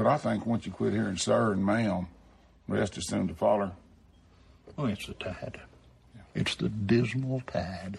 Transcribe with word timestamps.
But 0.00 0.06
I 0.06 0.16
think 0.16 0.46
once 0.46 0.64
you 0.64 0.72
quit 0.72 0.94
hearing 0.94 1.18
sir 1.18 1.52
and 1.52 1.62
ma'am, 1.62 2.06
rest 2.66 2.96
is 2.96 3.06
soon 3.06 3.28
to 3.28 3.34
follow. 3.34 3.70
Oh, 4.78 4.86
it's 4.86 5.06
the 5.06 5.12
tide. 5.12 5.60
It's 6.34 6.54
the 6.54 6.70
dismal 6.70 7.42
tide. 7.42 7.98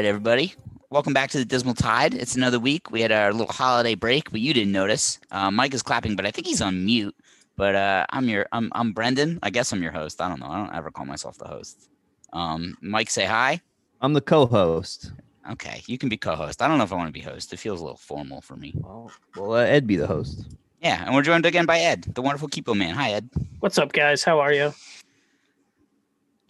Right, 0.00 0.08
everybody. 0.08 0.54
Welcome 0.88 1.12
back 1.12 1.28
to 1.32 1.38
the 1.38 1.44
Dismal 1.44 1.74
Tide. 1.74 2.14
It's 2.14 2.34
another 2.34 2.58
week. 2.58 2.90
We 2.90 3.02
had 3.02 3.12
our 3.12 3.34
little 3.34 3.52
holiday 3.52 3.94
break, 3.94 4.30
but 4.30 4.40
you 4.40 4.54
didn't 4.54 4.72
notice. 4.72 5.18
Uh, 5.30 5.50
Mike 5.50 5.74
is 5.74 5.82
clapping, 5.82 6.16
but 6.16 6.24
I 6.24 6.30
think 6.30 6.46
he's 6.46 6.62
on 6.62 6.86
mute. 6.86 7.14
But 7.54 7.74
uh, 7.74 8.06
I'm 8.08 8.26
your 8.26 8.46
I'm 8.50 8.72
I'm 8.74 8.94
Brendan. 8.94 9.38
I 9.42 9.50
guess 9.50 9.74
I'm 9.74 9.82
your 9.82 9.92
host. 9.92 10.22
I 10.22 10.30
don't 10.30 10.40
know. 10.40 10.46
I 10.46 10.56
don't 10.56 10.74
ever 10.74 10.90
call 10.90 11.04
myself 11.04 11.36
the 11.36 11.46
host. 11.46 11.90
Um, 12.32 12.78
Mike, 12.80 13.10
say 13.10 13.26
hi. 13.26 13.60
I'm 14.00 14.14
the 14.14 14.22
co-host. 14.22 15.12
Okay, 15.50 15.82
you 15.84 15.98
can 15.98 16.08
be 16.08 16.16
co-host. 16.16 16.62
I 16.62 16.68
don't 16.68 16.78
know 16.78 16.84
if 16.84 16.92
I 16.94 16.96
want 16.96 17.08
to 17.08 17.12
be 17.12 17.20
host. 17.20 17.52
It 17.52 17.58
feels 17.58 17.80
a 17.80 17.82
little 17.82 17.98
formal 17.98 18.40
for 18.40 18.56
me. 18.56 18.72
Well, 18.76 19.12
well 19.36 19.52
uh, 19.52 19.64
Ed 19.64 19.86
be 19.86 19.96
the 19.96 20.06
host. 20.06 20.46
Yeah, 20.80 21.04
and 21.04 21.14
we're 21.14 21.20
joined 21.20 21.44
again 21.44 21.66
by 21.66 21.78
Ed, 21.80 22.04
the 22.14 22.22
wonderful 22.22 22.48
Keepo 22.48 22.74
man. 22.74 22.94
Hi, 22.94 23.10
Ed. 23.10 23.28
What's 23.58 23.76
up, 23.76 23.92
guys? 23.92 24.24
How 24.24 24.40
are 24.40 24.54
you? 24.54 24.72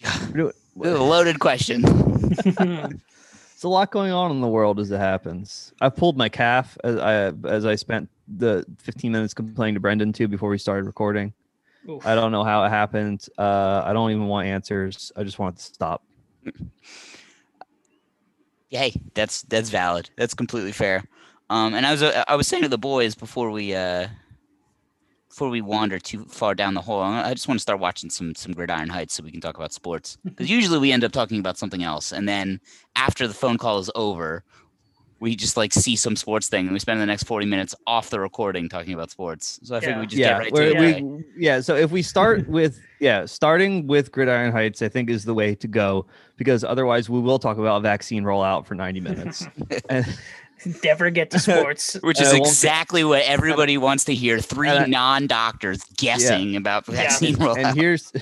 Ooh, 0.38 0.52
loaded 0.76 1.40
question. 1.40 1.82
It's 3.60 3.64
a 3.66 3.68
lot 3.68 3.90
going 3.90 4.10
on 4.10 4.30
in 4.30 4.40
the 4.40 4.48
world 4.48 4.80
as 4.80 4.90
it 4.90 4.96
happens. 4.96 5.74
I 5.82 5.90
pulled 5.90 6.16
my 6.16 6.30
calf 6.30 6.78
as 6.82 6.96
I 6.96 7.26
as 7.46 7.66
I 7.66 7.74
spent 7.74 8.08
the 8.26 8.64
15 8.78 9.12
minutes 9.12 9.34
complaining 9.34 9.74
to 9.74 9.80
Brendan 9.80 10.14
too 10.14 10.28
before 10.28 10.48
we 10.48 10.56
started 10.56 10.86
recording. 10.86 11.34
Oof. 11.86 12.06
I 12.06 12.14
don't 12.14 12.32
know 12.32 12.42
how 12.42 12.64
it 12.64 12.70
happened. 12.70 13.26
Uh, 13.36 13.82
I 13.84 13.92
don't 13.92 14.12
even 14.12 14.28
want 14.28 14.48
answers. 14.48 15.12
I 15.14 15.24
just 15.24 15.38
want 15.38 15.56
it 15.56 15.58
to 15.58 15.64
stop. 15.74 16.02
Hey, 18.70 18.98
that's 19.12 19.42
that's 19.42 19.68
valid. 19.68 20.08
That's 20.16 20.32
completely 20.32 20.72
fair. 20.72 21.04
Um, 21.50 21.74
and 21.74 21.84
I 21.84 21.90
was 21.90 22.02
uh, 22.02 22.24
I 22.26 22.36
was 22.36 22.48
saying 22.48 22.62
to 22.62 22.68
the 22.70 22.78
boys 22.78 23.14
before 23.14 23.50
we 23.50 23.74
uh 23.74 24.08
before 25.30 25.48
we 25.48 25.60
wander 25.62 25.98
too 25.98 26.24
far 26.24 26.54
down 26.56 26.74
the 26.74 26.80
hole, 26.82 27.00
I 27.00 27.32
just 27.32 27.46
want 27.48 27.58
to 27.58 27.62
start 27.62 27.78
watching 27.80 28.10
some 28.10 28.34
some 28.34 28.52
Gridiron 28.52 28.88
Heights 28.88 29.14
so 29.14 29.22
we 29.22 29.30
can 29.30 29.40
talk 29.40 29.56
about 29.56 29.72
sports. 29.72 30.18
Mm-hmm. 30.18 30.28
Because 30.30 30.50
usually 30.50 30.78
we 30.78 30.92
end 30.92 31.04
up 31.04 31.12
talking 31.12 31.38
about 31.38 31.56
something 31.56 31.82
else, 31.82 32.12
and 32.12 32.28
then 32.28 32.60
after 32.96 33.26
the 33.28 33.34
phone 33.34 33.56
call 33.56 33.78
is 33.78 33.90
over, 33.94 34.42
we 35.20 35.36
just 35.36 35.56
like 35.56 35.72
see 35.72 35.94
some 35.94 36.16
sports 36.16 36.48
thing, 36.48 36.66
and 36.66 36.72
we 36.72 36.80
spend 36.80 37.00
the 37.00 37.06
next 37.06 37.22
forty 37.24 37.46
minutes 37.46 37.76
off 37.86 38.10
the 38.10 38.18
recording 38.18 38.68
talking 38.68 38.92
about 38.92 39.10
sports. 39.12 39.60
So 39.62 39.76
I 39.76 39.80
figured 39.80 39.96
Yeah. 39.96 40.00
we 40.00 40.06
just 40.08 40.18
yeah, 40.18 40.28
get 40.28 40.38
right 40.38 40.52
we're- 40.52 40.74
to 40.74 40.98
it. 40.98 41.02
we, 41.04 41.24
yeah. 41.38 41.60
So 41.60 41.76
if 41.76 41.92
we 41.92 42.02
start 42.02 42.48
with 42.58 42.80
yeah, 42.98 43.24
starting 43.24 43.86
with 43.86 44.10
Gridiron 44.10 44.50
Heights, 44.50 44.82
I 44.82 44.88
think 44.88 45.08
is 45.10 45.24
the 45.24 45.32
way 45.34 45.54
to 45.54 45.68
go 45.68 46.06
because 46.36 46.64
otherwise 46.64 47.08
we 47.08 47.20
will 47.20 47.38
talk 47.38 47.56
about 47.56 47.82
vaccine 47.82 48.24
rollout 48.24 48.66
for 48.66 48.74
90 48.74 49.00
minutes. 49.00 49.46
and, 49.88 50.04
Never 50.84 51.10
get 51.10 51.30
to 51.30 51.38
sports. 51.40 51.94
Which 52.02 52.20
is 52.20 52.32
I 52.32 52.36
exactly 52.36 53.04
what 53.04 53.22
everybody 53.22 53.78
wants 53.78 54.04
to 54.04 54.14
hear. 54.14 54.38
Three 54.38 54.68
And 54.68 54.78
I- 54.78 54.86
non-doctors 54.86 55.82
guessing 55.96 56.56
about 56.56 56.86
vaccine 56.86 57.36
rollout. 57.36 57.64
and 57.64 57.78
here's 57.78 58.12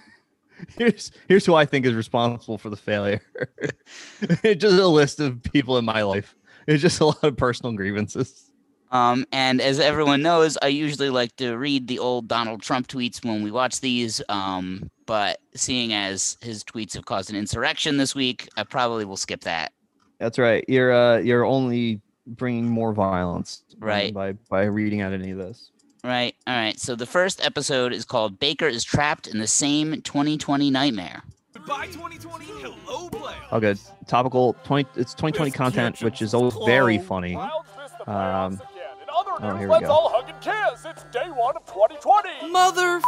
here's 0.78 1.12
here's 1.28 1.46
who 1.46 1.54
I 1.54 1.64
think 1.66 1.86
is 1.86 1.94
responsible 1.94 2.58
for 2.58 2.70
the 2.70 2.76
failure. 2.76 3.20
it's 4.20 4.62
just 4.62 4.78
a 4.78 4.86
list 4.86 5.20
of 5.20 5.42
people 5.42 5.78
in 5.78 5.84
my 5.84 6.02
life. 6.02 6.34
It's 6.66 6.82
just 6.82 7.00
a 7.00 7.06
lot 7.06 7.22
of 7.22 7.36
personal 7.36 7.72
grievances. 7.72 8.50
Um, 8.90 9.26
and 9.32 9.60
as 9.60 9.80
everyone 9.80 10.22
knows, 10.22 10.56
I 10.62 10.68
usually 10.68 11.10
like 11.10 11.34
to 11.36 11.56
read 11.56 11.88
the 11.88 11.98
old 11.98 12.28
Donald 12.28 12.62
Trump 12.62 12.86
tweets 12.86 13.24
when 13.24 13.42
we 13.42 13.50
watch 13.50 13.80
these. 13.80 14.22
Um, 14.28 14.88
but 15.04 15.40
seeing 15.56 15.92
as 15.92 16.38
his 16.40 16.62
tweets 16.62 16.94
have 16.94 17.04
caused 17.04 17.28
an 17.28 17.34
insurrection 17.36 17.96
this 17.96 18.14
week, 18.14 18.48
I 18.56 18.62
probably 18.62 19.04
will 19.04 19.16
skip 19.16 19.40
that. 19.42 19.72
That's 20.18 20.38
right. 20.38 20.64
You're 20.68 20.92
uh 20.92 21.18
you're 21.18 21.44
only 21.44 22.00
bringing 22.26 22.68
more 22.68 22.92
violence 22.92 23.62
Right. 23.78 24.14
by 24.14 24.32
by 24.48 24.62
reading 24.64 25.00
out 25.00 25.12
any 25.12 25.30
of 25.32 25.38
this. 25.38 25.70
Right. 26.02 26.34
All 26.46 26.54
right. 26.54 26.78
So 26.78 26.94
the 26.94 27.06
first 27.06 27.44
episode 27.44 27.92
is 27.92 28.04
called 28.04 28.38
Baker 28.38 28.66
is 28.66 28.84
Trapped 28.84 29.26
in 29.26 29.38
the 29.38 29.46
Same 29.46 30.02
2020 30.02 30.70
Nightmare. 30.70 31.22
Goodbye 31.54 31.86
2020. 31.86 32.44
Hello, 32.44 33.08
player. 33.08 33.36
Oh, 33.50 33.58
good. 33.60 33.78
Topical 34.06 34.54
20. 34.64 34.88
It's 34.96 35.12
2020 35.14 35.50
content, 35.50 36.02
which 36.02 36.20
is 36.20 36.34
always 36.34 36.54
very 36.66 36.98
funny. 36.98 37.36
Um, 38.06 38.60
oh, 39.42 39.56
here 39.56 39.68
we 39.68 39.80
go. 39.80 39.90
all 39.90 40.08
hug 40.10 40.28
and 40.28 40.40
kiss. 40.40 40.84
It's 40.84 41.04
day 41.04 41.28
one 41.28 41.56
of 41.56 41.64
2020. 41.66 42.50
Mother. 42.50 43.00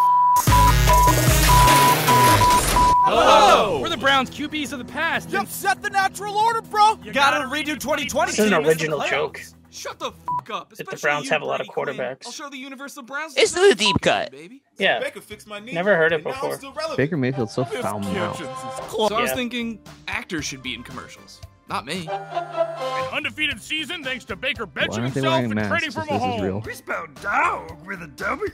Hello. 3.08 3.80
We're 3.80 3.88
the 3.88 3.96
Browns 3.96 4.30
QBs 4.30 4.72
of 4.72 4.78
the 4.78 4.84
past. 4.84 5.30
You 5.30 5.44
set 5.46 5.82
the 5.82 5.90
natural 5.90 6.36
order, 6.36 6.62
bro. 6.62 6.98
You 7.02 7.12
gotta 7.12 7.46
redo 7.46 7.78
2020. 7.78 8.30
This 8.32 8.38
is 8.38 8.46
an 8.46 8.50
so 8.52 8.58
you 8.58 8.66
miss 8.66 8.66
the 8.66 8.70
original 8.70 9.00
joke. 9.08 9.40
Shut 9.70 9.98
the 9.98 10.06
f 10.08 10.14
up. 10.50 10.72
If 10.78 10.86
the 10.86 10.96
Browns 10.96 11.26
you, 11.26 11.30
have 11.32 11.42
a 11.42 11.44
lot 11.44 11.60
of 11.60 11.66
quarterbacks. 11.66 12.24
I'll 12.26 12.32
show 12.32 12.48
the 12.48 12.56
universal 12.56 13.02
Browns. 13.02 13.34
This 13.34 13.54
is 13.54 13.68
the 13.68 13.74
deep 13.74 13.96
cut. 14.00 14.30
baby. 14.30 14.62
Yeah. 14.78 15.00
Baker 15.00 15.20
fixed 15.20 15.46
my 15.46 15.58
knee. 15.58 15.72
Never 15.72 15.96
heard 15.96 16.12
it 16.12 16.16
and 16.16 16.24
now 16.24 16.30
I'm 16.42 16.58
before. 16.58 16.96
Baker 16.96 17.16
Mayfield's 17.16 17.52
so 17.52 17.64
foul 17.64 18.00
mouthed. 18.00 18.38
kitchen's 18.38 18.56
is 18.56 18.80
close. 18.88 19.08
So 19.10 19.16
I 19.16 19.20
was 19.20 19.30
Yeah. 19.30 19.36
thinking 19.36 19.78
actors 20.08 20.44
should 20.44 20.62
be 20.62 20.74
in 20.74 20.82
commercials, 20.82 21.40
not 21.68 21.84
me. 21.86 22.08
An 22.08 23.08
undefeated 23.12 23.60
season 23.60 24.04
thanks 24.04 24.24
to 24.26 24.36
Baker 24.36 24.66
benching 24.66 24.98
Why 24.98 25.08
himself 25.08 25.40
and 25.44 25.54
masks 25.54 25.68
trading 25.70 25.88
if 25.88 25.94
for 25.94 26.00
this 26.00 26.10
is 26.10 26.20
Mahomes. 26.22 26.42
real? 26.42 26.60
We 26.60 26.74
spelled 26.74 27.14
dog 27.20 27.86
with 27.86 28.02
a 28.02 28.06
W. 28.06 28.50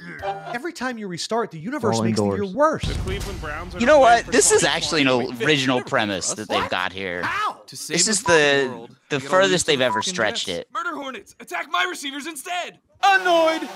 Every 0.55 0.73
time 0.73 0.99
you 0.99 1.09
restart, 1.09 1.51
the 1.51 1.59
universe 1.59 1.97
all 1.99 2.05
makes 2.05 2.19
the 2.19 2.25
indoors. 2.25 2.49
year 2.49 2.57
worse. 2.57 2.85
The 2.85 2.95
Cleveland 3.01 3.41
Browns. 3.41 3.75
are 3.75 3.81
You 3.81 3.87
know 3.87 3.99
what? 3.99 4.27
This 4.27 4.51
is 4.53 4.65
actually 4.65 5.03
an 5.03 5.43
original 5.43 5.83
premise 5.83 6.33
that 6.35 6.49
they've 6.49 6.69
got 6.71 6.93
here. 6.93 7.23
How? 7.23 7.55
To 7.67 7.77
save 7.77 7.97
This 7.97 8.09
is 8.09 8.23
the 8.23 8.69
world, 8.71 8.97
the 9.09 9.21
furthest 9.21 9.67
they've 9.67 9.81
ever 9.81 10.03
stretched 10.03 10.47
Jets. 10.47 10.59
it. 10.61 10.69
Murder 10.73 10.95
Hornets, 10.97 11.35
attack 11.41 11.69
my 11.71 11.85
receivers 11.85 12.27
instead. 12.27 12.79
Annoyed. 13.03 13.69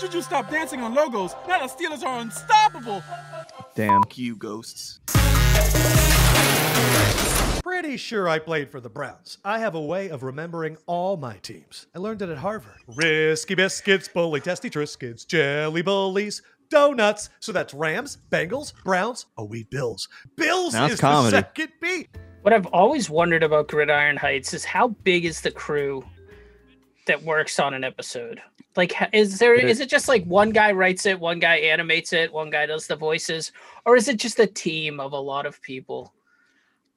Should 0.00 0.12
you 0.14 0.22
stop 0.22 0.50
dancing 0.50 0.80
on 0.80 0.94
logos? 0.94 1.34
Now 1.48 1.66
the 1.66 1.72
Steelers 1.72 2.02
are 2.04 2.18
unstoppable. 2.20 3.02
Damn. 3.74 4.02
You 4.14 4.36
ghosts. 4.36 5.00
Pretty 7.64 7.96
sure 7.96 8.28
I 8.28 8.38
played 8.38 8.70
for 8.70 8.78
the 8.78 8.90
Browns. 8.90 9.38
I 9.42 9.58
have 9.58 9.74
a 9.74 9.80
way 9.80 10.10
of 10.10 10.22
remembering 10.22 10.76
all 10.86 11.16
my 11.16 11.38
teams. 11.38 11.86
I 11.94 11.98
learned 11.98 12.20
it 12.20 12.28
at 12.28 12.36
Harvard. 12.36 12.76
Risky 12.94 13.54
biscuits, 13.54 14.06
bully 14.06 14.40
testy 14.40 14.68
triscuits, 14.68 15.26
jelly 15.26 15.80
bullies, 15.80 16.42
donuts. 16.68 17.30
So 17.40 17.52
that's 17.52 17.72
Rams, 17.72 18.18
Bengals, 18.30 18.74
Browns, 18.84 19.24
oh 19.38 19.44
we 19.44 19.62
Bills. 19.64 20.08
Bills 20.36 20.74
Now 20.74 20.84
it's 20.84 20.94
is 20.94 21.00
comedy. 21.00 21.30
the 21.30 21.36
second 21.38 21.72
beat. 21.80 22.08
What 22.42 22.52
I've 22.52 22.66
always 22.66 23.08
wondered 23.08 23.42
about 23.42 23.68
Gridiron 23.68 24.18
Heights 24.18 24.52
is 24.52 24.66
how 24.66 24.88
big 24.88 25.24
is 25.24 25.40
the 25.40 25.50
crew 25.50 26.04
that 27.06 27.22
works 27.22 27.58
on 27.58 27.72
an 27.72 27.82
episode? 27.82 28.42
Like, 28.76 28.92
is 29.14 29.38
there 29.38 29.56
There- 29.56 29.66
is 29.66 29.80
it 29.80 29.88
just 29.88 30.06
like 30.06 30.24
one 30.26 30.50
guy 30.50 30.72
writes 30.72 31.06
it, 31.06 31.18
one 31.18 31.38
guy 31.38 31.56
animates 31.56 32.12
it, 32.12 32.30
one 32.30 32.50
guy 32.50 32.66
does 32.66 32.86
the 32.88 32.96
voices, 32.96 33.52
or 33.86 33.96
is 33.96 34.06
it 34.08 34.18
just 34.18 34.38
a 34.38 34.46
team 34.46 35.00
of 35.00 35.12
a 35.12 35.18
lot 35.18 35.46
of 35.46 35.62
people? 35.62 36.12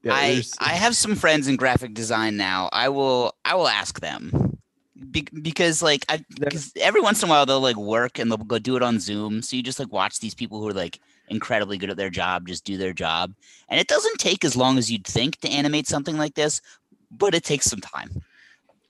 Yeah, 0.04 0.14
I 0.14 0.44
I 0.60 0.74
have 0.74 0.96
some 0.96 1.16
friends 1.16 1.48
in 1.48 1.56
graphic 1.56 1.94
design 1.94 2.38
now. 2.38 2.70
I 2.72 2.90
will 2.90 3.34
I 3.44 3.56
will 3.56 3.68
ask 3.68 4.00
them 4.00 4.58
Be- 5.12 5.28
because 5.42 5.82
like 5.82 6.06
I 6.10 6.24
because 6.40 6.72
every 6.78 7.02
once 7.02 7.22
in 7.22 7.30
a 7.30 7.32
while 7.32 7.46
they'll 7.46 7.62
like 7.62 7.76
work 7.76 8.20
and 8.20 8.32
they'll 8.32 8.38
go 8.38 8.60
do 8.60 8.76
it 8.76 8.84
on 8.84 9.00
Zoom. 9.00 9.42
So 9.42 9.56
you 9.56 9.64
just 9.64 9.80
like 9.80 9.92
watch 9.92 10.20
these 10.20 10.36
people 10.36 10.62
who 10.62 10.68
are 10.70 10.74
like 10.74 11.00
incredibly 11.30 11.78
good 11.78 11.90
at 11.90 11.98
their 11.98 12.10
job 12.10 12.48
just 12.48 12.64
do 12.64 12.78
their 12.78 12.94
job, 12.94 13.34
and 13.70 13.80
it 13.80 13.88
doesn't 13.88 14.20
take 14.20 14.46
as 14.46 14.56
long 14.56 14.78
as 14.78 14.92
you'd 14.92 15.06
think 15.06 15.40
to 15.42 15.50
animate 15.50 15.88
something 15.88 16.18
like 16.18 16.36
this, 16.36 16.62
but 17.12 17.36
it 17.36 17.44
takes 17.44 17.66
some 17.66 17.82
time. 17.82 18.22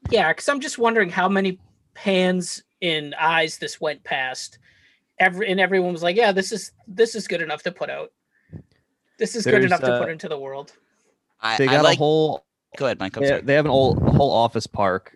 Yeah, 0.10 0.32
because 0.32 0.48
I'm 0.48 0.62
just 0.62 0.78
wondering 0.78 1.10
how 1.10 1.28
many 1.28 1.60
pans 1.94 2.64
and 2.82 3.16
eyes 3.16 3.58
this 3.58 3.82
went 3.82 4.04
past. 4.04 4.60
Every 5.20 5.50
and 5.50 5.60
everyone 5.60 5.94
was 5.94 6.04
like, 6.04 6.16
"Yeah, 6.16 6.32
this 6.32 6.52
is 6.52 6.72
this 6.88 7.16
is 7.16 7.28
good 7.28 7.42
enough 7.42 7.64
to 7.64 7.72
put 7.72 7.90
out. 7.90 8.12
This 9.18 9.36
is 9.36 9.46
good 9.46 9.56
There's, 9.56 9.66
enough 9.66 9.82
to 9.82 9.94
uh, 9.94 10.00
put 10.00 10.10
into 10.10 10.30
the 10.30 10.38
world." 10.38 10.74
I, 11.40 11.58
they 11.58 11.68
I 11.68 11.72
got 11.74 11.84
like. 11.84 11.98
a 11.98 12.00
whole 12.00 12.46
go 12.78 12.86
ahead, 12.86 13.00
Mike. 13.00 13.14
They, 13.14 13.42
they 13.42 13.54
have 13.54 13.66
an 13.66 13.72
old 13.72 14.00
whole 14.02 14.32
office 14.32 14.68
park. 14.68 15.16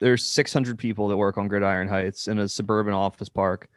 There's 0.00 0.24
600 0.24 0.78
people 0.78 1.08
that 1.08 1.16
work 1.16 1.36
on 1.38 1.46
Gridiron 1.48 1.88
Heights 1.88 2.26
in 2.28 2.38
a 2.38 2.48
suburban 2.48 2.94
office 2.94 3.28
park 3.28 3.68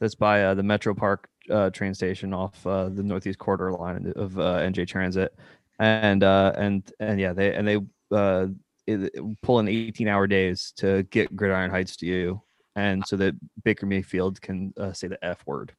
that's 0.00 0.14
by 0.14 0.44
uh, 0.44 0.54
the 0.54 0.62
Metro 0.62 0.94
Park 0.94 1.28
uh, 1.50 1.70
train 1.70 1.92
station 1.94 2.32
off 2.32 2.66
uh, 2.66 2.88
the 2.88 3.02
Northeast 3.02 3.38
Corridor 3.38 3.72
line 3.72 4.12
of 4.16 4.38
uh, 4.38 4.58
NJ 4.60 4.86
Transit, 4.86 5.34
and 5.78 6.24
uh, 6.24 6.52
and 6.56 6.90
and 7.00 7.20
yeah, 7.20 7.32
they 7.32 7.54
and 7.54 7.66
they 7.68 7.76
uh, 8.16 8.46
it, 8.86 9.10
it- 9.14 9.42
pull 9.42 9.58
in 9.58 9.68
18 9.68 10.08
hour 10.08 10.26
days 10.26 10.72
to 10.76 11.02
get 11.04 11.34
Gridiron 11.36 11.70
Heights 11.70 11.96
to 11.96 12.06
you. 12.06 12.40
and 12.76 13.06
so 13.06 13.16
that 13.16 13.34
Baker 13.64 13.84
Mayfield 13.86 14.40
can 14.40 14.72
uh, 14.78 14.92
say 14.94 15.06
the 15.08 15.22
F 15.24 15.42
word. 15.46 15.72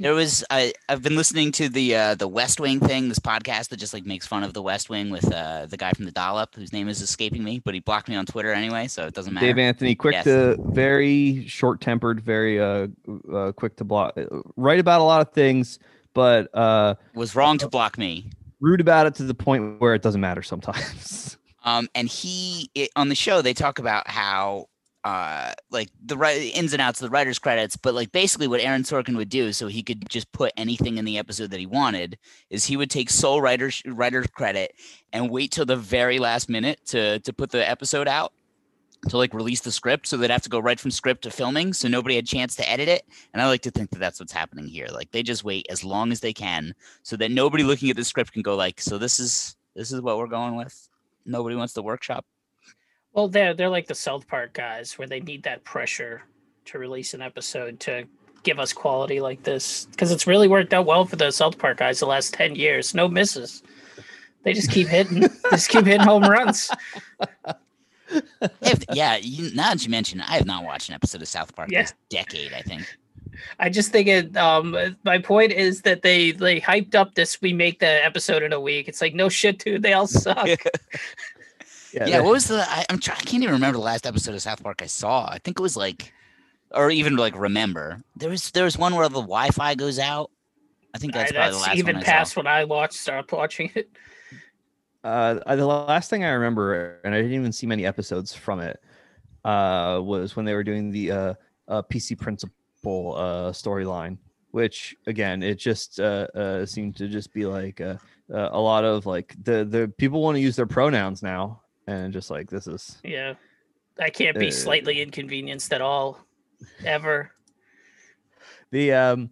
There 0.00 0.14
was 0.14 0.42
I 0.48 0.72
I've 0.88 1.02
been 1.02 1.14
listening 1.14 1.52
to 1.52 1.68
the 1.68 1.94
uh, 1.94 2.14
the 2.14 2.26
West 2.26 2.58
Wing 2.58 2.80
thing, 2.80 3.10
this 3.10 3.18
podcast 3.18 3.68
that 3.68 3.76
just 3.76 3.92
like 3.92 4.06
makes 4.06 4.26
fun 4.26 4.42
of 4.42 4.54
the 4.54 4.62
West 4.62 4.88
Wing 4.88 5.10
with 5.10 5.30
uh, 5.30 5.66
the 5.66 5.76
guy 5.76 5.92
from 5.92 6.06
the 6.06 6.10
Dollop, 6.10 6.54
whose 6.54 6.72
name 6.72 6.88
is 6.88 7.02
escaping 7.02 7.44
me, 7.44 7.58
but 7.58 7.74
he 7.74 7.80
blocked 7.80 8.08
me 8.08 8.16
on 8.16 8.24
Twitter 8.24 8.50
anyway, 8.50 8.88
so 8.88 9.06
it 9.06 9.12
doesn't 9.12 9.34
matter. 9.34 9.46
Dave 9.46 9.58
Anthony, 9.58 9.94
quick 9.94 10.14
Yes. 10.14 10.24
to 10.24 10.56
very 10.70 11.46
short 11.46 11.82
tempered, 11.82 12.22
very 12.22 12.58
uh, 12.58 12.86
uh 13.30 13.52
quick 13.52 13.76
to 13.76 13.84
block, 13.84 14.18
right 14.56 14.80
about 14.80 15.02
a 15.02 15.04
lot 15.04 15.20
of 15.20 15.34
things, 15.34 15.78
but 16.14 16.48
uh 16.56 16.94
was 17.14 17.36
wrong 17.36 17.58
to 17.58 17.68
block 17.68 17.98
me. 17.98 18.30
rude 18.60 18.80
about 18.80 19.06
it 19.06 19.14
to 19.16 19.24
the 19.24 19.34
point 19.34 19.80
where 19.80 19.94
it 19.94 20.00
doesn't 20.00 20.20
matter 20.20 20.42
sometimes. 20.42 21.36
Um, 21.62 21.90
and 21.94 22.08
he 22.08 22.70
it, 22.74 22.88
on 22.96 23.10
the 23.10 23.14
show 23.14 23.42
they 23.42 23.52
talk 23.52 23.78
about 23.78 24.08
how 24.08 24.70
uh 25.04 25.52
like 25.70 25.88
the 26.04 26.16
right 26.16 26.54
ins 26.54 26.72
and 26.72 26.82
outs 26.82 27.00
of 27.00 27.06
the 27.06 27.10
writers 27.10 27.38
credits 27.38 27.76
but 27.76 27.94
like 27.94 28.12
basically 28.12 28.46
what 28.46 28.60
aaron 28.60 28.82
sorkin 28.82 29.16
would 29.16 29.30
do 29.30 29.52
so 29.52 29.66
he 29.66 29.82
could 29.82 30.08
just 30.08 30.30
put 30.32 30.52
anything 30.56 30.98
in 30.98 31.04
the 31.04 31.16
episode 31.16 31.50
that 31.50 31.60
he 31.60 31.66
wanted 31.66 32.18
is 32.50 32.66
he 32.66 32.76
would 32.76 32.90
take 32.90 33.08
sole 33.08 33.40
writer 33.40 33.70
writer 33.86 34.22
credit 34.34 34.74
and 35.12 35.30
wait 35.30 35.50
till 35.50 35.64
the 35.64 35.76
very 35.76 36.18
last 36.18 36.48
minute 36.50 36.78
to 36.84 37.18
to 37.20 37.32
put 37.32 37.50
the 37.50 37.68
episode 37.68 38.08
out 38.08 38.32
to 39.08 39.16
like 39.16 39.32
release 39.32 39.60
the 39.60 39.72
script 39.72 40.06
so 40.06 40.18
they'd 40.18 40.30
have 40.30 40.42
to 40.42 40.50
go 40.50 40.58
right 40.58 40.78
from 40.78 40.90
script 40.90 41.22
to 41.22 41.30
filming 41.30 41.72
so 41.72 41.88
nobody 41.88 42.16
had 42.16 42.26
chance 42.26 42.54
to 42.54 42.70
edit 42.70 42.88
it 42.88 43.06
and 43.32 43.40
i 43.40 43.46
like 43.46 43.62
to 43.62 43.70
think 43.70 43.88
that 43.88 43.98
that's 43.98 44.20
what's 44.20 44.32
happening 44.32 44.66
here 44.66 44.88
like 44.92 45.10
they 45.12 45.22
just 45.22 45.44
wait 45.44 45.66
as 45.70 45.82
long 45.82 46.12
as 46.12 46.20
they 46.20 46.34
can 46.34 46.74
so 47.02 47.16
that 47.16 47.30
nobody 47.30 47.64
looking 47.64 47.88
at 47.88 47.96
the 47.96 48.04
script 48.04 48.32
can 48.32 48.42
go 48.42 48.54
like 48.54 48.78
so 48.78 48.98
this 48.98 49.18
is 49.18 49.56
this 49.74 49.92
is 49.92 50.00
what 50.00 50.18
we're 50.18 50.26
going 50.26 50.56
with? 50.56 50.88
Nobody 51.24 51.56
wants 51.56 51.72
the 51.72 51.82
workshop 51.82 52.24
Well, 53.12 53.28
they're 53.28 53.54
they're 53.54 53.68
like 53.68 53.86
the 53.86 53.94
South 53.94 54.26
Park 54.28 54.52
guys, 54.52 54.98
where 54.98 55.08
they 55.08 55.20
need 55.20 55.42
that 55.44 55.64
pressure 55.64 56.22
to 56.66 56.78
release 56.78 57.14
an 57.14 57.22
episode 57.22 57.80
to 57.80 58.04
give 58.42 58.58
us 58.58 58.72
quality 58.72 59.20
like 59.20 59.42
this, 59.42 59.86
because 59.86 60.10
it's 60.12 60.26
really 60.26 60.48
worked 60.48 60.72
out 60.72 60.86
well 60.86 61.04
for 61.04 61.16
the 61.16 61.30
South 61.30 61.58
Park 61.58 61.78
guys 61.78 61.98
the 62.00 62.06
last 62.06 62.32
ten 62.34 62.54
years. 62.54 62.94
No 62.94 63.08
misses. 63.08 63.62
They 64.42 64.52
just 64.52 64.70
keep 64.70 64.86
hitting, 64.88 65.28
just 65.50 65.68
keep 65.68 65.84
hitting 65.84 66.06
home 66.06 66.22
runs. 66.22 66.70
If, 68.62 68.84
yeah, 68.92 69.16
you, 69.16 69.54
now 69.54 69.70
that 69.70 69.84
you 69.84 69.90
mention, 69.90 70.20
it, 70.20 70.28
I 70.30 70.34
have 70.36 70.46
not 70.46 70.64
watched 70.64 70.88
an 70.88 70.94
episode 70.94 71.22
of 71.22 71.28
South 71.28 71.54
Park 71.54 71.68
Yeah. 71.70 71.82
this 71.82 71.94
decade. 72.08 72.52
I 72.52 72.62
think. 72.62 72.86
I 73.58 73.68
just 73.70 73.92
think 73.92 74.08
it. 74.08 74.36
Um, 74.36 74.76
my 75.04 75.18
point 75.18 75.52
is 75.52 75.82
that 75.82 76.02
they 76.02 76.30
they 76.32 76.60
hyped 76.60 76.94
up 76.94 77.14
this. 77.14 77.40
We 77.42 77.52
make 77.52 77.80
the 77.80 78.04
episode 78.04 78.42
in 78.42 78.52
a 78.52 78.60
week. 78.60 78.88
It's 78.88 79.00
like 79.00 79.14
no 79.14 79.28
shit, 79.28 79.58
dude. 79.58 79.82
They 79.82 79.92
all 79.94 80.06
suck. 80.06 80.48
Yeah, 81.92 82.08
that- 82.08 82.24
what 82.24 82.32
was 82.32 82.46
the? 82.48 82.64
I, 82.68 82.84
I'm 82.90 82.98
trying. 82.98 83.18
I 83.18 83.22
can't 83.24 83.42
even 83.42 83.54
remember 83.54 83.78
the 83.78 83.84
last 83.84 84.06
episode 84.06 84.34
of 84.34 84.42
South 84.42 84.62
Park 84.62 84.80
I 84.82 84.86
saw. 84.86 85.26
I 85.28 85.38
think 85.38 85.58
it 85.58 85.62
was 85.62 85.76
like, 85.76 86.12
or 86.70 86.90
even 86.90 87.16
like 87.16 87.36
remember. 87.36 88.02
There 88.16 88.30
was 88.30 88.50
there 88.52 88.64
was 88.64 88.76
one 88.78 88.94
where 88.94 89.08
the 89.08 89.20
Wi-Fi 89.20 89.74
goes 89.74 89.98
out. 89.98 90.30
I 90.94 90.98
think 90.98 91.12
that's 91.12 91.30
Uh, 91.32 91.34
probably 91.34 91.52
the 91.52 91.58
last 91.62 91.76
even 91.76 91.94
one 91.96 92.02
I 92.02 92.06
past 92.06 92.32
saw. 92.34 92.40
when 92.40 92.46
I 92.46 92.64
watched, 92.64 92.94
started 92.94 93.30
watching 93.32 93.70
it. 93.74 93.90
Uh, 95.02 95.40
uh, 95.46 95.56
the 95.56 95.64
last 95.66 96.10
thing 96.10 96.24
I 96.24 96.30
remember, 96.30 97.00
and 97.04 97.14
I 97.14 97.18
didn't 97.22 97.34
even 97.34 97.52
see 97.52 97.66
many 97.66 97.86
episodes 97.86 98.34
from 98.34 98.60
it, 98.60 98.78
uh, 99.44 100.00
was 100.02 100.36
when 100.36 100.44
they 100.44 100.54
were 100.54 100.64
doing 100.64 100.90
the 100.90 101.10
uh, 101.10 101.34
uh, 101.68 101.82
PC 101.82 102.18
Principal 102.18 103.14
uh, 103.16 103.50
storyline, 103.52 104.18
which 104.50 104.94
again, 105.06 105.42
it 105.42 105.54
just 105.54 106.00
uh, 106.00 106.26
uh, 106.34 106.66
seemed 106.66 106.96
to 106.96 107.08
just 107.08 107.32
be 107.32 107.46
like 107.46 107.80
uh, 107.80 107.96
uh, 108.32 108.50
a 108.52 108.60
lot 108.60 108.84
of 108.84 109.06
like 109.06 109.34
the 109.42 109.64
the 109.64 109.88
people 109.96 110.20
want 110.22 110.36
to 110.36 110.40
use 110.40 110.56
their 110.56 110.66
pronouns 110.66 111.22
now, 111.22 111.59
and 111.86 112.12
just 112.12 112.30
like 112.30 112.50
this 112.50 112.66
is 112.66 112.98
Yeah, 113.04 113.34
I 113.98 114.10
can't 114.10 114.38
be 114.38 114.48
Uh, 114.48 114.52
slightly 114.52 115.00
inconvenienced 115.02 115.72
at 115.72 115.80
all, 115.80 116.18
ever. 116.84 117.32
the 118.70 118.92
um 118.92 119.30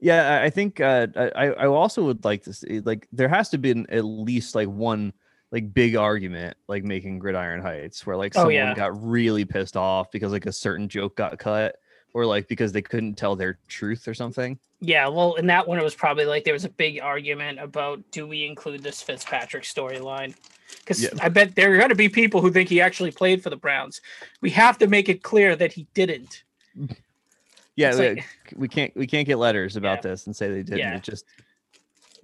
yeah 0.00 0.40
i 0.42 0.48
think 0.50 0.80
uh 0.80 1.06
i 1.36 1.46
i 1.48 1.66
also 1.66 2.04
would 2.04 2.24
like 2.24 2.42
to 2.42 2.52
see 2.52 2.80
like 2.80 3.06
there 3.12 3.28
has 3.28 3.48
to 3.50 3.58
be 3.58 3.70
an, 3.70 3.86
at 3.90 4.04
least 4.04 4.54
like 4.54 4.68
one 4.68 5.12
like 5.50 5.72
big 5.74 5.94
argument 5.94 6.56
like 6.68 6.82
making 6.84 7.18
gridiron 7.18 7.60
heights 7.60 8.06
where 8.06 8.16
like 8.16 8.34
Oh, 8.34 8.40
someone 8.40 8.54
yeah. 8.54 8.74
got 8.74 9.00
really 9.02 9.44
pissed 9.44 9.76
off 9.76 10.10
because 10.10 10.32
like 10.32 10.46
a 10.46 10.52
certain 10.52 10.88
joke 10.88 11.16
got 11.16 11.38
cut 11.38 11.76
or 12.14 12.24
like 12.26 12.48
because 12.48 12.72
they 12.72 12.82
couldn't 12.82 13.14
tell 13.14 13.36
their 13.36 13.58
truth 13.68 14.08
or 14.08 14.14
something 14.14 14.58
Yeah, 14.80 15.08
well, 15.08 15.34
in 15.34 15.46
that 15.46 15.68
one, 15.68 15.78
it 15.78 15.84
was 15.84 15.94
probably 15.94 16.24
like 16.24 16.44
there 16.44 16.54
was 16.54 16.64
a 16.64 16.68
big 16.70 17.00
argument 17.00 17.60
about 17.60 18.02
do 18.10 18.26
we 18.26 18.44
include 18.44 18.82
this 18.82 19.00
Fitzpatrick 19.02 19.62
storyline? 19.64 20.34
Because 20.78 21.02
Yeah. 21.02 21.10
I 21.20 21.28
bet 21.28 21.54
there 21.54 21.72
are 21.72 21.76
going 21.76 21.88
to 21.90 21.94
be 21.94 22.08
people 22.08 22.40
who 22.40 22.50
think 22.50 22.68
he 22.68 22.80
actually 22.80 23.10
played 23.12 23.42
for 23.42 23.50
the 23.50 23.56
Browns. 23.56 24.00
We 24.40 24.50
have 24.50 24.78
to 24.78 24.86
make 24.86 25.08
it 25.08 25.22
clear 25.22 25.54
that 25.56 25.72
he 25.72 25.86
didn't. 25.94 26.42
yeah 27.76 27.96
we- 27.98 28.08
like- 28.08 28.24
we 28.56 28.68
can't 28.68 28.94
we 28.96 29.06
can't 29.06 29.26
get 29.26 29.38
letters 29.38 29.76
about 29.76 29.98
Yeah. 29.98 30.10
this 30.10 30.26
and 30.26 30.34
say 30.36 30.48
they 30.50 30.62
didn't 30.62 30.78
Yeah. 30.78 30.96
it 30.96 31.02
just 31.02 31.24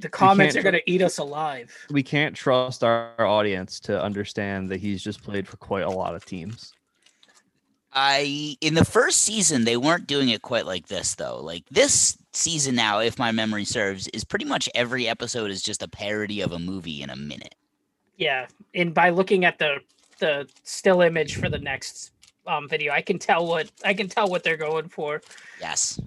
The 0.00 0.08
comments 0.08 0.56
are 0.56 0.62
going 0.62 0.74
to 0.74 0.90
eat 0.90 1.00
us 1.02 1.18
alive. 1.18 1.74
we 1.90 2.02
can't 2.02 2.34
trust 2.36 2.84
our, 2.84 3.12
our 3.18 3.26
audience 3.26 3.80
to 3.80 4.02
understand 4.02 4.68
that 4.70 4.80
he's 4.80 5.02
just 5.02 5.22
played 5.22 5.46
for 5.48 5.56
quite 5.56 5.84
a 5.84 5.90
lot 5.90 6.14
of 6.14 6.24
teams 6.24 6.72
I 7.92 8.56
in 8.60 8.74
the 8.74 8.84
first 8.84 9.22
season 9.22 9.64
they 9.64 9.76
weren't 9.76 10.06
doing 10.06 10.28
it 10.28 10.42
quite 10.42 10.66
like 10.66 10.86
this 10.88 11.14
though. 11.14 11.40
Like 11.40 11.64
this 11.70 12.18
season 12.34 12.74
now, 12.74 13.00
if 13.00 13.18
my 13.18 13.32
memory 13.32 13.64
serves, 13.64 14.08
is 14.08 14.24
pretty 14.24 14.44
much 14.44 14.68
every 14.74 15.08
episode 15.08 15.50
is 15.50 15.62
just 15.62 15.82
a 15.82 15.88
parody 15.88 16.42
of 16.42 16.52
a 16.52 16.58
movie 16.58 17.02
in 17.02 17.08
a 17.10 17.16
minute. 17.16 17.54
Yeah, 18.18 18.46
and 18.74 18.92
by 18.92 19.08
looking 19.10 19.44
at 19.46 19.58
the 19.58 19.78
the 20.18 20.48
still 20.64 21.00
image 21.00 21.36
for 21.36 21.48
the 21.48 21.58
next 21.58 22.10
um 22.46 22.68
video, 22.68 22.92
I 22.92 23.00
can 23.00 23.18
tell 23.18 23.46
what 23.46 23.70
I 23.84 23.94
can 23.94 24.08
tell 24.08 24.28
what 24.28 24.42
they're 24.42 24.56
going 24.58 24.88
for. 24.88 25.22
Yes. 25.60 25.98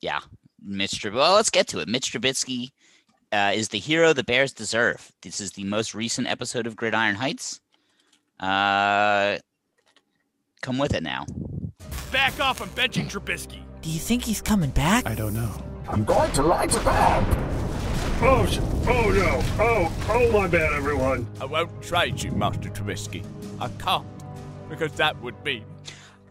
Yeah. 0.00 0.20
Mitch 0.66 0.92
Trub- 1.02 1.14
Well, 1.14 1.34
let's 1.34 1.50
get 1.50 1.68
to 1.68 1.78
it. 1.80 1.88
Mitch 1.88 2.10
Trubisky 2.12 2.70
uh, 3.32 3.52
is 3.54 3.68
the 3.68 3.78
hero 3.78 4.12
the 4.14 4.24
Bears 4.24 4.52
deserve. 4.52 5.12
This 5.22 5.40
is 5.40 5.52
the 5.52 5.64
most 5.64 5.94
recent 5.94 6.26
episode 6.26 6.66
of 6.66 6.74
Gridiron 6.76 7.14
Heights. 7.14 7.60
Uh, 8.40 9.38
come 10.62 10.78
with 10.78 10.94
it 10.94 11.02
now. 11.02 11.26
Back 12.10 12.38
off, 12.40 12.60
I'm 12.62 12.68
benching 12.70 13.10
Trubisky. 13.10 13.60
Do 13.82 13.90
you 13.90 13.98
think 13.98 14.24
he's 14.24 14.40
coming 14.40 14.70
back? 14.70 15.06
I 15.06 15.14
don't 15.14 15.34
know. 15.34 15.52
I'm 15.88 16.04
going 16.04 16.32
to 16.32 16.42
light 16.42 16.74
it 16.74 16.86
up. 16.86 17.24
Oh, 19.58 19.92
oh. 19.98 20.04
Oh, 20.08 20.32
my 20.32 20.46
bad, 20.46 20.72
everyone. 20.72 21.26
I 21.40 21.44
won't 21.44 21.82
trade 21.82 22.22
you, 22.22 22.30
Master 22.32 22.68
Trubisky. 22.70 23.24
I 23.60 23.68
can't, 23.82 24.06
because 24.68 24.92
that 24.92 25.20
would 25.22 25.42
mean. 25.44 25.64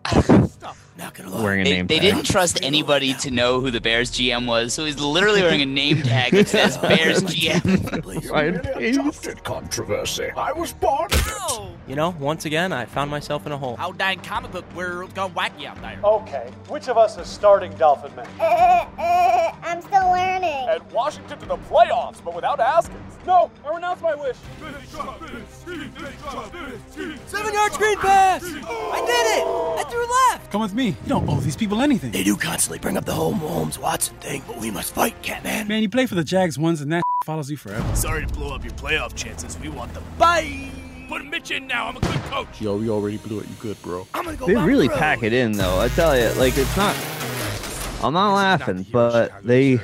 Not 0.95 1.15
gonna 1.15 1.31
lie. 1.31 1.42
wearing 1.44 1.62
a 1.62 1.63
They, 1.63 1.71
name 1.74 1.88
they 1.88 2.00
tag. 2.00 2.04
didn't 2.13 2.25
trust 2.27 2.60
anybody 2.63 3.13
to 3.15 3.32
know 3.32 3.60
who 3.60 3.72
the 3.72 3.82
Bears 3.82 4.12
GM 4.12 4.46
was, 4.46 4.74
so 4.74 4.86
he's 4.86 5.00
literally 5.00 5.41
wearing 5.41 5.62
a 5.62 5.65
name 5.65 6.01
tag 6.03 6.32
that 6.34 6.48
says 6.48 6.77
Bears 6.82 7.24
GM. 7.24 8.29
Ryan 8.32 8.60
Pace. 8.60 9.41
controversy. 9.43 10.29
I 10.38 10.51
was 10.51 10.74
born 10.74 11.12
in 11.12 11.17
it. 11.20 11.70
You 11.88 11.96
know, 11.96 12.15
once 12.20 12.46
again, 12.46 12.72
I 12.72 12.86
found 12.86 13.10
myself 13.12 13.46
in 13.46 13.51
a 13.51 13.58
hole. 13.58 13.75
How 13.75 13.91
dang 13.91 14.20
comic 14.20 14.51
book 14.51 14.65
world 14.75 15.13
gone 15.15 15.34
wacky 15.34 15.65
out 15.65 15.82
there. 15.82 16.00
Okay, 16.03 16.50
which 16.70 16.88
of 16.88 16.98
us 16.98 17.17
is 17.17 17.27
starting 17.27 17.74
Dolphin 17.74 18.15
Man? 18.15 18.27
Eh, 18.39 18.43
eh, 18.46 18.88
eh, 19.00 19.51
I'm 19.63 19.82
still 19.82 20.08
learning. 20.12 20.67
And 20.70 20.82
Washington 20.91 21.39
to 21.39 21.46
the 21.46 21.58
playoffs, 21.58 22.24
but 22.24 22.36
without 22.36 22.60
Haskins. 22.60 23.00
No, 23.25 23.50
I 23.65 23.74
renounce 23.75 24.01
my 24.01 24.15
wish. 24.15 24.38
Seven 27.27 27.53
yard 27.53 27.74
screen 27.74 27.98
pass! 27.98 28.43
I 28.43 29.00
did 29.05 29.27
it! 29.38 29.46
I 29.46 29.84
threw 29.89 30.05
left! 30.32 30.52
Come 30.53 30.62
with 30.62 30.75
me. 30.75 30.89
You 30.89 31.07
don't 31.07 31.27
owe 31.27 31.39
these 31.39 31.55
people 31.55 31.81
anything. 31.81 32.12
They 32.12 32.22
do 32.22 32.38
constantly 32.38 32.77
bring 32.77 32.95
up 32.95 33.05
the 33.05 33.12
whole 33.12 33.33
Holmes 33.33 33.79
Watson 33.79 34.15
thing, 34.17 34.43
but 34.45 34.60
we 34.60 34.69
must 34.69 34.93
fight, 34.93 35.19
Catman. 35.24 35.67
Man, 35.67 35.81
you 35.81 35.89
play 35.89 36.05
for 36.05 36.13
the 36.13 36.24
Jags 36.24 36.60
once 36.60 36.79
and 36.79 36.93
that 36.93 37.01
follows 37.25 37.50
you 37.50 37.57
forever. 37.57 37.95
Sorry 37.95 38.24
to 38.27 38.31
blow 38.31 38.53
up 38.53 38.63
your 38.63 38.74
playoff 38.74 39.15
chances. 39.15 39.57
We 39.57 39.69
want 39.69 39.95
them. 39.95 40.03
Bye! 40.19 40.69
Put 41.10 41.22
a 41.22 41.24
Mitch 41.24 41.50
in 41.50 41.65
now. 41.65 41.88
I'm 41.88 41.98
a 41.98 42.01
good 42.01 42.22
coach. 42.25 42.62
Yo, 42.62 42.77
we 42.77 42.88
already 42.88 43.17
blew 43.17 43.39
it. 43.39 43.50
You 43.50 43.55
good, 43.60 43.81
bro? 43.81 44.05
I'm 44.13 44.25
gonna 44.25 44.38
go 44.38 44.45
they 44.45 44.53
really 44.53 44.86
the 44.86 44.93
road. 44.93 45.00
pack 45.00 45.24
it 45.24 45.33
in 45.33 45.53
though 45.53 45.79
i 45.79 45.88
tell 45.88 46.15
you 46.15 46.29
like 46.33 46.55
it's 46.55 46.77
not 46.77 46.95
i'm 48.03 48.13
not 48.13 48.36
laughing 48.36 48.86
but 48.91 49.43
they 49.43 49.79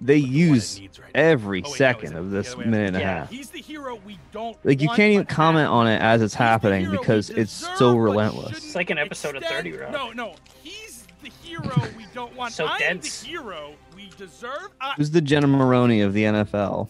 they 0.00 0.16
use 0.16 0.80
every 1.14 1.62
Oh, 1.64 1.68
wait, 1.70 1.76
second 1.78 2.04
is 2.06 2.12
it 2.12 2.16
of 2.18 2.30
this 2.30 2.54
other 2.54 2.64
minute 2.64 2.86
and 2.88 2.96
a 2.96 3.00
Yeah. 3.00 3.18
half 3.20 3.30
He's 3.30 3.50
the 3.50 3.60
hero 3.60 4.00
we 4.06 4.18
don't 4.32 4.56
like 4.64 4.80
you 4.80 4.88
can't 4.88 5.12
even 5.12 5.26
comment 5.26 5.68
on 5.68 5.86
it 5.86 6.00
as 6.00 6.22
it's 6.22 6.34
happening 6.34 6.80
hero 6.82 6.92
we 6.92 6.98
because 6.98 7.30
it's 7.30 7.52
so 7.78 7.96
relentless 7.96 8.56
It's 8.58 8.74
like 8.74 8.90
an 8.90 8.98
episode 8.98 9.36
of 9.36 9.44
30 9.44 9.72
Rock. 9.72 9.92
No, 9.92 10.12
no. 10.12 10.34
He's 10.62 11.06
the 11.22 11.30
hero 11.42 11.70
we 11.96 12.06
don't 12.14 12.34
want. 12.34 12.52
So 12.54 12.66
I'm 12.66 12.78
dense. 12.78 13.20
the 13.20 13.28
hero 13.28 13.72
we 13.94 14.10
deserve. 14.16 14.68
I- 14.80 14.94
who's 14.96 15.10
the 15.10 15.20
jenna 15.20 15.46
maroney 15.46 16.00
of 16.00 16.14
the 16.14 16.24
nfl 16.24 16.88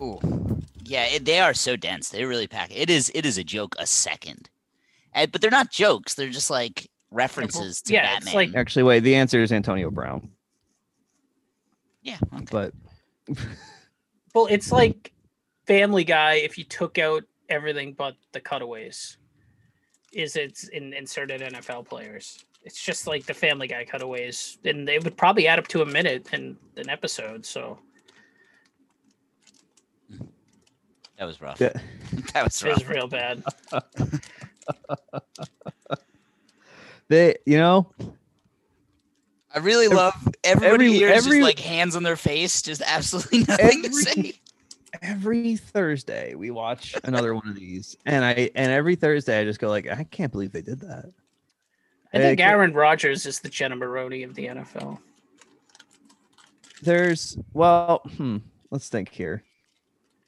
Ooh. 0.00 0.18
Yeah, 0.82 1.04
it, 1.06 1.24
they 1.24 1.38
are 1.40 1.54
so 1.54 1.76
dense. 1.76 2.08
They 2.10 2.24
really 2.24 2.46
pack. 2.48 2.70
It 2.76 2.90
is 2.90 3.10
it 3.14 3.24
is 3.24 3.38
a 3.38 3.44
joke 3.44 3.74
a 3.78 3.86
second. 3.86 4.50
And, 5.14 5.30
but 5.30 5.40
they're 5.40 5.50
not 5.50 5.70
jokes. 5.70 6.14
They're 6.14 6.28
just 6.28 6.50
like 6.50 6.90
references 7.10 7.80
to 7.82 7.92
yeah, 7.92 8.16
it's 8.16 8.24
Batman. 8.26 8.34
like- 8.34 8.56
actually 8.56 8.82
wait 8.82 9.00
the 9.00 9.14
answer 9.14 9.40
is 9.40 9.52
antonio 9.52 9.88
brown 9.90 10.28
yeah, 12.04 12.18
okay. 12.34 12.46
but 12.50 12.72
Well, 14.34 14.46
it's 14.50 14.70
like 14.70 15.12
Family 15.66 16.04
Guy 16.04 16.34
if 16.34 16.58
you 16.58 16.64
took 16.64 16.98
out 16.98 17.24
everything 17.48 17.92
but 17.92 18.14
the 18.32 18.40
cutaways. 18.40 19.16
is 20.12 20.36
it's 20.36 20.68
in 20.68 20.92
inserted 20.92 21.40
NFL 21.40 21.88
players. 21.88 22.44
It's 22.62 22.82
just 22.82 23.06
like 23.06 23.26
the 23.26 23.34
Family 23.34 23.66
Guy 23.66 23.84
cutaways, 23.84 24.58
and 24.64 24.86
they 24.86 24.98
would 24.98 25.16
probably 25.16 25.48
add 25.48 25.58
up 25.58 25.68
to 25.68 25.82
a 25.82 25.86
minute 25.86 26.32
in 26.32 26.56
an 26.76 26.88
episode. 26.88 27.44
So 27.44 27.78
That 31.18 31.26
was 31.26 31.40
rough. 31.40 31.60
Yeah. 31.60 31.72
that 32.32 32.44
was 32.44 32.62
rough. 32.62 32.80
it 32.80 32.88
was 32.88 32.96
real 32.96 33.08
bad. 33.08 33.42
They, 37.08 37.36
you 37.44 37.58
know, 37.58 37.90
I 39.54 39.58
really 39.60 39.88
love 39.88 40.14
everybody 40.42 40.86
every- 40.86 40.92
here 40.92 41.08
is 41.10 41.24
every- 41.26 41.38
just 41.38 41.44
like 41.44 41.58
hands 41.60 41.94
on 41.96 42.02
their 42.02 42.16
face, 42.16 42.60
just 42.62 42.82
absolutely 42.84 43.38
nothing 43.48 43.82
to 43.82 43.88
Every- 43.88 44.02
say. 44.02 44.32
every 45.02 45.56
Thursday 45.56 46.34
we 46.34 46.50
watch 46.50 46.94
another 47.04 47.34
one 47.34 47.46
of 47.48 47.54
these, 47.54 47.96
and 48.06 48.24
I 48.24 48.50
and 48.54 48.72
every 48.72 48.96
Thursday 48.96 49.40
I 49.40 49.44
just 49.44 49.60
go 49.60 49.68
like, 49.68 49.86
I 49.88 50.04
can't 50.04 50.32
believe 50.32 50.52
they 50.52 50.62
did 50.62 50.80
that. 50.80 51.06
I 52.12 52.18
think 52.18 52.38
Like, 52.40 52.48
Aaron 52.48 52.72
Rodgers 52.72 53.26
is 53.26 53.40
the 53.40 53.48
Jenna 53.48 53.74
Maroney 53.76 54.22
of 54.22 54.34
the 54.34 54.46
NFL. 54.46 54.98
There's 56.82 57.36
well, 57.52 58.02
hmm, 58.16 58.38
let's 58.70 58.88
think 58.88 59.08
here. 59.10 59.42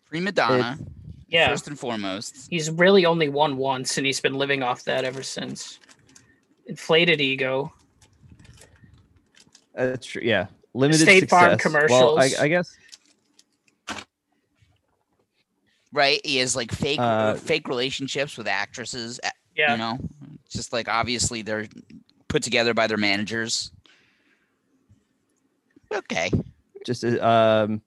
Prima 0.08 0.32
donna, 0.32 0.78
Yeah, 1.28 1.48
first 1.48 1.66
and 1.68 1.78
foremost. 1.78 2.46
he's 2.48 2.70
really 2.70 3.04
only 3.06 3.28
won 3.28 3.56
once, 3.56 3.96
and 3.98 4.06
he's 4.06 4.20
been 4.20 4.34
living 4.34 4.62
off 4.62 4.84
that 4.84 5.04
ever 5.04 5.22
since. 5.22 5.78
Inflated 6.66 7.20
ego. 7.20 7.72
That's 9.76 10.06
true. 10.06 10.22
Yeah, 10.24 10.46
limited 10.74 11.02
State 11.02 11.28
Farm 11.30 11.52
success. 11.52 11.90
Well, 11.90 12.18
I, 12.18 12.28
commercials. 12.28 12.40
I 12.40 12.48
guess 12.48 12.76
Right? 15.92 16.20
He 16.24 16.36
has 16.38 16.54
like 16.54 16.72
fake 16.72 17.00
Uh, 17.00 17.34
fake 17.34 17.68
relationships 17.68 18.36
with 18.36 18.46
actresses. 18.46 19.18
Yeah. 19.56 19.72
You 19.72 19.78
know, 19.78 19.98
It's 20.44 20.54
just 20.54 20.72
like 20.72 20.88
obviously 20.88 21.40
they're 21.40 21.66
put 22.28 22.42
together 22.42 22.74
by 22.74 22.86
their 22.86 22.98
managers. 22.98 23.72
Okay. 25.92 26.30
just 26.84 27.04
uh, 27.04 27.64
um. 27.64 27.82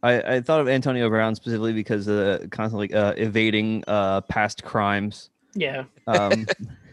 I, 0.00 0.36
I 0.36 0.40
thought 0.40 0.60
of 0.60 0.68
Antonio 0.68 1.08
Brown 1.10 1.34
specifically 1.34 1.72
because 1.72 2.08
uh, 2.08 2.46
constantly 2.52 2.94
uh, 2.94 3.14
evading 3.16 3.82
uh, 3.88 4.20
past 4.22 4.62
crimes. 4.62 5.30
Yeah. 5.54 5.84
Um, 6.06 6.46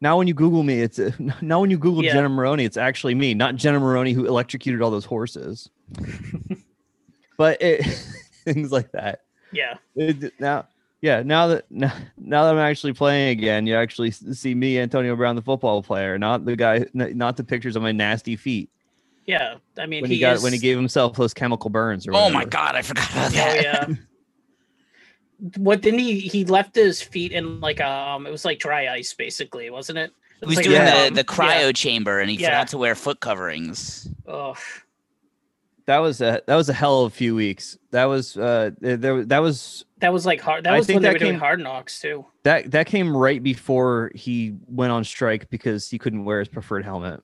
now 0.00 0.16
when 0.18 0.26
you 0.28 0.34
Google 0.34 0.62
me, 0.62 0.80
it's 0.80 0.98
uh, 0.98 1.10
now 1.40 1.60
when 1.60 1.70
you 1.70 1.78
Google 1.78 2.04
Yeah. 2.04 2.12
Jenna 2.14 2.28
Maroney, 2.28 2.64
it's 2.64 2.76
actually 2.76 3.14
me, 3.14 3.34
not 3.34 3.56
Jenna 3.56 3.80
Maroney 3.80 4.12
who 4.12 4.26
electrocuted 4.26 4.82
all 4.82 4.90
those 4.90 5.04
horses. 5.04 5.70
but 7.36 7.60
it, 7.62 7.84
things 8.44 8.72
like 8.72 8.92
that. 8.92 9.22
Yeah. 9.52 9.74
It- 9.96 10.32
now, 10.40 10.66
yeah, 11.00 11.22
now 11.22 11.46
that 11.48 11.64
now, 11.70 11.92
now 12.16 12.44
that 12.44 12.52
I'm 12.54 12.58
actually 12.58 12.92
playing 12.92 13.30
again, 13.38 13.66
you 13.66 13.76
actually 13.76 14.10
see 14.10 14.54
me, 14.54 14.78
Antonio 14.80 15.14
Brown, 15.14 15.36
the 15.36 15.42
football 15.42 15.82
player, 15.82 16.18
not 16.18 16.44
the 16.44 16.56
guy, 16.56 16.84
not 16.92 17.36
the 17.36 17.44
pictures 17.44 17.76
of 17.76 17.82
my 17.82 17.92
nasty 17.92 18.34
feet 18.34 18.68
Yeah. 19.26 19.56
I 19.78 19.86
mean, 19.86 20.02
when 20.02 20.10
he, 20.10 20.16
he, 20.16 20.20
got 20.20 20.36
is, 20.36 20.42
when 20.42 20.52
he 20.52 20.58
gave 20.58 20.76
himself 20.76 21.16
those 21.16 21.32
chemical 21.32 21.70
burns. 21.70 22.08
Or 22.08 22.14
Oh 22.14 22.28
my 22.30 22.44
god, 22.44 22.74
I 22.74 22.82
forgot 22.82 23.08
about 23.12 23.26
Oh 23.28 23.34
that. 23.34 23.62
yeah. 23.62 23.86
What 25.56 25.80
didn't 25.82 26.00
he? 26.00 26.18
He 26.20 26.44
left 26.44 26.74
his 26.74 27.00
feet 27.00 27.32
in 27.32 27.60
like 27.60 27.80
um, 27.80 28.26
it 28.26 28.30
was 28.30 28.44
like 28.44 28.58
dry 28.58 28.88
ice, 28.88 29.12
basically, 29.14 29.70
wasn't 29.70 29.98
it? 29.98 30.10
It 30.42 30.44
He 30.44 30.46
was 30.46 30.56
like 30.56 30.64
doing 30.66 30.80
a, 30.82 30.84
the, 30.84 31.06
um, 31.08 31.14
the 31.14 31.24
cryo 31.24 31.66
yeah. 31.66 31.72
chamber 31.72 32.20
and 32.20 32.30
he 32.30 32.36
Yeah. 32.36 32.48
forgot 32.48 32.68
to 32.68 32.78
wear 32.78 32.94
foot 32.94 33.20
coverings. 33.20 34.08
Oh, 34.26 34.54
That 35.86 35.98
was 35.98 36.20
a 36.20 36.42
that 36.46 36.54
was 36.54 36.68
a 36.68 36.72
hell 36.72 37.04
of 37.04 37.12
a 37.12 37.14
few 37.14 37.34
weeks. 37.34 37.78
That 37.92 38.04
was 38.04 38.36
uh 38.36 38.70
there 38.80 39.24
that 39.24 39.38
was 39.38 39.84
that 39.98 40.12
was 40.12 40.26
like 40.26 40.40
hard. 40.40 40.64
That 40.64 40.74
I 40.74 40.78
was 40.78 40.86
think 40.86 40.96
when 40.96 41.02
they 41.02 41.08
that 41.08 41.14
were 41.14 41.18
doing 41.18 41.32
came- 41.32 41.40
hard 41.40 41.60
knocks 41.60 42.00
too. 42.00 42.26
that 42.44 42.70
that 42.72 42.86
came 42.86 43.16
right 43.16 43.42
before 43.42 44.10
he 44.14 44.54
went 44.68 44.92
on 44.92 45.02
strike 45.02 45.48
because 45.50 45.88
he 45.90 45.98
couldn't 45.98 46.24
wear 46.24 46.40
his 46.40 46.48
preferred 46.48 46.84
helmet. 46.84 47.20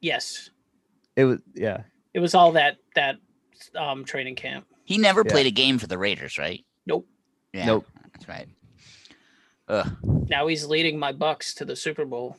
Yes, 0.00 0.50
It 1.16 1.24
was 1.24 1.40
yeah. 1.54 1.82
it 2.14 2.20
was 2.20 2.34
all 2.34 2.52
that 2.52 2.76
that 2.94 3.16
um 3.74 4.04
training 4.04 4.36
camp. 4.36 4.66
He 4.84 4.98
never 4.98 5.22
Yeah. 5.26 5.32
played 5.32 5.46
a 5.46 5.50
game 5.50 5.78
for 5.78 5.88
the 5.88 5.98
Raiders, 5.98 6.38
right? 6.38 6.64
Nope. 6.86 7.06
Yeah, 7.56 7.66
Nope. 7.66 7.86
That's 8.12 8.28
right. 8.28 8.46
Ugh. 9.68 9.96
Now 10.28 10.46
he's 10.46 10.66
leading 10.66 10.98
my 10.98 11.12
Bucks 11.12 11.54
to 11.54 11.64
the 11.64 11.74
Super 11.74 12.04
Bowl. 12.04 12.36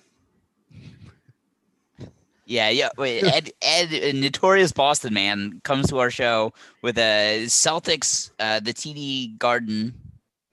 Yeah, 2.46 2.70
yeah. 2.70 2.90
Wait, 2.98 3.24
Ed, 3.24 3.52
Ed, 3.62 3.92
a 3.92 4.14
notorious 4.14 4.72
Boston 4.72 5.14
man, 5.14 5.60
comes 5.66 5.90
to 5.90 5.98
our 6.00 6.10
show 6.10 6.54
with 6.82 6.98
a 6.98 7.44
Celtics, 7.48 8.32
uh, 8.40 8.62
the 8.62 8.74
TD 8.74 9.38
Garden. 9.38 9.94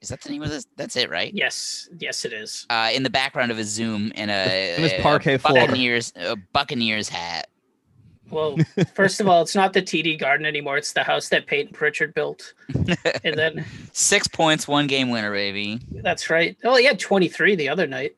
Is 0.01 0.09
that 0.09 0.21
the 0.21 0.29
name 0.29 0.43
of 0.43 0.49
this? 0.49 0.67
That's 0.75 0.97
it, 0.97 1.09
right? 1.09 1.31
Yes, 1.33 1.87
yes, 1.97 2.25
it 2.25 2.33
is. 2.33 2.65
Uh, 2.69 2.89
in 2.93 3.03
the 3.03 3.09
background 3.09 3.49
of 3.49 3.57
his 3.57 3.69
Zoom 3.69 4.11
in 4.11 4.29
a, 4.29 4.33
And 4.33 4.83
his 4.83 4.93
a 4.93 5.01
parquet 5.01 5.37
floor. 5.37 5.53
Buccaneers, 5.53 6.11
a 6.17 6.35
Buccaneers 6.35 7.07
hat. 7.07 7.44
Well, 8.29 8.57
first 8.93 9.21
of 9.21 9.27
all, 9.27 9.41
it's 9.41 9.55
not 9.55 9.73
the 9.73 9.81
TD 9.81 10.19
Garden 10.19 10.45
anymore. 10.45 10.77
It's 10.77 10.93
the 10.93 11.03
house 11.03 11.29
that 11.29 11.45
Payton 11.45 11.73
Pritchard 11.73 12.13
built. 12.13 12.53
and 13.23 13.35
then 13.35 13.65
Six 13.93 14.27
points, 14.27 14.67
one 14.67 14.87
game 14.87 15.09
winner, 15.09 15.31
baby. 15.31 15.79
that's 15.91 16.29
right. 16.29 16.57
Oh, 16.63 16.75
he 16.75 16.85
had 16.85 16.99
23 16.99 17.55
the 17.55 17.69
other 17.69 17.87
night. 17.87 18.15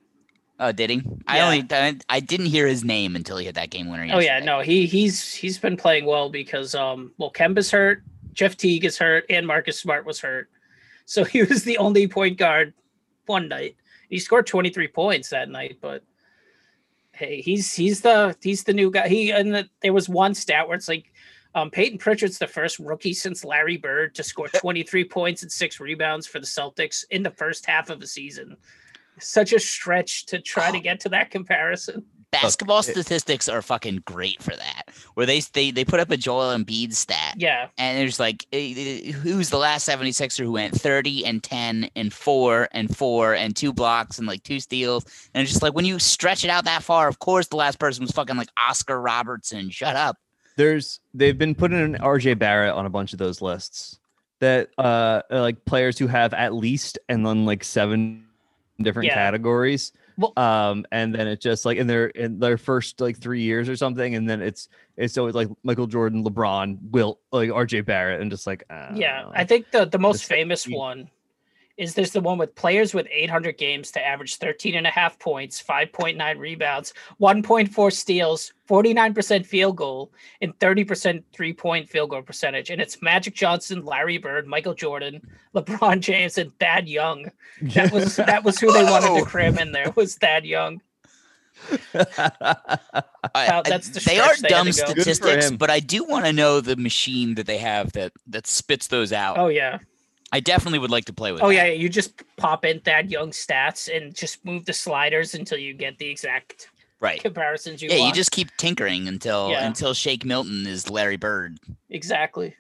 Oh, 0.60 0.72
did 0.72 0.90
he? 0.90 1.04
I 1.28 1.42
only 1.42 1.66
I, 1.70 1.98
I 2.10 2.20
didn't 2.20 2.48
hear 2.48 2.66
his 2.66 2.84
name 2.84 3.16
until 3.16 3.38
he 3.38 3.46
hit 3.46 3.56
that 3.56 3.70
game 3.70 3.90
winner. 3.92 4.08
Oh 4.12 4.20
yeah, 4.20 4.40
no, 4.40 4.62
he 4.62 4.88
he's 4.88 5.32
he's 5.32 5.60
been 5.60 5.78
playing 5.78 6.06
well 6.06 6.30
because 6.30 6.74
um 6.74 7.12
well 7.20 7.32
Kemba's 7.32 7.70
hurt, 7.70 8.02
Jeff 8.34 8.58
Teague 8.58 8.86
is 8.86 8.98
hurt, 8.98 9.26
and 9.30 9.46
Marcus 9.46 9.80
Smart 9.80 10.04
was 10.06 10.20
hurt. 10.20 10.50
So 11.06 11.24
he 11.26 11.44
was 11.44 11.64
the 11.64 11.78
only 11.78 12.08
point 12.08 12.38
guard 12.40 12.74
one 13.28 13.48
night. 13.48 13.76
He 14.10 14.20
scored 14.20 14.48
23 14.48 14.88
points 14.88 15.30
that 15.30 15.50
night, 15.50 15.78
but 15.82 16.02
hey, 17.18 17.42
he's 17.42 17.74
he's 17.74 18.02
the 18.02 18.36
he's 18.42 18.64
the 18.64 18.74
new 18.74 18.92
guy. 18.92 19.08
He 19.08 19.32
and 19.32 19.54
the, 19.54 19.70
there 19.82 19.94
was 19.94 20.08
one 20.08 20.34
stat 20.34 20.68
where 20.68 20.78
it's 20.78 20.88
like 20.88 21.12
um 21.56 21.72
Payton 21.72 21.98
Pritchard's 21.98 22.38
the 22.38 22.48
first 22.48 22.80
rookie 22.80 23.14
since 23.14 23.44
Larry 23.44 23.78
Bird 23.78 24.16
to 24.16 24.24
score 24.24 24.48
23 24.48 25.04
points 25.06 25.42
and 25.42 25.52
six 25.52 25.80
rebounds 25.80 26.28
for 26.28 26.40
the 26.40 26.46
Celtics 26.46 27.04
in 27.10 27.24
the 27.24 27.32
first 27.32 27.66
half 27.66 27.90
of 27.90 28.00
the 28.00 28.08
season. 28.08 28.56
Such 29.20 29.52
a 29.54 29.60
stretch 29.60 30.28
to 30.28 30.40
try 30.40 30.72
to 30.72 30.80
get 30.80 31.00
to 31.02 31.10
that 31.10 31.32
comparison. 31.32 32.06
Basketball 32.32 32.80
it- 32.80 32.84
statistics 32.84 33.48
are 33.48 33.62
fucking 33.62 34.04
great 34.06 34.42
for 34.44 34.56
that. 34.56 34.84
Where 35.14 35.26
they 35.26 35.40
they 35.40 35.72
they 35.72 35.86
put 35.86 36.00
up 36.00 36.12
a 36.12 36.18
Joel 36.18 36.56
Embiid 36.56 36.94
stat. 36.94 37.36
Yeah. 37.38 37.70
And 37.78 37.98
there's 37.98 38.20
like, 38.20 38.46
eh, 38.52 38.74
eh, 38.76 39.12
who's 39.12 39.50
the 39.50 39.58
last 39.58 39.88
76er 39.88 40.44
who 40.44 40.52
went 40.52 40.80
30 40.80 41.26
and 41.26 41.42
10 41.42 41.90
and 41.96 42.12
4 42.14 42.68
and 42.74 42.96
4 42.96 43.34
and 43.34 43.56
two 43.56 43.72
blocks 43.74 44.18
and 44.18 44.28
like 44.28 44.44
two 44.44 44.60
steals? 44.60 45.06
And 45.34 45.42
it's 45.42 45.52
just 45.52 45.64
like, 45.64 45.74
when 45.74 45.86
you 45.86 46.00
stretch 46.00 46.44
it 46.44 46.50
out 46.50 46.66
that 46.66 46.84
far, 46.84 47.08
of 47.08 47.20
course, 47.20 47.48
the 47.48 47.56
last 47.56 47.80
person 47.80 48.04
was 48.04 48.12
fucking 48.12 48.36
like 48.38 48.50
Oscar 48.58 49.00
Robertson. 49.02 49.70
Shut 49.70 49.96
up. 49.96 50.18
There's 50.58 51.00
they've 51.14 51.38
been 51.38 51.56
putting 51.56 51.80
an 51.80 51.98
RJ 52.02 52.38
Barrett 52.40 52.74
on 52.74 52.86
a 52.86 52.90
bunch 52.90 53.14
of 53.14 53.20
those 53.20 53.42
lists 53.42 54.00
that 54.40 54.70
uh 54.78 55.22
like 55.32 55.64
players 55.66 55.98
who 55.98 56.08
have 56.08 56.34
at 56.34 56.54
least 56.54 57.00
and 57.10 57.26
then 57.26 57.46
like 57.46 57.64
seven 57.64 58.26
different 58.82 59.08
Yeah. 59.08 59.14
categories. 59.16 59.94
Well- 60.18 60.34
um 60.38 60.86
and 60.92 61.14
then 61.14 61.28
it's 61.28 61.44
just 61.44 61.64
like 61.66 61.78
in 61.78 61.88
their 61.88 62.08
in 62.08 62.40
their 62.40 62.58
first 62.58 63.00
like 63.00 63.18
three 63.18 63.42
years 63.42 63.70
or 63.70 63.76
something, 63.76 64.16
and 64.16 64.28
then 64.30 64.42
it's 64.42 64.68
it's 64.98 65.18
always 65.18 65.36
like 65.36 65.48
Michael 65.64 65.88
Jordan, 65.88 66.24
LeBron, 66.24 66.78
Will, 66.90 67.20
like 67.32 67.50
RJ 67.52 67.86
Barrett, 67.86 68.20
and 68.22 68.32
just 68.32 68.48
like 68.48 68.64
I 68.70 68.94
Yeah, 68.96 69.22
know. 69.22 69.32
I 69.36 69.44
think 69.46 69.72
the 69.72 69.86
the 69.86 70.00
most 70.00 70.26
famous 70.26 70.68
one 70.68 71.10
is 71.78 71.94
this 71.94 72.10
the 72.10 72.22
one 72.22 72.38
with 72.40 72.56
players 72.56 72.94
with 72.94 73.08
800 73.12 73.58
games 73.58 73.92
to 73.92 74.06
average 74.06 74.38
13 74.38 74.76
and 74.76 74.88
a 74.88 74.90
half 74.90 75.20
points, 75.20 75.62
5.9 75.62 76.40
rebounds, 76.40 76.94
1.4 77.22 77.94
steals, 77.94 78.52
49% 78.68 79.46
field 79.46 79.76
goal, 79.78 80.12
and 80.42 80.58
30% 80.58 81.24
three 81.32 81.54
point 81.54 81.88
field 81.88 82.10
goal 82.10 82.24
percentage. 82.24 82.72
And 82.72 82.82
it's 82.82 83.02
Magic 83.02 83.36
Johnson, 83.36 83.86
Larry 83.86 84.18
Bird, 84.18 84.48
Michael 84.48 84.74
Jordan, 84.74 85.22
LeBron 85.56 86.00
James, 86.00 86.38
and 86.38 86.52
Thad 86.60 86.88
Young. 86.90 87.30
That 87.62 87.92
was 87.92 88.16
that 88.18 88.44
was 88.44 88.60
who 88.60 88.72
they 88.72 88.84
wanted 88.84 89.20
to 89.20 89.26
cram 89.26 89.58
in 89.60 89.72
there 89.72 89.92
was 89.96 90.16
Thad 90.16 90.46
Young. 90.46 90.82
I- 92.16 92.68
Wow, 93.36 93.62
that's 93.64 93.90
the 93.90 94.00
they 94.00 94.20
are 94.20 94.36
they 94.38 94.48
dumb 94.48 94.68
to 94.68 94.72
go. 94.82 94.88
Good 94.94 94.96
for 95.06 95.14
statistics, 95.14 95.52
but 95.52 95.70
I 95.70 95.80
do 95.80 96.04
want 96.04 96.26
to 96.26 96.34
know 96.34 96.62
the 96.62 96.76
machine 96.76 97.36
that 97.36 97.46
they 97.46 97.58
have 97.58 97.92
that 97.94 98.14
that 98.28 98.48
spits 98.48 98.88
those 98.88 99.12
out. 99.14 99.38
Oh 99.38 99.48
yeah. 99.48 99.80
I 100.32 100.40
definitely 100.42 100.80
would 100.80 100.92
like 100.92 101.06
to 101.06 101.14
play 101.14 101.32
with. 101.32 101.42
Oh 101.42 101.48
that. 101.48 101.54
yeah, 101.54 101.66
you 101.66 101.88
just 101.90 102.22
pop 102.36 102.66
in 102.66 102.80
Thad 102.82 103.10
Young 103.10 103.32
stats 103.32 103.88
and 103.96 104.14
just 104.14 104.44
move 104.44 104.66
the 104.66 104.74
sliders 104.74 105.34
until 105.36 105.58
you 105.58 105.74
get 105.74 105.98
the 105.98 106.10
exact 106.10 106.70
right. 107.00 107.22
comparisons 107.22 107.82
you 107.82 107.90
Yeah, 107.90 108.06
you 108.08 108.12
just 108.14 108.32
keep 108.32 108.50
tinkering 108.58 109.08
until 109.08 109.52
Yeah. 109.52 109.66
until 109.66 109.94
Shake 109.94 110.26
Milton 110.26 110.68
is 110.68 110.90
Larry 110.90 111.18
Bird. 111.18 111.60
exactly. 111.90 112.56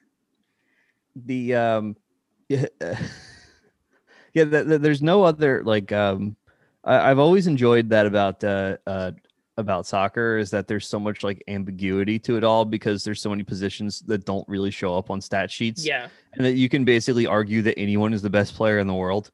the 1.16 1.56
um 1.56 1.96
yeah 2.50 2.66
yeah 2.80 4.46
th- 4.46 4.68
th- 4.68 4.82
there's 4.82 5.02
no 5.02 5.24
other 5.24 5.64
like 5.66 5.92
um 5.92 6.36
I, 6.84 7.10
i've 7.12 7.20
always 7.20 7.48
enjoyed 7.48 7.90
that 7.90 8.06
about 8.06 8.44
uh 8.44 8.78
uh 8.86 9.12
about 9.58 9.86
soccer 9.88 10.38
is 10.38 10.52
that 10.52 10.68
there's 10.68 10.88
so 10.88 11.00
much 11.00 11.24
like 11.24 11.44
ambiguity 11.48 12.20
to 12.20 12.38
it 12.38 12.44
all 12.44 12.64
because 12.64 13.04
there's 13.04 13.22
so 13.22 13.30
many 13.30 13.44
positions 13.44 14.02
that 14.02 14.24
don't 14.24 14.48
really 14.48 14.70
show 14.72 14.96
up 14.96 15.10
on 15.10 15.20
stat 15.20 15.50
sheets 15.50 15.86
Yeah. 15.86 16.08
and 16.34 16.46
that 16.46 16.54
you 16.54 16.70
can 16.70 16.86
basically 16.86 17.26
argue 17.26 17.62
that 17.64 17.78
anyone 17.78 18.14
is 18.14 18.22
the 18.22 18.30
best 18.30 18.54
player 18.56 18.78
in 18.80 18.88
the 18.88 18.94
world 18.94 19.32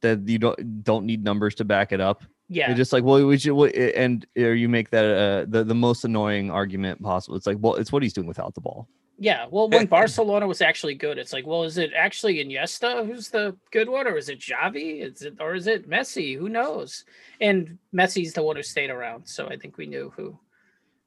that 0.00 0.26
you 0.28 0.38
don't 0.38 0.84
don't 0.84 1.04
need 1.04 1.22
numbers 1.24 1.54
to 1.56 1.64
back 1.64 1.92
it 1.92 2.00
up. 2.00 2.22
Yeah. 2.48 2.68
They're 2.68 2.76
just 2.76 2.92
like, 2.94 3.04
well, 3.04 3.26
we 3.26 3.36
should, 3.36 3.58
and 3.74 4.24
or 4.38 4.54
you 4.54 4.68
make 4.70 4.90
that 4.90 5.04
uh, 5.04 5.44
the 5.48 5.64
the 5.64 5.74
most 5.74 6.04
annoying 6.04 6.50
argument 6.50 7.02
possible. 7.02 7.36
It's 7.36 7.46
like, 7.46 7.58
well, 7.60 7.74
it's 7.74 7.92
what 7.92 8.02
he's 8.02 8.12
doing 8.14 8.26
without 8.26 8.54
the 8.54 8.60
ball. 8.60 8.88
Yeah, 9.20 9.46
well, 9.50 9.68
when 9.68 9.86
Barcelona 9.86 10.46
was 10.46 10.60
actually 10.60 10.94
good, 10.94 11.18
it's 11.18 11.32
like, 11.32 11.44
well, 11.44 11.64
is 11.64 11.76
it 11.76 11.90
actually 11.92 12.36
Iniesta 12.36 13.04
who's 13.04 13.28
the 13.28 13.56
good 13.72 13.88
one, 13.88 14.06
or 14.06 14.16
is 14.16 14.28
it 14.28 14.38
Xavi? 14.38 15.02
Is 15.02 15.22
it 15.22 15.38
or 15.40 15.56
is 15.56 15.66
it 15.66 15.90
Messi? 15.90 16.38
Who 16.38 16.48
knows? 16.48 17.04
And 17.40 17.78
Messi's 17.92 18.32
the 18.32 18.44
one 18.44 18.54
who 18.54 18.62
stayed 18.62 18.90
around, 18.90 19.26
so 19.26 19.48
I 19.48 19.56
think 19.56 19.76
we 19.76 19.86
knew 19.86 20.12
who 20.16 20.38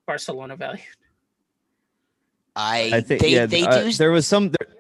Barcelona 0.06 0.58
valued. 0.58 0.84
I, 2.53 2.91
I 2.96 3.01
think 3.01 3.22
they, 3.22 3.30
yeah, 3.30 3.46
they 3.46 3.63
uh, 3.63 3.84
do 3.84 3.94
there 3.94 4.12
was 4.12 4.27
some 4.27 4.50
there, 4.50 4.75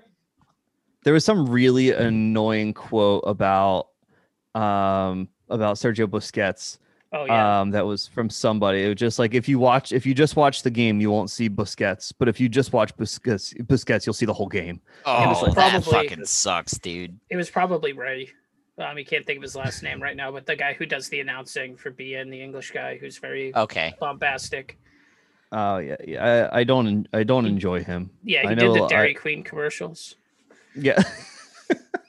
there 1.05 1.13
was 1.13 1.23
some 1.23 1.47
really 1.47 1.91
annoying 1.91 2.73
quote 2.73 3.23
about 3.25 3.87
um 4.55 5.29
about 5.49 5.77
Sergio 5.77 6.05
Busquets. 6.05 6.79
Oh 7.13 7.25
yeah. 7.25 7.59
Um, 7.61 7.71
that 7.71 7.85
was 7.85 8.07
from 8.07 8.29
somebody. 8.29 8.83
It 8.83 8.87
was 8.87 8.95
just 8.95 9.19
like 9.19 9.33
if 9.33 9.49
you 9.49 9.59
watch, 9.59 9.91
if 9.91 10.05
you 10.05 10.13
just 10.13 10.35
watch 10.37 10.63
the 10.63 10.69
game, 10.69 11.01
you 11.01 11.11
won't 11.11 11.29
see 11.29 11.49
Busquets. 11.49 12.13
But 12.17 12.29
if 12.29 12.39
you 12.39 12.47
just 12.47 12.71
watch 12.71 12.95
Busquets, 12.95 13.53
Busquets, 13.67 14.05
you'll 14.05 14.13
see 14.13 14.25
the 14.25 14.33
whole 14.33 14.47
game. 14.47 14.79
Oh, 15.05 15.29
was 15.29 15.53
that 15.55 15.71
probably- 15.83 16.09
fucking 16.09 16.25
sucks, 16.25 16.77
dude. 16.77 17.19
It 17.29 17.35
was 17.35 17.49
probably 17.49 17.91
Ray. 17.93 18.29
Um, 18.77 18.95
I 18.97 19.03
can't 19.03 19.25
think 19.25 19.37
of 19.37 19.43
his 19.43 19.55
last 19.55 19.83
name 19.83 20.01
right 20.01 20.15
now, 20.15 20.31
but 20.31 20.45
the 20.45 20.55
guy 20.55 20.73
who 20.73 20.85
does 20.85 21.09
the 21.09 21.19
announcing 21.19 21.75
for 21.75 21.91
beIN, 21.91 22.31
the 22.31 22.41
English 22.41 22.71
guy 22.71 22.97
who's 22.97 23.17
very 23.17 23.53
Okay. 23.55 23.93
bombastic. 23.99 24.79
Oh 25.51 25.77
yeah, 25.79 25.97
yeah. 26.07 26.49
I, 26.53 26.59
I 26.59 26.63
don't, 26.63 27.05
I 27.11 27.23
don't 27.23 27.45
enjoy 27.45 27.83
him. 27.83 28.09
Yeah, 28.23 28.43
he 28.43 28.47
I 28.47 28.55
did 28.55 28.63
know 28.63 28.73
the 28.73 28.83
I- 28.83 28.87
Dairy 28.87 29.13
Queen 29.13 29.43
commercials. 29.43 30.15
Yeah. 30.75 31.03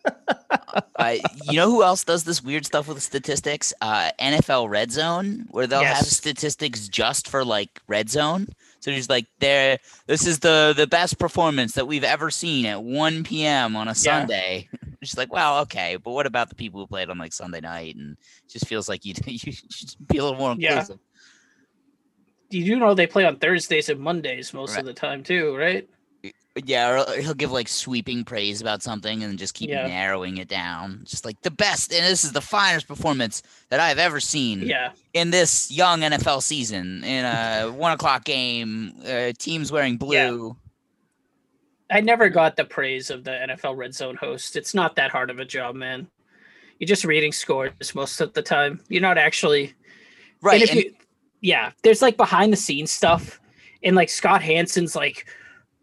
I, 0.99 1.21
you 1.45 1.57
know 1.57 1.71
who 1.71 1.83
else 1.83 2.05
does 2.05 2.25
this 2.25 2.43
weird 2.43 2.65
stuff 2.67 2.89
with 2.89 3.03
statistics? 3.03 3.73
Uh, 3.81 4.11
NFL 4.21 4.69
Red 4.71 4.91
Zone, 4.93 5.47
where 5.51 5.67
they'll 5.67 5.83
have 5.85 6.07
statistics 6.07 6.89
just 6.89 7.29
for 7.29 7.45
like 7.45 7.81
Red 7.89 8.09
Zone. 8.11 8.47
So 8.81 8.91
there's 8.91 9.09
like 9.09 9.27
there, 9.41 9.79
this 10.07 10.27
is 10.27 10.41
the 10.41 10.75
the 10.77 10.87
best 10.87 11.19
performance 11.19 11.73
that 11.75 11.87
we've 11.87 12.05
ever 12.05 12.31
seen 12.31 12.67
at 12.67 12.83
1 12.83 13.25
p.m. 13.25 13.77
on 13.77 13.89
a 13.89 13.95
Sunday. 13.95 14.69
Just 15.03 15.19
like, 15.19 15.33
well, 15.33 15.63
okay, 15.63 15.97
but 15.97 16.13
what 16.13 16.27
about 16.27 16.49
the 16.49 16.55
people 16.55 16.79
who 16.81 16.87
played 16.87 17.11
on 17.11 17.19
like 17.19 17.33
Sunday 17.33 17.59
night? 17.61 17.97
And 17.97 18.13
it 18.13 18.49
just 18.53 18.69
feels 18.69 18.89
like 18.89 19.05
you 19.05 19.15
you 19.27 19.53
should 19.53 19.91
be 20.07 20.19
a 20.19 20.23
little 20.23 20.39
more 20.39 20.55
Yeah. 20.57 20.71
inclusive. 20.79 21.01
You 22.51 22.65
do 22.65 22.79
know 22.79 22.95
they 22.95 23.09
play 23.09 23.25
on 23.25 23.37
Thursdays 23.37 23.89
and 23.89 23.99
Mondays 23.99 24.55
most 24.55 24.71
Right. 24.71 24.79
of 24.79 24.85
the 24.85 24.93
time 24.93 25.25
too, 25.25 25.57
right? 25.57 25.89
Yeah, 26.65 27.03
or 27.09 27.21
he'll 27.21 27.33
give 27.33 27.51
like 27.51 27.67
sweeping 27.67 28.25
praise 28.25 28.61
about 28.61 28.83
something 28.83 29.23
and 29.23 29.39
just 29.39 29.55
keep 29.55 29.71
Yeah. 29.71 29.87
narrowing 29.87 30.37
it 30.37 30.49
down. 30.49 31.01
Just 31.05 31.25
like 31.25 31.41
the 31.41 31.51
best, 31.51 31.93
and 31.95 32.05
this 32.05 32.25
is 32.25 32.33
the 32.33 32.43
finest 32.43 32.87
performance 32.87 33.43
that 33.71 33.81
I've 33.81 33.99
ever 33.99 34.21
seen. 34.21 34.61
Yeah. 34.63 34.93
in 35.15 35.31
this 35.31 35.71
young 35.71 36.01
NFL 36.03 36.43
season, 36.43 37.03
in 37.05 37.25
a 37.25 37.71
one 37.75 37.93
o'clock 37.93 38.25
game, 38.25 38.93
uh, 39.07 39.33
teams 39.39 39.73
wearing 39.73 39.97
blue. 39.97 40.57
I 41.91 42.01
never 42.01 42.29
got 42.29 42.57
the 42.57 42.65
praise 42.65 43.11
of 43.11 43.25
the 43.25 43.31
NFL 43.31 43.77
Red 43.77 43.95
Zone 43.95 44.17
host. 44.17 44.57
It's 44.57 44.75
not 44.75 44.97
that 44.97 45.11
hard 45.11 45.31
of 45.31 45.39
a 45.39 45.45
job, 45.45 45.75
man. 45.75 46.07
You're 46.79 46.89
just 46.89 47.05
reading 47.05 47.33
scores 47.33 47.95
most 47.95 48.21
of 48.21 48.33
the 48.33 48.43
time. 48.43 48.81
You're 48.89 49.03
not 49.03 49.19
actually 49.19 49.75
Right, 50.41 50.61
And 50.63 50.71
and- 50.71 50.81
you, 50.81 50.95
yeah, 51.41 51.71
there's 51.83 52.03
like 52.03 52.17
behind 52.17 52.53
the 52.53 52.57
scenes 52.57 52.91
stuff, 52.91 53.41
and 53.83 53.95
like 53.97 54.09
Scott 54.09 54.43
Hanson's 54.43 54.97
like, 54.97 55.27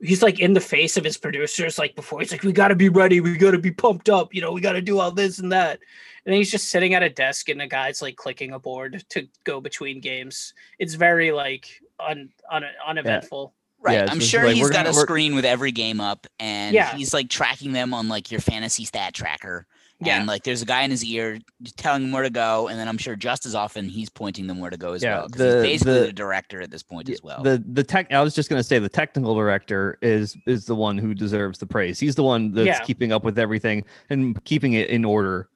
he's 0.01 0.24
like 0.24 0.39
in 0.39 0.53
the 0.53 0.62
face 0.62 0.98
of 0.98 1.03
his 1.03 1.18
producers 1.18 1.77
like 1.77 1.96
before. 1.96 2.20
He's 2.20 2.32
like, 2.32 2.44
we 2.44 2.51
got 2.53 2.70
to 2.70 2.75
be 2.75 2.89
ready, 2.89 3.20
we 3.22 3.38
got 3.38 3.51
to 3.51 3.58
be 3.60 3.72
pumped 3.72 4.10
up, 4.10 4.34
you 4.34 4.41
know, 4.41 4.51
we 4.51 4.62
got 4.62 4.74
to 4.74 4.82
do 4.82 5.00
all 5.00 5.12
this 5.12 5.39
and 5.39 5.51
that. 5.51 5.79
And 6.25 6.34
then 6.34 6.36
he's 6.36 6.51
just 6.51 6.70
sitting 6.70 6.94
at 6.94 7.01
a 7.03 7.10
desk, 7.10 7.50
and 7.50 7.60
the 7.62 7.68
guy's 7.68 8.01
like 8.01 8.15
clicking 8.15 8.51
a 8.53 8.60
board 8.60 9.03
to 9.10 9.27
go 9.46 9.62
between 9.62 10.00
games. 10.01 10.53
It's 10.77 10.94
very 10.94 11.32
like 11.32 11.68
un, 12.00 12.29
un 12.51 12.64
uneventful. 12.88 13.53
Right, 13.81 13.94
Yeah, 13.94 14.07
I'm 14.12 14.20
sure 14.20 14.44
like, 14.46 14.55
he's 14.55 14.64
we're 14.64 14.70
got 14.72 14.85
gonna- 14.85 14.90
a 14.98 15.01
screen 15.01 15.35
with 15.35 15.46
every 15.46 15.72
game 15.72 16.01
up, 16.01 16.27
and 16.40 16.75
Yeah. 16.75 16.94
he's 16.96 17.14
like 17.14 17.29
tracking 17.29 17.72
them 17.72 17.94
on 17.94 18.09
like 18.09 18.29
your 18.31 18.42
fantasy 18.42 18.83
stat 18.83 19.14
tracker. 19.14 19.66
Yeah. 20.01 20.18
And 20.18 20.27
like, 20.27 20.44
there's 20.44 20.62
a 20.62 20.66
guy 20.66 20.83
in 20.83 20.92
his 20.92 21.03
ear 21.03 21.40
telling 21.75 22.03
him 22.03 22.12
where 22.14 22.24
to 22.24 22.29
go, 22.29 22.70
and 22.70 22.79
then 22.79 22.88
I'm 22.88 22.98
sure 22.98 23.18
just 23.18 23.46
as 23.46 23.53
often 23.53 23.90
he's 23.90 24.09
pointing 24.09 24.48
them 24.48 24.59
where 24.59 24.70
to 24.70 24.77
go 24.77 24.94
as 24.94 25.03
Yeah, 25.03 25.18
well. 25.20 25.27
Because 25.27 25.55
he's 25.55 25.64
basically 25.64 25.94
the- 26.00 26.05
the, 26.07 26.14
director 26.14 26.62
at 26.62 26.72
this 26.72 26.83
point 26.83 27.09
as 27.09 27.22
well. 27.22 27.44
The 27.44 27.62
the 27.74 27.83
tech. 27.83 28.12
I 28.14 28.22
was 28.22 28.33
just 28.33 28.50
gonna 28.50 28.64
say 28.64 28.79
the 28.79 28.88
technical 28.88 29.35
director 29.35 29.98
is 30.01 30.38
is 30.46 30.66
the 30.66 30.75
one 30.75 30.98
who 30.98 31.14
deserves 31.14 31.59
the 31.59 31.66
praise. 31.66 32.00
He's 32.00 32.16
the 32.16 32.24
one 32.24 32.53
that's 32.53 32.66
Yeah. 32.66 32.79
keeping 32.83 33.12
up 33.12 33.24
with 33.25 33.38
everything 33.38 33.83
and 34.09 34.42
keeping 34.46 34.74
it 34.74 34.90
in 34.90 35.03
order. 35.03 35.50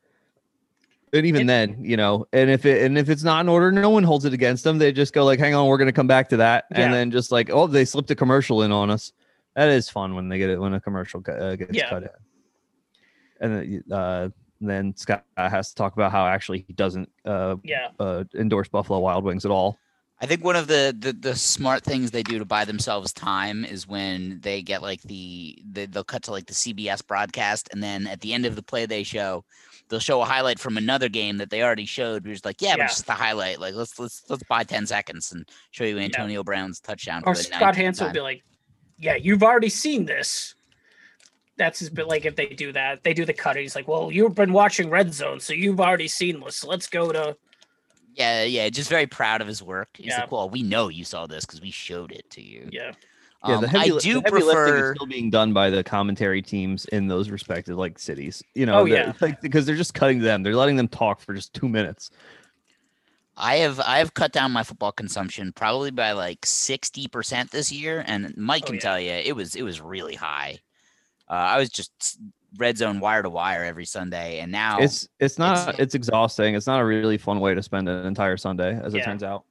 And 1.14 1.26
even 1.28 1.46
then, 1.46 1.78
you 1.80 1.96
know, 1.96 2.28
and 2.34 2.50
if 2.50 2.66
it 2.66 2.84
and 2.84 2.98
if 2.98 3.08
it's 3.08 3.24
not 3.24 3.42
in 3.42 3.48
order, 3.50 3.72
no 3.72 3.90
one 3.92 4.04
holds 4.04 4.26
it 4.26 4.34
against 4.34 4.64
them. 4.64 4.78
They 4.80 4.92
just 4.92 5.14
go 5.14 5.24
like, 5.24 5.38
"Hang 5.40 5.54
on, 5.54 5.68
we're 5.68 5.78
gonna 5.78 5.92
come 5.94 6.08
back 6.08 6.28
to 6.30 6.38
that," 6.38 6.66
Yeah. 6.72 6.82
and 6.82 6.94
then 6.94 7.12
just 7.12 7.32
like, 7.32 7.50
"Oh, 7.52 7.68
they 7.68 7.86
slipped 7.86 8.10
a 8.12 8.16
commercial 8.16 8.64
in 8.64 8.72
on 8.72 8.90
us." 8.90 9.14
That 9.56 9.70
is 9.70 9.88
fun 9.90 10.16
when 10.16 10.28
they 10.28 10.40
get 10.40 10.50
it 10.50 10.60
when 10.60 10.74
a 10.74 10.82
commercial 10.82 11.24
uh, 11.28 11.56
gets 11.56 11.80
cut 11.84 12.04
in. 12.04 12.10
And 13.44 13.54
then, 13.56 13.84
uh, 13.92 14.30
then 14.62 14.96
Scott 14.96 15.26
has 15.38 15.70
to 15.70 15.76
talk 15.76 15.94
about 15.94 16.12
how 16.12 16.26
actually 16.26 16.64
he 16.66 16.74
doesn't 16.74 17.10
uh, 17.26 17.58
Yeah. 17.64 17.90
uh, 18.00 18.24
endorse 18.34 18.70
Buffalo 18.70 19.00
Wild 19.00 19.24
Wings 19.26 19.46
at 19.46 19.52
all. 19.52 19.78
I 20.22 20.26
think 20.26 20.42
one 20.42 20.56
of 20.56 20.68
the, 20.68 20.96
the 20.98 21.12
the 21.12 21.36
smart 21.36 21.84
things 21.84 22.12
they 22.12 22.24
do 22.24 22.40
to 22.40 22.46
buy 22.46 22.64
themselves 22.64 23.12
time 23.12 23.66
is 23.66 23.86
when 23.86 24.40
they 24.40 24.62
get 24.62 24.82
like 24.82 25.02
the, 25.02 25.58
the 25.70 25.86
they'll 25.86 26.06
cut 26.06 26.24
to 26.24 26.32
like 26.32 26.46
the 26.46 26.54
CBS 26.54 27.06
broadcast 27.06 27.68
and 27.74 27.84
then 27.84 28.08
at 28.08 28.22
the 28.22 28.32
end 28.32 28.46
of 28.46 28.56
the 28.56 28.64
play 28.64 28.86
they 28.86 29.04
show 29.04 29.44
they'll 29.90 30.00
show 30.00 30.22
a 30.22 30.26
highlight 30.26 30.60
from 30.60 30.78
another 30.78 31.10
game 31.10 31.38
that 31.40 31.50
they 31.50 31.62
already 31.62 31.86
showed. 31.86 32.24
We're 32.24 32.34
just 32.36 32.46
like, 32.46 32.62
yeah, 32.62 32.74
but 32.74 32.78
Yeah. 32.80 32.86
it's 32.86 32.94
just 32.94 33.06
the 33.08 33.12
highlight. 33.14 33.60
Like 33.60 33.74
let's 33.74 34.00
let's 34.00 34.24
let's 34.30 34.44
buy 34.44 34.64
ten 34.64 34.86
seconds 34.88 35.34
and 35.34 35.46
show 35.72 35.84
you 35.84 35.98
Antonio 36.00 36.42
Brown's 36.42 36.80
touchdown. 36.80 37.24
Or 37.26 37.36
for 37.36 37.40
the 37.40 37.44
Scott 37.44 37.74
19th 37.74 37.76
Hanson 37.76 38.06
will 38.08 38.14
be 38.14 38.22
like, 38.22 38.44
"Yeah, 39.00 39.16
you've 39.16 39.44
already 39.44 39.70
seen 39.70 40.06
this." 40.06 40.56
That's 41.58 41.80
his 41.80 41.90
bit. 41.90 42.08
Like 42.08 42.26
if 42.26 42.36
they 42.36 42.48
do 42.48 42.72
that, 42.72 43.04
they 43.04 43.14
do 43.14 43.26
the 43.26 43.34
cut. 43.34 43.56
He's 43.56 43.76
like, 43.76 43.88
"Well, 43.88 44.12
you've 44.12 44.36
been 44.36 44.54
watching 44.54 44.90
Red 44.90 45.14
Zone, 45.14 45.40
so 45.40 45.54
you've 45.54 45.80
already 45.80 46.08
seen 46.08 46.40
this. 46.40 46.58
So 46.58 46.68
let's 46.70 46.88
go 46.88 47.12
to." 47.12 47.36
yeah, 48.16 48.44
yeah, 48.44 48.70
just 48.70 48.90
very 48.92 49.08
proud 49.08 49.42
of 49.42 49.48
his 49.48 49.64
work. 49.64 49.90
He's 49.96 50.08
Yeah. 50.10 50.20
like, 50.22 50.32
well, 50.32 50.48
we 50.48 50.62
know 50.62 50.88
you 50.88 51.04
saw 51.04 51.26
this 51.26 51.46
because 51.48 51.62
we 51.62 51.72
showed 51.72 52.12
it 52.12 52.30
to 52.32 52.42
you. 52.44 52.70
Yeah. 52.72 52.92
Yeah, 53.46 53.56
Um, 53.56 53.62
the 53.62 53.68
heavy, 53.68 53.92
I 53.92 53.98
do 53.98 54.22
the 54.22 54.22
heavy 54.30 54.44
lifting 54.44 54.44
prefer. 54.64 54.92
is 54.92 54.96
still 54.96 55.08
being 55.08 55.30
done 55.32 55.52
by 55.52 55.70
the 55.72 55.84
commentary 55.84 56.42
teams 56.44 56.86
in 56.86 57.08
those 57.08 57.30
respective 57.32 57.76
like 57.76 57.98
cities. 57.98 58.44
You 58.54 58.68
know, 58.68 58.76
Oh, 58.82 58.86
yeah. 58.86 59.14
like 59.20 59.42
because 59.42 59.66
they're 59.66 59.76
just 59.76 59.96
cutting 59.96 60.20
them. 60.20 60.44
They're 60.44 60.56
letting 60.56 60.76
them 60.76 60.88
talk 60.88 61.22
for 61.22 61.34
just 61.34 61.54
two 61.56 61.68
minutes. 61.68 62.12
I 63.36 63.56
have 63.58 63.80
I 63.80 63.98
have 63.98 64.14
cut 64.14 64.32
down 64.32 64.52
my 64.52 64.62
football 64.64 64.92
consumption 64.92 65.52
probably 65.52 65.90
by 65.90 66.12
like 66.12 66.46
sixty 66.46 67.08
percent 67.08 67.50
this 67.52 67.72
year, 67.72 68.04
and 68.08 68.32
Mike 68.38 68.64
Oh, 68.64 68.68
can 68.68 68.76
yeah. 68.76 68.82
tell 68.82 69.00
you 69.00 69.12
it 69.12 69.36
was 69.36 69.56
it 69.56 69.64
was 69.64 69.82
really 69.82 70.16
high. 70.16 70.60
Uh, 71.30 71.34
I 71.34 71.58
was 71.58 71.70
just 71.70 72.20
red 72.58 72.78
zone 72.78 73.00
wire 73.00 73.24
to 73.24 73.30
wire 73.30 73.64
every 73.64 73.86
Sunday, 73.86 74.40
and 74.40 74.52
now 74.52 74.80
It's 74.80 75.08
it's 75.20 75.40
not 75.40 75.80
it's, 75.80 75.96
exhausting. 75.96 76.56
It's 76.56 76.68
not 76.68 76.80
a 76.80 76.86
really 76.86 77.18
fun 77.18 77.40
way 77.40 77.56
to 77.56 77.64
spend 77.64 77.90
an 77.90 78.06
entire 78.06 78.38
Sunday, 78.38 78.80
as 78.84 78.94
it 78.94 79.04
turns 79.04 79.24
out. 79.24 79.46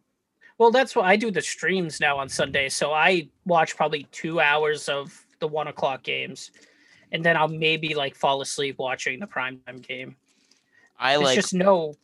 Well, 0.58 0.70
that's 0.70 0.94
what 0.94 1.06
I 1.06 1.16
do 1.16 1.30
the 1.30 1.42
streams 1.42 2.00
now 2.00 2.18
on 2.18 2.28
Sunday. 2.28 2.68
So 2.68 2.92
I 2.92 3.28
watch 3.46 3.76
probably 3.76 4.06
two 4.12 4.40
hours 4.40 4.88
of 4.88 5.24
the 5.40 5.48
one 5.48 5.66
o'clock 5.66 6.02
games, 6.02 6.52
and 7.10 7.24
then 7.24 7.36
I'll 7.36 7.48
maybe 7.48 7.94
like 7.94 8.14
fall 8.14 8.40
asleep 8.42 8.78
watching 8.78 9.18
the 9.18 9.26
primetime 9.26 9.86
game. 9.86 10.16
I 10.98 11.14
There's 11.14 11.24
like 11.24 11.34
just 11.34 11.54
no, 11.54 11.94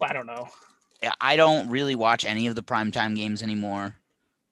I 0.00 0.12
don't 0.12 0.26
know. 0.26 0.48
I 1.20 1.34
don't 1.34 1.68
really 1.68 1.96
watch 1.96 2.24
any 2.24 2.46
of 2.46 2.54
the 2.54 2.62
primetime 2.62 3.16
games 3.16 3.42
anymore. 3.42 3.96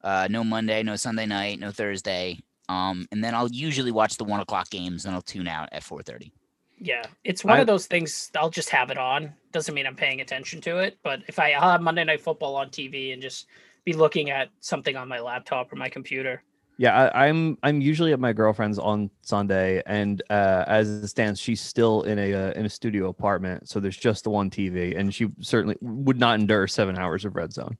Uh, 0.03 0.27
no 0.29 0.43
Monday, 0.43 0.83
no 0.83 0.97
Sunday 0.97 1.27
night, 1.27 1.61
no 1.61 1.71
Thursday. 1.71 2.39
Um, 2.71 3.09
and 3.11 3.23
then 3.25 3.35
I'll 3.35 3.51
usually 3.51 3.91
watch 3.91 4.17
the 4.17 4.25
one 4.25 4.39
o'clock 4.39 4.71
games, 4.71 5.05
and 5.05 5.13
I'll 5.13 5.23
tune 5.23 5.49
out 5.49 5.69
at 5.73 5.83
four 5.83 6.03
thirty. 6.03 6.33
Yeah, 6.79 7.03
it's 7.25 7.45
one 7.45 7.59
I- 7.59 7.61
of 7.61 7.67
those 7.67 7.87
things. 7.87 8.31
I'll 8.37 8.49
just 8.49 8.71
have 8.71 8.91
it 8.91 8.99
on. 8.99 9.35
Doesn't 9.51 9.75
mean 9.75 9.87
I'm 9.87 9.97
paying 9.97 10.21
attention 10.21 10.61
to 10.63 10.79
it, 10.79 10.97
but 11.03 11.21
if 11.27 11.41
I 11.41 11.51
I'll 11.53 11.73
have 11.73 11.83
Monday 11.83 12.05
Night 12.05 12.21
Football 12.21 12.55
on 12.55 12.69
TV 12.71 13.13
and 13.13 13.21
just 13.21 13.49
be 13.85 13.93
looking 13.93 14.31
at 14.31 14.51
something 14.61 14.95
on 14.97 15.09
my 15.09 15.19
laptop 15.19 15.73
or 15.73 15.77
my 15.77 15.89
computer. 15.89 16.45
Yeah, 16.79 17.11
I, 17.13 17.27
I'm 17.27 17.59
I'm 17.65 17.81
usually 17.81 18.13
at 18.13 18.21
my 18.21 18.33
girlfriend's 18.33 18.79
on 18.79 19.11
Sunday, 19.23 19.83
and 19.85 20.23
uh, 20.31 20.65
as 20.69 20.89
it 20.89 21.09
stands, 21.09 21.41
she's 21.41 21.61
still 21.61 22.03
in 22.03 22.21
a 22.21 22.33
uh, 22.33 22.53
in 22.53 22.65
a 22.67 22.71
studio 22.71 23.09
apartment, 23.09 23.69
so 23.69 23.81
there's 23.81 23.97
just 23.97 24.23
the 24.25 24.31
one 24.31 24.49
TV, 24.49 24.97
and 24.97 25.13
she 25.13 25.29
certainly 25.41 25.77
would 25.81 26.21
not 26.21 26.39
endure 26.39 26.69
seven 26.69 26.97
hours 26.97 27.25
of 27.25 27.35
red 27.35 27.53
zone. 27.53 27.77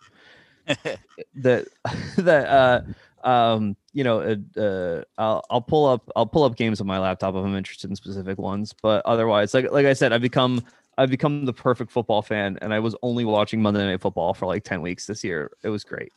that 1.35 1.69
that 2.17 2.49
uh 2.49 2.81
um 3.25 3.77
you 3.93 4.05
know 4.05 4.21
uh, 4.21 4.61
uh 4.61 5.03
I'll, 5.19 5.45
I'll 5.51 5.61
pull 5.61 5.87
up 5.87 6.11
i'll 6.17 6.27
pull 6.27 6.45
up 6.45 6.57
games 6.57 6.81
on 6.81 6.87
my 6.87 6.99
laptop 6.99 7.35
if 7.35 7.45
i'm 7.45 7.55
interested 7.55 7.91
in 7.91 7.97
specific 7.97 8.39
ones 8.39 8.75
but 8.83 9.05
otherwise 9.05 9.53
like 9.55 9.71
like 9.71 9.87
i 9.87 9.93
said 9.93 10.13
i've 10.13 10.23
become 10.23 10.63
i've 10.99 11.11
become 11.11 11.45
the 11.45 11.53
perfect 11.53 11.91
football 11.91 12.23
fan 12.23 12.59
and 12.63 12.73
i 12.73 12.79
was 12.79 12.97
only 13.03 13.25
watching 13.25 13.61
monday 13.61 13.85
night 13.85 14.01
football 14.01 14.33
for 14.35 14.47
like 14.47 14.65
10 14.65 14.81
weeks 14.83 15.07
this 15.07 15.23
year 15.23 15.51
it 15.63 15.69
was 15.69 15.85
great 15.85 16.13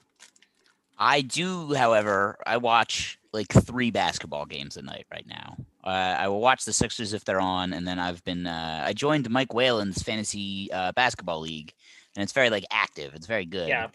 I 0.97 1.21
do, 1.21 1.73
however, 1.73 2.37
I 2.45 2.57
watch 2.57 3.19
like 3.31 3.51
three 3.51 3.91
basketball 3.91 4.45
games 4.45 4.77
a 4.77 4.81
night 4.81 5.05
right 5.11 5.25
now. 5.27 5.57
Uh, 5.83 6.15
I 6.17 6.27
will 6.27 6.39
watch 6.39 6.65
the 6.65 6.73
Sixers 6.73 7.13
if 7.13 7.25
they're 7.25 7.41
on, 7.41 7.73
and 7.73 7.87
then 7.87 7.99
I've 7.99 8.23
been 8.23 8.47
uh, 8.47 8.83
I 8.85 8.93
joined 8.93 9.29
Mike 9.29 9.53
Whalen's 9.53 10.01
fantasy 10.01 10.71
uh, 10.71 10.91
basketball 10.93 11.41
league, 11.41 11.73
and 12.15 12.23
it's 12.23 12.31
very 12.31 12.49
like 12.49 12.65
active. 12.71 13.13
It's 13.15 13.27
very 13.27 13.45
good. 13.45 13.67
Yeah. 13.67 13.89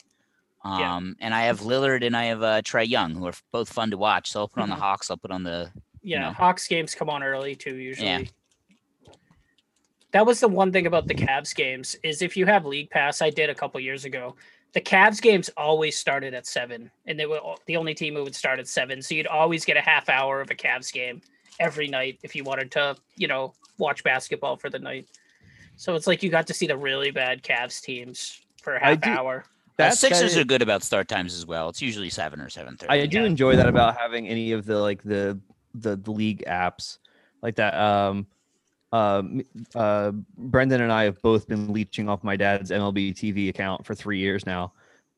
Um, 0.64 1.16
and 1.20 1.32
I 1.34 1.42
have 1.42 1.60
Lillard 1.60 2.04
and 2.04 2.16
I 2.16 2.24
have 2.24 2.42
uh, 2.42 2.62
Trae 2.62 2.86
Young, 2.88 3.14
who 3.14 3.26
are 3.26 3.30
f- 3.30 3.42
both 3.52 3.72
fun 3.72 3.90
to 3.92 3.96
watch. 3.96 4.30
So 4.32 4.40
I'll 4.40 4.48
put 4.48 4.62
on 4.62 4.68
the 4.68 4.74
Mhm. 4.74 4.80
Hawks. 4.80 5.10
I'll 5.10 5.16
put 5.16 5.30
on 5.30 5.42
the 5.44 5.70
Yeah, 6.02 6.20
know. 6.20 6.32
Hawks 6.32 6.66
games 6.68 6.94
come 6.94 7.08
on 7.08 7.22
early 7.22 7.54
too. 7.54 7.76
Usually. 7.76 8.06
Yeah. 8.08 8.22
That 10.12 10.24
was 10.26 10.40
the 10.40 10.48
one 10.48 10.72
thing 10.72 10.86
about 10.86 11.06
the 11.06 11.14
Cavs 11.14 11.54
games 11.54 11.94
is 12.02 12.22
if 12.22 12.36
you 12.36 12.46
have 12.46 12.64
League 12.64 12.90
Pass, 12.90 13.20
I 13.20 13.30
did 13.30 13.50
a 13.50 13.54
couple 13.54 13.78
years 13.80 14.04
ago. 14.04 14.36
The 14.72 14.80
Cavs 14.80 15.20
games 15.20 15.50
always 15.56 15.96
started 15.98 16.34
at 16.34 16.46
seven, 16.46 16.90
and 17.06 17.18
they 17.18 17.26
were 17.26 17.40
the 17.66 17.76
only 17.76 17.94
team 17.94 18.14
who 18.14 18.24
would 18.24 18.34
start 18.34 18.58
at 18.58 18.68
seven. 18.68 19.02
So 19.02 19.14
you'd 19.14 19.26
always 19.26 19.64
get 19.64 19.76
a 19.76 19.80
half 19.82 20.08
hour 20.08 20.40
of 20.40 20.50
a 20.50 20.54
Cavs 20.54 20.92
game 20.92 21.20
every 21.60 21.88
night 21.88 22.18
if 22.22 22.34
you 22.34 22.42
wanted 22.44 22.70
to, 22.72 22.96
you 23.16 23.28
know, 23.28 23.52
watch 23.78 24.02
basketball 24.02 24.56
for 24.56 24.70
the 24.70 24.78
night. 24.78 25.08
So 25.76 25.94
it's 25.94 26.06
like 26.06 26.22
you 26.22 26.30
got 26.30 26.46
to 26.48 26.54
see 26.54 26.66
the 26.66 26.76
really 26.76 27.10
bad 27.10 27.42
Cavs 27.42 27.80
teams 27.82 28.40
for 28.62 28.74
a 28.76 28.80
half 28.80 29.00
do- 29.00 29.10
hour. 29.10 29.44
Uh, 29.78 29.90
Sixers 29.90 30.30
kinda- 30.30 30.40
are 30.40 30.44
good 30.44 30.62
about 30.62 30.82
start 30.82 31.08
times 31.08 31.34
as 31.34 31.46
well. 31.46 31.68
It's 31.68 31.82
usually 31.82 32.10
seven 32.10 32.40
or 32.40 32.48
seven 32.48 32.76
thirty. 32.76 32.92
I 32.92 33.06
do 33.06 33.24
enjoy 33.24 33.56
that 33.56 33.68
about 33.68 33.96
having 33.96 34.28
any 34.28 34.52
of 34.52 34.66
the 34.66 34.78
like 34.78 35.02
the 35.02 35.38
the, 35.74 35.96
the 35.96 36.10
league 36.10 36.44
apps 36.46 36.98
like 37.42 37.56
that. 37.56 37.74
Um, 37.74 38.26
um, 38.90 39.42
uh, 39.74 40.12
Brendan 40.36 40.80
and 40.80 40.92
I 40.92 41.04
have 41.04 41.20
both 41.22 41.46
been 41.46 41.72
leeching 41.72 42.08
off 42.08 42.24
my 42.24 42.36
dad's 42.36 42.70
MLB 42.70 43.14
TV 43.14 43.48
account 43.48 43.84
for 43.84 43.94
three 43.94 44.18
years 44.18 44.46
now, 44.46 44.72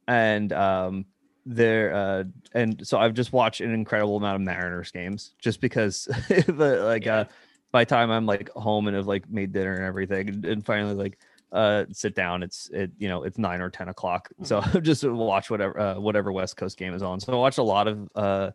and 0.08 0.52
um, 0.52 1.04
there 1.46 1.94
uh, 1.94 2.24
and 2.52 2.86
so 2.86 2.98
I've 2.98 3.14
just 3.14 3.32
watched 3.32 3.60
an 3.60 3.72
incredible 3.72 4.16
amount 4.16 4.36
of 4.36 4.42
Mariners 4.42 4.90
games 4.90 5.32
just 5.38 5.60
because, 5.60 6.04
the, 6.28 6.82
like, 6.84 7.06
uh, 7.06 7.24
by 7.72 7.84
the 7.84 7.88
time 7.88 8.10
I'm 8.10 8.26
like 8.26 8.50
home 8.50 8.88
and 8.88 8.96
have 8.96 9.06
like 9.06 9.30
made 9.30 9.52
dinner 9.52 9.74
and 9.74 9.84
everything, 9.84 10.28
and, 10.28 10.44
and 10.44 10.66
finally 10.66 10.94
like 10.94 11.18
uh 11.52 11.84
sit 11.92 12.14
down 12.14 12.42
it's 12.42 12.68
it 12.72 12.90
you 12.98 13.08
know 13.08 13.24
it's 13.24 13.38
nine 13.38 13.60
or 13.60 13.70
ten 13.70 13.88
o'clock 13.88 14.28
so 14.42 14.60
just 14.82 15.04
watch 15.04 15.50
whatever 15.50 15.78
uh, 15.78 15.98
whatever 15.98 16.32
west 16.32 16.56
coast 16.56 16.76
game 16.76 16.94
is 16.94 17.02
on 17.02 17.18
so 17.20 17.32
i 17.32 17.36
watched 17.36 17.58
a 17.58 17.62
lot 17.62 17.88
of 17.88 18.08
uh 18.14 18.50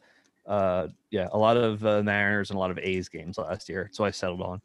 uh 0.45 0.88
yeah 1.10 1.27
a 1.31 1.38
lot 1.38 1.58
of 1.58 1.86
uh, 1.86 2.01
mariners 2.03 2.49
and 2.49 2.58
a 2.58 2.60
lot 2.60 2.71
of 2.71 2.77
a's 2.79 3.10
games 3.10 3.38
last 3.38 3.67
year 3.67 3.89
so 3.91 4.03
i 4.03 4.12
settled 4.12 4.41
on 4.41 4.62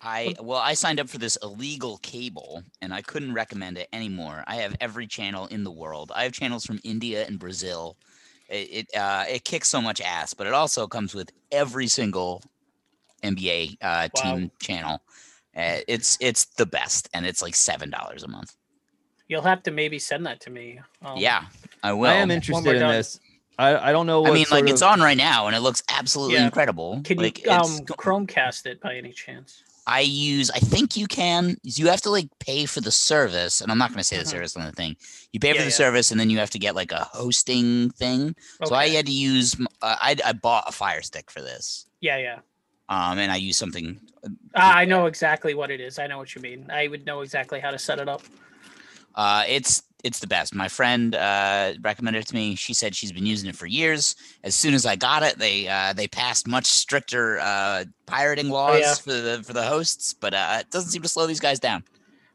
I 0.00 0.34
well, 0.40 0.58
I 0.58 0.74
signed 0.74 1.00
up 1.00 1.08
for 1.08 1.18
this 1.18 1.36
illegal 1.42 1.98
cable, 1.98 2.62
and 2.82 2.92
I 2.92 3.02
couldn't 3.02 3.32
recommend 3.32 3.78
it 3.78 3.88
anymore. 3.92 4.44
I 4.46 4.56
have 4.56 4.76
every 4.80 5.06
channel 5.06 5.46
in 5.46 5.64
the 5.64 5.70
world. 5.70 6.12
I 6.14 6.24
have 6.24 6.32
channels 6.32 6.66
from 6.66 6.80
India 6.84 7.26
and 7.26 7.38
Brazil. 7.38 7.96
It 8.48 8.88
it, 8.92 8.96
uh, 8.96 9.24
it 9.28 9.44
kicks 9.44 9.68
so 9.68 9.80
much 9.80 10.00
ass, 10.00 10.34
but 10.34 10.46
it 10.46 10.52
also 10.52 10.86
comes 10.86 11.14
with 11.14 11.32
every 11.50 11.86
single 11.86 12.42
NBA 13.22 13.78
uh, 13.80 14.08
team 14.14 14.50
channel. 14.60 15.00
Uh, 15.56 15.78
it's 15.88 16.18
it's 16.20 16.44
the 16.56 16.66
best, 16.66 17.08
and 17.14 17.24
it's 17.24 17.42
like 17.42 17.54
seven 17.54 17.90
dollars 17.90 18.22
a 18.22 18.28
month. 18.28 18.54
You'll 19.28 19.42
have 19.42 19.62
to 19.64 19.70
maybe 19.70 19.98
send 19.98 20.26
that 20.26 20.40
to 20.42 20.50
me. 20.50 20.80
Um, 21.02 21.16
yeah, 21.16 21.44
I 21.82 21.92
will. 21.92 22.10
i 22.10 22.14
am 22.14 22.30
interested 22.30 22.74
in 22.74 22.80
done. 22.80 22.94
this 22.94 23.18
i 23.58 23.88
i 23.88 23.92
don't 23.92 24.06
know 24.06 24.20
what 24.20 24.30
I 24.32 24.34
mean, 24.34 24.46
like 24.50 24.64
sort 24.64 24.70
it's 24.70 24.82
on 24.82 25.00
right 25.00 25.16
now, 25.16 25.46
and 25.46 25.56
it 25.56 25.60
looks 25.60 25.82
absolutely 25.88 26.36
Yeah. 26.36 26.44
incredible. 26.44 27.00
Can 27.04 27.16
like 27.18 27.38
you 27.44 27.52
it's 27.52 27.80
um, 27.80 27.86
Chromecast 27.86 28.66
it 28.66 28.80
by 28.80 28.94
any 28.96 29.12
chance? 29.12 29.62
I 29.88 30.00
use, 30.00 30.50
I 30.50 30.58
think 30.58 30.96
you 30.96 31.06
can. 31.06 31.58
You 31.62 31.86
have 31.86 32.00
to 32.02 32.10
like 32.10 32.28
pay 32.40 32.66
for 32.66 32.80
the 32.80 32.90
service, 32.90 33.60
and 33.60 33.70
I'm 33.70 33.78
not 33.78 33.90
going 33.90 33.98
to 33.98 34.04
say 34.04 34.16
the 34.18 34.24
Mhm. 34.24 34.30
service 34.30 34.56
on 34.56 34.64
the 34.66 34.72
thing. 34.72 34.96
You 35.32 35.38
pay 35.38 35.52
for 35.52 35.58
the 35.62 35.64
yeah. 35.66 35.70
service, 35.70 36.10
and 36.10 36.18
then 36.18 36.28
you 36.28 36.38
have 36.38 36.50
to 36.50 36.58
get 36.58 36.74
like 36.74 36.90
a 36.90 37.04
hosting 37.04 37.90
thing. 37.90 38.34
So 38.64 38.74
I 38.74 38.88
had 38.88 39.06
to 39.06 39.12
use. 39.12 39.54
Uh, 39.80 39.96
I 40.00 40.16
I 40.24 40.32
bought 40.32 40.64
a 40.66 40.72
Fire 40.72 41.02
Stick 41.02 41.30
for 41.30 41.40
this, 41.40 41.86
Yeah, 42.00 42.16
yeah. 42.18 42.40
Um, 42.88 43.18
and 43.18 43.30
I 43.32 43.36
use 43.36 43.56
something. 43.56 44.00
Ah, 44.54 44.76
I 44.76 44.84
know 44.84 45.06
exactly 45.06 45.54
what 45.54 45.70
it 45.70 45.80
is. 45.80 45.98
I 45.98 46.06
know 46.06 46.18
what 46.18 46.34
you 46.34 46.40
mean. 46.42 46.70
I 46.70 46.88
would 46.88 47.06
know 47.06 47.20
exactly 47.20 47.60
how 47.60 47.70
to 47.70 47.78
set 47.78 47.98
it 47.98 48.08
up. 48.08 48.22
Uh, 49.14 49.44
it's 49.48 49.82
it's 50.04 50.18
the 50.20 50.26
best. 50.26 50.54
My 50.54 50.68
friend 50.68 51.14
uh, 51.14 51.72
recommended 51.80 52.20
it 52.20 52.26
to 52.28 52.34
me. 52.34 52.54
She 52.54 52.74
said 52.74 52.94
she's 52.94 53.12
been 53.12 53.26
using 53.26 53.48
it 53.48 53.56
for 53.56 53.66
years. 53.66 54.14
As 54.44 54.54
soon 54.54 54.74
as 54.74 54.86
I 54.86 54.94
got 54.96 55.22
it, 55.22 55.38
they 55.38 55.68
uh, 55.68 55.92
they 55.92 56.06
passed 56.06 56.46
much 56.46 56.66
stricter 56.66 57.38
uh, 57.40 57.84
pirating 58.06 58.50
laws 58.50 58.72
Oh, 58.72 58.78
yeah. 58.78 58.94
for 58.94 59.12
the 59.12 59.42
for 59.42 59.52
the 59.52 59.64
hosts, 59.64 60.14
but 60.14 60.34
uh, 60.34 60.58
it 60.60 60.70
doesn't 60.70 60.90
seem 60.90 61.02
to 61.02 61.08
slow 61.08 61.26
these 61.26 61.40
guys 61.40 61.58
down. 61.58 61.84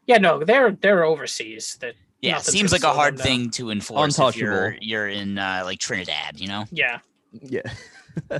Yeah, 0.06 0.18
no, 0.18 0.42
they're 0.44 0.72
they're 0.72 1.04
overseas. 1.04 1.78
That 1.80 1.94
Yeah, 2.20 2.38
seems 2.38 2.72
like 2.72 2.82
a 2.84 2.92
hard 2.92 3.18
thing 3.18 3.50
to 3.52 3.70
enforce 3.70 4.18
if 4.18 4.36
you're 4.36 4.76
you're 4.80 5.08
in 5.08 5.38
uh, 5.38 5.62
like 5.64 5.78
Trinidad, 5.78 6.40
you 6.40 6.48
know. 6.48 6.64
Yeah, 6.72 6.98
yeah 7.40 7.62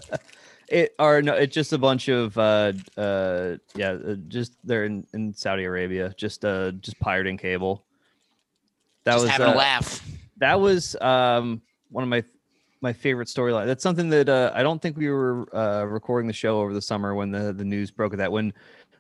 it 0.69 0.95
or 0.99 1.23
no 1.23 1.35
it's 1.35 1.55
just 1.55 1.73
a 1.73 1.79
bunch 1.79 2.09
of 2.09 2.37
uh 2.39 2.73
uh 2.97 3.57
yeah 3.75 3.91
uh, 3.93 4.15
just 4.29 4.57
they're 4.65 4.85
in 4.85 5.07
in 5.13 5.33
saudi 5.35 5.65
arabia 5.65 6.13
just 6.17 6.45
uh 6.45 6.71
just 6.73 6.99
pirating 6.99 7.37
cable 7.37 7.85
that 9.05 9.13
Just 9.13 9.23
was 9.23 9.31
having 9.31 9.49
uh, 9.49 9.55
a 9.55 9.57
laugh. 9.57 10.07
that 10.39 10.61
was 10.61 10.97
um 11.01 11.63
one 11.91 12.05
of 12.05 12.09
my 12.09 12.23
my 12.81 12.93
favorite 12.93 13.29
storyline 13.29 13.67
that's 13.67 13.83
something 13.83 14.09
that 14.11 14.29
uh, 14.29 14.51
i 14.55 14.63
don't 14.63 14.81
think 14.81 14.97
we 14.97 15.09
were 15.11 15.55
uh 15.55 15.85
recording 15.85 16.27
the 16.27 16.33
show 16.33 16.61
over 16.61 16.73
the 16.73 16.83
summer 16.83 17.15
when 17.15 17.31
the 17.31 17.53
the 17.53 17.65
news 17.65 17.91
broke 17.91 18.13
of 18.13 18.19
that 18.19 18.31
when 18.31 18.53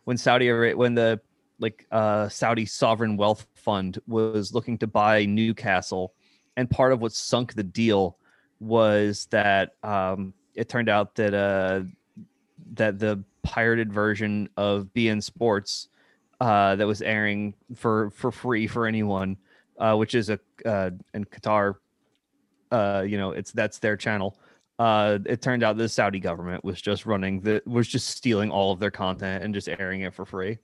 when 0.04 0.16
saudi 0.16 0.48
arabia 0.48 0.76
when 0.76 0.94
the 0.94 1.20
like 1.58 1.86
uh 1.90 2.28
saudi 2.28 2.66
sovereign 2.66 3.16
wealth 3.16 3.46
fund 3.54 3.98
was 4.06 4.52
looking 4.52 4.76
to 4.78 4.86
buy 4.86 5.24
newcastle 5.24 6.14
and 6.56 6.68
part 6.68 6.92
of 6.92 7.00
what 7.00 7.12
sunk 7.12 7.54
the 7.54 7.62
deal 7.62 8.18
was 8.60 9.26
that 9.30 9.72
um 9.82 10.32
it 10.54 10.68
turned 10.68 10.88
out 10.88 11.14
that 11.16 11.34
uh 11.34 11.82
that 12.74 12.98
the 12.98 13.22
pirated 13.42 13.92
version 13.92 14.48
of 14.56 14.88
beIN 14.94 15.22
Sports 15.22 15.88
uh 16.40 16.76
that 16.76 16.86
was 16.86 17.02
airing 17.02 17.54
for 17.74 18.10
for 18.10 18.30
free 18.30 18.66
for 18.66 18.86
anyone 18.86 19.36
uh 19.78 19.94
which 19.94 20.14
is 20.14 20.30
a 20.30 20.38
uh 20.64 20.90
in 21.14 21.24
Qatar 21.24 21.74
uh 22.70 23.04
you 23.06 23.18
know 23.18 23.32
it's 23.32 23.52
that's 23.52 23.78
their 23.78 23.96
channel. 23.96 24.38
Uh 24.78 25.18
it 25.26 25.42
turned 25.42 25.62
out 25.62 25.76
the 25.76 25.88
Saudi 25.88 26.20
government 26.20 26.64
was 26.64 26.80
just 26.80 27.06
running 27.06 27.40
the 27.40 27.62
was 27.66 27.88
just 27.88 28.08
stealing 28.08 28.50
all 28.50 28.72
of 28.72 28.78
their 28.78 28.90
content 28.90 29.44
and 29.44 29.54
just 29.54 29.68
airing 29.68 30.02
it 30.02 30.14
for 30.14 30.24
free 30.24 30.58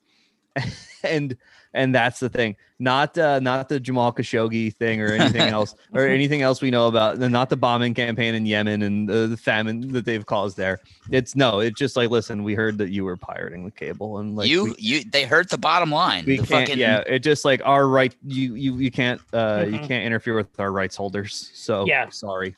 and 1.03 1.37
and 1.75 1.94
that's 1.94 2.18
the 2.21 2.29
thing 2.29 2.57
not 2.79 3.16
uh 3.18 3.38
not 3.40 3.68
the 3.68 3.79
Jamal 3.79 4.12
Khashoggi 4.12 4.75
thing 4.75 5.01
or 5.03 5.12
anything 5.12 5.49
else 5.51 5.75
or 5.92 6.07
anything 6.07 6.42
else 6.42 6.61
we 6.62 6.71
know 6.71 6.88
about 6.88 7.18
not 7.18 7.51
the 7.51 7.57
bombing 7.57 7.94
campaign 7.94 8.35
in 8.35 8.47
Yemen 8.47 8.83
and 8.83 9.09
the, 9.09 9.27
the 9.29 9.37
famine 9.37 9.92
that 9.92 10.05
they've 10.05 10.25
caused 10.25 10.57
there 10.57 10.81
it's 11.11 11.37
no 11.37 11.61
it's 11.61 11.79
just 11.79 11.97
like 11.97 12.11
listen 12.11 12.42
we 12.42 12.55
heard 12.55 12.79
that 12.79 12.90
you 12.90 13.05
were 13.05 13.16
pirating 13.16 13.64
the 13.64 13.71
cable 13.71 14.18
and 14.18 14.37
like 14.37 14.49
you 14.49 14.64
we, 14.64 14.75
you 14.79 15.05
they 15.11 15.25
hurt 15.25 15.49
the 15.51 15.59
bottom 15.59 15.90
line. 15.90 16.25
we 16.25 16.37
the 16.37 16.47
can't 16.47 16.68
fucking 16.68 16.79
yeah 16.79 17.03
it 17.07 17.21
just 17.21 17.44
like 17.44 17.61
our 17.64 17.87
right 17.88 18.14
you 18.27 18.55
you 18.55 18.77
you 18.79 18.90
can't 18.90 19.21
uh 19.33 19.64
you 19.68 19.79
Mhm. 19.79 19.88
can't 19.88 20.05
interfere 20.05 20.37
with 20.37 20.49
our 20.59 20.73
rights 20.73 20.97
holders 20.97 21.51
so 21.55 21.85
Yeah. 21.87 22.09
sorry 22.09 22.55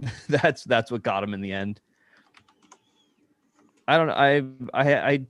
that's 0.28 0.64
that's 0.64 0.90
what 0.90 1.02
got 1.02 1.22
him 1.22 1.32
in 1.34 1.40
the 1.40 1.52
end 1.52 1.80
i 3.88 3.96
don't 3.96 4.08
know 4.08 4.12
i 4.14 4.42
i 4.74 5.10
i 5.12 5.20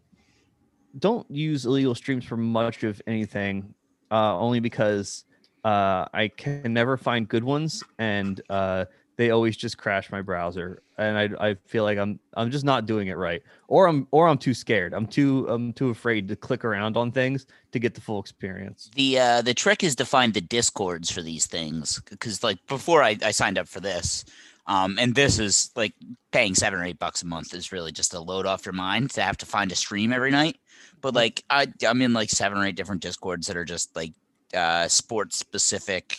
don't 0.98 1.30
use 1.30 1.66
illegal 1.66 1.94
streams 1.94 2.24
for 2.24 2.37
much 2.37 2.82
of 2.85 3.00
anything 3.06 3.74
uh 4.11 4.38
only 4.38 4.61
because 4.61 5.24
uh 5.64 6.04
i 6.12 6.30
can 6.37 6.72
never 6.72 6.96
find 6.96 7.28
good 7.28 7.44
ones 7.44 7.82
and 7.98 8.40
uh 8.50 8.85
they 9.16 9.30
always 9.30 9.56
just 9.56 9.78
crash 9.78 10.11
my 10.11 10.20
browser 10.20 10.82
and 10.98 11.18
i 11.18 11.48
i 11.48 11.54
feel 11.66 11.85
like 11.85 11.98
i'm 11.98 12.18
i'm 12.35 12.50
just 12.50 12.64
not 12.64 12.87
doing 12.87 13.09
it 13.09 13.16
right 13.16 13.42
or 13.68 13.88
i'm 13.88 14.06
or 14.11 14.28
i'm 14.28 14.38
too 14.38 14.54
scared. 14.54 14.94
I'm 14.94 15.06
too 15.06 15.46
i'm 15.48 15.72
too 15.72 15.90
afraid 15.90 16.28
to 16.28 16.37
click 16.37 16.64
around 16.64 16.96
on 16.96 17.11
things 17.12 17.46
to 17.72 17.78
get 17.78 17.94
the 17.94 18.00
full 18.00 18.20
experience. 18.20 18.90
The 18.94 19.18
uh 19.18 19.42
the 19.42 19.54
trick 19.54 19.82
is 19.82 19.96
to 19.96 20.04
find 20.04 20.35
the 20.35 20.40
discords 20.40 21.11
for 21.11 21.22
these 21.22 21.46
things 21.46 22.00
because 22.09 22.42
like 22.42 22.64
before 22.66 23.02
I, 23.02 23.16
I 23.22 23.30
signed 23.30 23.59
up 23.59 23.68
for 23.68 23.80
this 23.80 24.24
um 24.66 24.98
and 24.98 25.14
this 25.14 25.38
is 25.38 25.70
like 25.76 25.94
paying 26.33 26.55
seven 26.55 26.79
or 26.81 26.85
eight 26.85 26.98
bucks 26.98 27.22
a 27.22 27.26
month 27.26 27.55
is 27.55 27.72
really 27.72 27.92
just 27.92 28.14
a 28.14 28.20
load 28.20 28.46
off 28.46 28.66
your 28.66 28.72
mind 28.72 29.11
to 29.11 29.22
have 29.22 29.37
to 29.37 29.46
find 29.46 29.70
a 29.72 29.76
stream 29.76 30.12
every 30.12 30.31
night. 30.31 30.59
But 31.00 31.14
like 31.14 31.44
i 31.50 31.66
i'm 31.87 32.02
in 32.02 32.12
like 32.12 32.31
seven 32.31 32.59
or 32.59 32.64
eight 32.66 32.76
different 32.76 33.02
discords 33.02 33.46
that 33.46 33.57
are 33.57 33.64
just 33.64 33.94
like 33.96 34.12
uh 34.55 34.88
sports 34.88 35.37
specific 35.38 36.16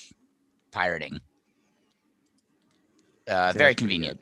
pirating. 0.72 1.20
Uh 3.28 3.52
very 3.56 3.76
convenient. 3.76 4.20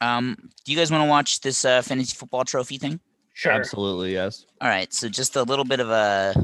um 0.00 0.36
do 0.64 0.72
you 0.72 0.78
guys 0.78 0.90
want 0.90 1.02
to 1.02 1.08
watch 1.08 1.40
this 1.40 1.64
uh 1.64 1.80
fantasy 1.82 2.14
football 2.14 2.44
trophy 2.44 2.78
thing? 2.78 3.00
Sure. 3.32 3.52
absolutely 3.52 4.12
yes. 4.12 4.46
All 4.60 4.68
right, 4.68 4.92
so 4.92 5.08
just 5.08 5.34
a 5.36 5.42
little 5.42 5.64
bit 5.64 5.80
of 5.80 5.90
a 5.90 6.34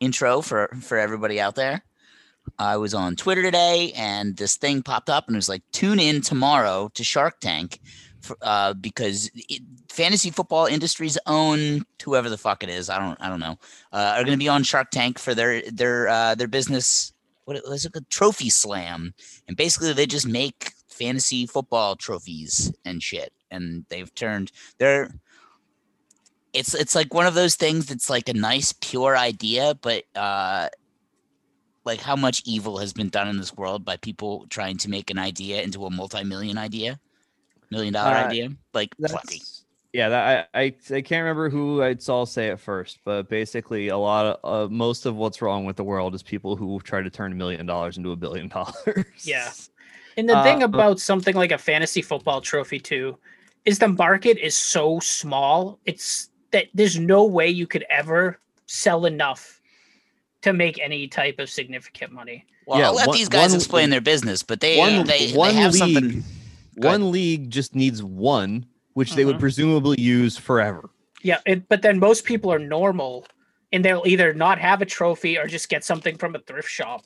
intro 0.00 0.40
for 0.42 0.68
for 0.82 0.98
everybody 0.98 1.40
out 1.40 1.54
there. 1.54 1.82
I 2.58 2.76
was 2.76 2.94
on 2.94 3.16
Twitter 3.16 3.42
today, 3.42 3.92
and 3.96 4.36
this 4.36 4.56
thing 4.56 4.82
popped 4.82 5.10
up, 5.10 5.26
and 5.26 5.36
it 5.36 5.38
was 5.38 5.48
like, 5.48 5.62
"Tune 5.72 6.00
in 6.00 6.20
tomorrow 6.20 6.90
to 6.94 7.04
Shark 7.04 7.40
Tank," 7.40 7.80
for, 8.20 8.36
uh, 8.42 8.74
because 8.74 9.30
it, 9.34 9.62
fantasy 9.88 10.30
football 10.30 10.66
industry's 10.66 11.18
own 11.26 11.84
whoever 12.02 12.28
the 12.28 12.38
fuck 12.38 12.62
it 12.62 12.68
is, 12.68 12.90
I 12.90 12.98
don't 12.98 13.16
I 13.20 13.28
don't 13.28 13.40
know, 13.40 13.58
uh, 13.92 14.14
are 14.16 14.24
going 14.24 14.38
to 14.38 14.44
be 14.44 14.48
on 14.48 14.62
Shark 14.62 14.90
Tank 14.90 15.18
for 15.18 15.34
their 15.34 15.62
their 15.70 16.08
uh, 16.08 16.34
their 16.34 16.48
business. 16.48 17.12
What 17.44 17.60
was 17.68 17.84
it? 17.84 17.92
called? 17.92 18.10
Trophy 18.10 18.50
Slam, 18.50 19.14
and 19.46 19.56
basically 19.56 19.92
they 19.92 20.06
just 20.06 20.26
make 20.26 20.72
fantasy 20.88 21.46
football 21.46 21.96
trophies 21.96 22.72
and 22.84 23.02
shit, 23.02 23.32
and 23.50 23.84
they've 23.88 24.14
turned 24.14 24.52
they're. 24.78 25.10
It's 26.52 26.74
it's 26.74 26.94
like 26.94 27.12
one 27.12 27.26
of 27.26 27.34
those 27.34 27.56
things 27.56 27.86
that's 27.86 28.08
like 28.08 28.28
a 28.28 28.34
nice 28.34 28.72
pure 28.72 29.16
idea, 29.16 29.74
but 29.80 30.04
uh, 30.14 30.68
like 31.88 32.00
how 32.02 32.16
much 32.16 32.42
evil 32.46 32.78
has 32.78 32.92
been 32.92 33.10
done 33.10 33.28
in 33.28 33.38
this 33.38 33.56
world 33.56 33.84
by 33.84 33.96
people 33.98 34.46
trying 34.50 34.78
to 34.78 34.90
make 34.90 35.10
an 35.10 35.18
idea 35.18 35.62
into 35.62 35.86
a 35.86 35.90
multi-million 35.90 36.58
idea, 36.58 37.00
million 37.70 37.94
dollar 37.94 38.16
Uh, 38.16 38.26
idea, 38.26 38.50
like 38.74 38.94
plenty. 39.06 39.42
Yeah, 39.92 40.10
that, 40.10 40.48
I, 40.54 40.60
I 40.60 40.64
I 40.96 41.00
can't 41.02 41.22
remember 41.24 41.48
who 41.48 41.82
I 41.82 41.96
saw 41.96 42.24
say 42.26 42.48
it 42.48 42.60
first, 42.60 43.00
but 43.04 43.28
basically, 43.30 43.88
a 43.88 43.96
lot 43.96 44.26
of 44.26 44.68
uh, 44.70 44.72
most 44.72 45.06
of 45.06 45.16
what's 45.16 45.40
wrong 45.40 45.64
with 45.64 45.76
the 45.76 45.84
world 45.84 46.14
is 46.14 46.22
people 46.22 46.56
who 46.56 46.78
try 46.80 47.00
to 47.02 47.10
turn 47.10 47.32
a 47.32 47.34
million 47.34 47.64
dollars 47.66 47.96
into 47.96 48.12
a 48.12 48.16
billion 48.16 48.48
dollars. 48.58 49.06
Yeah. 49.24 49.50
And 50.16 50.28
the 50.28 50.42
thing 50.42 50.62
Uh, 50.62 50.66
about 50.66 51.00
something 51.00 51.34
like 51.34 51.52
a 51.52 51.58
fantasy 51.58 52.02
football 52.02 52.40
trophy 52.40 52.80
too 52.80 53.18
is 53.64 53.78
the 53.78 53.88
market 53.88 54.38
is 54.38 54.56
so 54.56 55.00
small. 55.00 55.78
It's 55.86 56.30
that 56.50 56.66
there's 56.74 56.98
no 56.98 57.24
way 57.24 57.48
you 57.48 57.66
could 57.66 57.84
ever 57.90 58.40
sell 58.66 59.06
enough 59.06 59.57
to 60.42 60.52
make 60.52 60.78
any 60.80 61.08
type 61.08 61.38
of 61.38 61.50
significant 61.50 62.12
money. 62.12 62.44
Well, 62.66 62.78
Yeah, 62.78 62.86
I'll 62.86 62.94
let 62.94 63.08
one- 63.08 63.16
these 63.16 63.28
guys 63.28 63.50
one- 63.50 63.56
explain 63.58 63.90
their 63.90 64.00
business, 64.00 64.42
but 64.42 64.60
they 64.60 64.78
one, 64.78 65.04
they, 65.06 65.32
one 65.32 65.54
they 65.54 65.60
have 65.60 65.72
league, 65.72 65.78
something. 65.78 66.08
Go 66.80 66.88
ahead. 66.88 67.00
one 67.00 67.10
league 67.10 67.50
just 67.50 67.74
needs 67.74 68.02
one, 68.02 68.66
which 68.94 69.14
they 69.14 69.24
would 69.24 69.36
Mhm. 69.36 69.40
presumably 69.40 70.00
use 70.00 70.36
forever. 70.36 70.90
Yeah, 71.22 71.38
it, 71.46 71.68
but 71.68 71.82
then 71.82 71.98
most 71.98 72.24
people 72.24 72.52
are 72.52 72.58
normal 72.60 73.26
and 73.72 73.84
they'll 73.84 74.04
either 74.06 74.32
not 74.32 74.58
have 74.60 74.80
a 74.80 74.86
trophy 74.86 75.36
or 75.36 75.46
just 75.46 75.68
get 75.68 75.84
something 75.84 76.16
from 76.16 76.34
a 76.34 76.38
thrift 76.40 76.68
shop. 76.70 77.04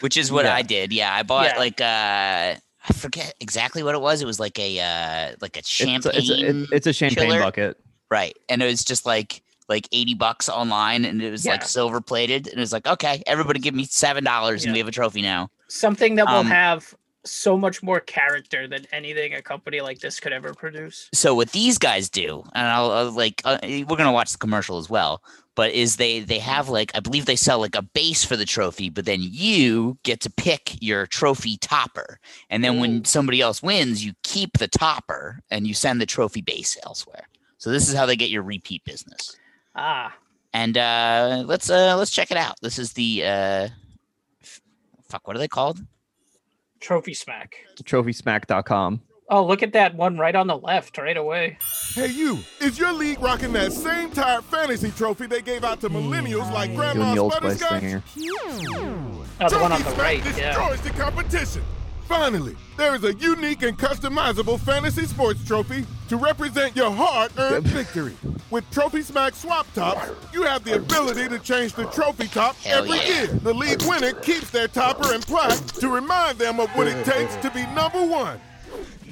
which 0.00 0.16
is 0.16 0.32
what 0.32 0.44
Yeah. 0.44 0.54
I 0.56 0.62
did. 0.62 0.92
Yeah, 0.92 1.14
I 1.14 1.22
bought 1.22 1.46
Yeah. 1.52 1.58
like 1.58 1.80
uh 1.80 2.56
I 2.86 2.92
forget 2.94 3.32
exactly 3.40 3.84
what 3.84 3.94
it 3.94 4.00
was. 4.00 4.20
It 4.22 4.26
was 4.26 4.40
like 4.40 4.58
a 4.58 4.80
uh 4.80 5.36
like 5.40 5.54
a 5.54 5.60
It's, 5.60 5.68
champagne, 5.68 6.12
a, 6.12 6.18
it's, 6.18 6.30
a, 6.30 6.74
it's 6.74 6.86
a 6.88 6.92
champagne 6.92 7.28
chiller. 7.28 7.38
bucket. 7.40 7.76
right? 8.10 8.36
And 8.48 8.60
it 8.60 8.66
was 8.66 8.84
just 8.84 9.06
like 9.06 9.43
like 9.68 9.88
eighty 9.92 10.14
bucks 10.14 10.48
online, 10.48 11.04
and 11.04 11.22
it 11.22 11.30
was 11.30 11.46
like 11.46 11.64
silver 11.64 12.00
plated, 12.00 12.46
and 12.48 12.56
it 12.56 12.60
was 12.60 12.72
like 12.72 12.86
okay, 12.86 13.22
everybody 13.26 13.60
give 13.60 13.74
me 13.74 13.84
seven 13.84 14.24
dollars, 14.24 14.64
and 14.64 14.72
we 14.72 14.78
have 14.78 14.88
a 14.88 14.92
trophy 14.92 15.22
now. 15.22 15.50
Something 15.68 16.16
that 16.16 16.26
will 16.26 16.34
Um, 16.34 16.46
have 16.46 16.94
so 17.26 17.56
much 17.56 17.82
more 17.82 18.00
character 18.00 18.68
than 18.68 18.84
anything 18.92 19.32
a 19.32 19.40
company 19.40 19.80
like 19.80 19.98
this 20.00 20.20
could 20.20 20.32
ever 20.32 20.52
produce. 20.52 21.08
So 21.14 21.34
what 21.34 21.52
these 21.52 21.78
guys 21.78 22.10
do, 22.10 22.44
and 22.54 22.66
I'll, 22.68 22.90
I'll 22.90 23.10
like 23.10 23.40
uh, 23.44 23.58
we're 23.62 23.96
gonna 23.96 24.12
watch 24.12 24.32
the 24.32 24.38
commercial 24.38 24.78
as 24.78 24.90
well. 24.90 25.22
But 25.56 25.70
is 25.70 25.96
they 25.96 26.20
they 26.20 26.40
have 26.40 26.68
like 26.68 26.90
I 26.94 27.00
believe 27.00 27.26
they 27.26 27.36
sell 27.36 27.60
like 27.60 27.76
a 27.76 27.82
base 27.82 28.24
for 28.24 28.36
the 28.36 28.44
trophy, 28.44 28.90
but 28.90 29.06
then 29.06 29.20
you 29.22 29.96
get 30.02 30.20
to 30.20 30.30
pick 30.30 30.76
your 30.82 31.06
trophy 31.06 31.56
topper, 31.56 32.18
and 32.50 32.62
then 32.62 32.80
when 32.80 33.04
somebody 33.04 33.40
else 33.40 33.62
wins, 33.62 34.04
you 34.04 34.12
keep 34.22 34.58
the 34.58 34.68
topper 34.68 35.40
and 35.50 35.66
you 35.66 35.72
send 35.72 36.00
the 36.00 36.06
trophy 36.06 36.42
base 36.42 36.76
elsewhere. 36.84 37.28
So 37.56 37.70
this 37.70 37.88
is 37.88 37.94
how 37.94 38.04
they 38.04 38.16
get 38.16 38.30
your 38.30 38.42
repeat 38.42 38.84
business. 38.84 39.36
Ah, 39.76 40.14
And 40.52 40.76
uh, 40.78 41.42
let's 41.46 41.68
uh, 41.70 41.96
let's 41.96 42.10
check 42.10 42.30
it 42.30 42.36
out. 42.36 42.54
This 42.62 42.78
is 42.78 42.92
the 42.92 43.22
uh, 43.24 43.68
f- 44.42 44.60
fuck. 45.08 45.26
What 45.26 45.36
are 45.36 45.40
they 45.40 45.48
called? 45.48 45.80
trophy 46.80 47.14
smack. 47.14 47.54
TrophySmack.com. 47.82 49.00
Oh, 49.30 49.46
look 49.46 49.62
at 49.62 49.72
that 49.72 49.94
one 49.94 50.18
right 50.18 50.34
on 50.34 50.46
the 50.46 50.56
left, 50.58 50.98
right 50.98 51.16
away. 51.16 51.56
Hey, 51.94 52.08
you, 52.08 52.40
is 52.60 52.78
your 52.78 52.92
league 52.92 53.20
rocking 53.22 53.54
that 53.54 53.72
same 53.72 54.10
tired 54.10 54.44
fantasy 54.44 54.90
trophy 54.90 55.26
they 55.26 55.40
gave 55.40 55.64
out 55.64 55.80
to 55.80 55.88
millennials 55.88 56.52
like 56.52 56.74
Grandma's 56.74 57.14
the 57.14 57.20
Old 57.20 57.32
Spice 57.32 57.58
butterscotch? 57.62 58.02
Oh, 59.40 59.48
the 59.48 59.58
one 59.58 59.72
on 59.72 59.80
Trophy 59.80 59.82
the 59.82 59.90
Smack 59.90 59.98
right. 59.98 60.24
Yeah. 60.38 60.48
destroys 60.68 60.80
the 60.82 60.90
competition. 60.90 61.62
Finally, 62.06 62.54
there 62.76 62.94
is 62.94 63.04
a 63.04 63.14
unique 63.14 63.62
and 63.62 63.78
customizable 63.78 64.60
fantasy 64.60 65.06
sports 65.06 65.42
trophy 65.44 65.86
to 66.08 66.16
represent 66.16 66.76
your 66.76 66.90
hard-earned 66.90 67.66
victory. 67.68 68.14
With 68.50 68.68
Trophy 68.70 69.02
Smack 69.02 69.34
Swap 69.34 69.66
Tops, 69.74 70.10
you 70.32 70.42
have 70.42 70.64
the 70.64 70.76
ability 70.76 71.28
to 71.28 71.38
change 71.38 71.72
the 71.72 71.86
trophy 71.86 72.28
top 72.28 72.56
Hell 72.56 72.84
every 72.84 72.98
yeah. 72.98 73.22
year. 73.22 73.26
The 73.26 73.54
league 73.54 73.82
winner 73.82 74.12
keeps 74.12 74.50
their 74.50 74.68
topper 74.68 75.14
and 75.14 75.26
plaque 75.26 75.64
to 75.80 75.88
remind 75.88 76.38
them 76.38 76.60
of 76.60 76.68
what 76.70 76.86
it 76.88 77.04
takes 77.06 77.36
to 77.36 77.50
be 77.50 77.64
number 77.68 78.04
one. 78.04 78.38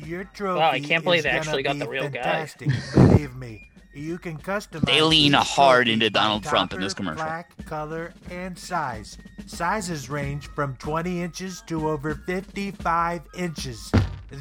Your 0.05 0.25
trophy 0.25 0.61
Wow, 0.61 0.71
I 0.71 0.81
can't 0.81 1.03
believe 1.03 1.23
they 1.23 1.31
actually 1.31 1.63
got 1.63 1.79
the 1.79 1.87
be 1.87 1.91
real 1.93 2.09
guy. 2.11 2.23
fantastic, 2.23 2.69
Believe 2.95 3.35
me. 3.37 3.69
You 3.95 4.19
can 4.19 4.39
customize. 4.39 4.87
They 4.87 5.03
lean 5.03 5.33
hard 5.35 5.87
into 5.87 6.11
by 6.11 6.21
Donald 6.21 6.45
Trump 6.45 6.73
in 6.73 6.81
this 6.81 6.95
commercial. 6.95 7.25
Plaque, 7.25 7.53
color, 7.67 8.15
and 8.31 8.59
size. 8.59 9.19
Sizes 9.53 10.09
range 10.09 10.49
from 10.55 10.77
20 10.77 11.23
inches 11.23 11.63
to 11.67 11.91
over 11.91 12.15
55 12.15 13.21
inches. 13.37 13.93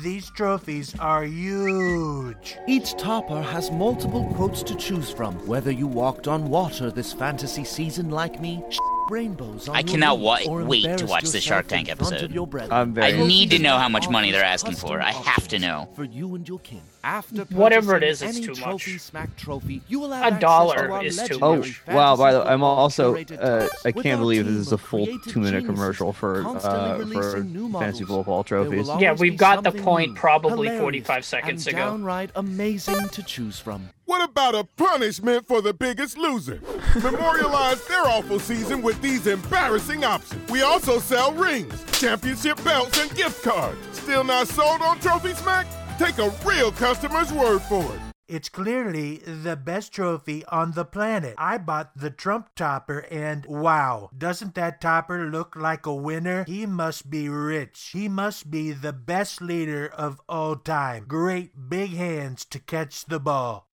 These 0.02 0.30
trophies 0.32 0.98
are 1.00 1.26
huge. 1.26 2.56
Each 2.66 2.94
topper 2.98 3.42
has 3.42 3.70
multiple 3.72 4.32
quotes 4.36 4.64
to 4.64 4.74
choose 4.76 5.12
from. 5.12 5.36
Whether 5.46 5.70
you 5.70 5.86
walked 5.86 6.30
on 6.30 6.50
water 6.50 6.90
this 6.92 7.12
fantasy 7.12 7.66
season 7.66 8.10
like 8.10 8.40
me, 8.40 8.64
rainbows 9.10 9.68
on 9.68 9.76
I 9.76 9.80
your 9.80 9.90
cannot 9.90 10.20
wa- 10.20 10.40
or 10.48 10.64
wait 10.64 10.98
to 11.00 11.06
watch 11.06 11.26
the 11.26 11.42
Shark 11.42 11.68
Tank 11.68 11.90
episode. 11.90 12.34
I'm 12.72 12.94
very 12.94 13.14
I 13.22 13.28
need 13.28 13.52
to 13.52 13.60
know 13.60 13.78
how 13.78 13.90
much 13.90 14.08
money 14.10 14.32
they're 14.32 14.46
asking 14.46 14.76
for. 14.76 15.02
I 15.02 15.12
have 15.12 15.46
to 15.50 15.60
know. 15.60 15.90
For 15.94 16.06
you 16.06 16.36
and 16.36 16.48
your 16.48 16.60
kin. 16.60 16.82
After 17.04 17.44
Whatever 17.46 17.96
it 17.96 18.02
purchasing 18.02 18.30
is, 18.30 18.38
it's 18.38 18.46
too 18.46 18.54
Trophy 18.54 18.92
much. 18.94 19.02
Smack 19.02 19.36
trophy, 19.36 19.82
you 19.88 20.00
will 20.00 20.12
have 20.12 20.38
A 20.38 20.40
dollar 20.40 20.88
to 20.88 21.00
is 21.06 21.18
too 21.24 21.40
much. 21.40 21.82
Oh 21.88 21.96
wow! 21.96 22.16
By 22.16 22.34
the 22.34 22.40
way, 22.42 22.46
I'm 22.46 22.64
also 22.64 23.16
uh, 23.18 23.68
I 23.84 23.92
can't 23.92 24.20
believe 24.20 24.46
this 24.46 24.56
is 24.56 24.72
a 24.72 24.78
full 24.78 25.08
two 25.28 25.40
minute 25.40 25.66
commercial 25.66 26.14
for 26.14 26.46
uh, 26.46 26.60
for 26.60 27.00
releasing 27.00 27.72
fantasy 27.74 28.06
football 28.06 28.44
trophies. 28.44 28.88
Yeah, 29.00 29.14
we've 29.14 29.38
got 29.38 29.64
the 29.64 29.72
point 29.72 30.16
probably 30.16 30.70
45 30.78 31.26
seconds 31.26 31.68
ago. 31.68 31.78
downright 31.78 32.30
amazing 32.36 33.10
to 33.10 33.24
choose 33.24 33.60
from. 33.60 33.90
What 34.06 34.30
about 34.30 34.56
a 34.56 34.66
punishment 34.76 35.48
for 35.48 35.62
the 35.62 35.74
biggest 35.74 36.18
loser? 36.18 36.60
Memorialize 37.02 37.88
their 37.88 38.06
awful 38.06 38.40
season 38.40 38.82
with 38.82 39.02
these 39.02 39.26
embarrassing 39.26 40.04
options. 40.04 40.52
We 40.52 40.64
also 40.64 41.00
sell 41.00 41.32
rings, 41.34 41.84
championship 41.98 42.62
belts, 42.64 43.00
and 43.00 43.10
gift 43.16 43.42
cards. 43.42 43.80
Still 43.94 44.26
not 44.26 44.50
sold 44.50 44.82
on 44.82 45.00
Trophy 45.00 45.34
Smack? 45.34 45.66
Take 46.02 46.18
a 46.18 46.34
real 46.44 46.72
customer's 46.72 47.32
word 47.32 47.62
for 47.62 47.84
it. 47.84 48.02
It's 48.28 48.50
clearly 48.50 49.18
the 49.18 49.56
best 49.56 49.94
trophy 49.94 50.44
on 50.46 50.72
the 50.72 50.84
planet. 50.84 51.36
I 51.38 51.60
bought 51.60 51.96
the 51.96 52.10
Trump 52.10 52.56
topper 52.56 53.06
and 53.12 53.46
wow, 53.46 54.10
doesn't 54.18 54.56
that 54.56 54.82
topper 54.82 55.30
look 55.30 55.56
like 55.56 55.86
a 55.86 55.94
winner? 55.94 56.44
He 56.46 56.66
must 56.66 57.12
be 57.12 57.30
rich. 57.30 57.92
He 57.94 58.08
must 58.10 58.50
be 58.50 58.72
the 58.72 58.94
best 58.94 59.44
leader 59.44 59.86
of 59.86 60.20
all 60.28 60.56
time. 60.56 61.06
Great 61.08 61.70
big 61.70 61.92
hands 61.92 62.46
to 62.46 62.58
catch 62.58 63.06
the 63.06 63.20
ball. 63.20 63.68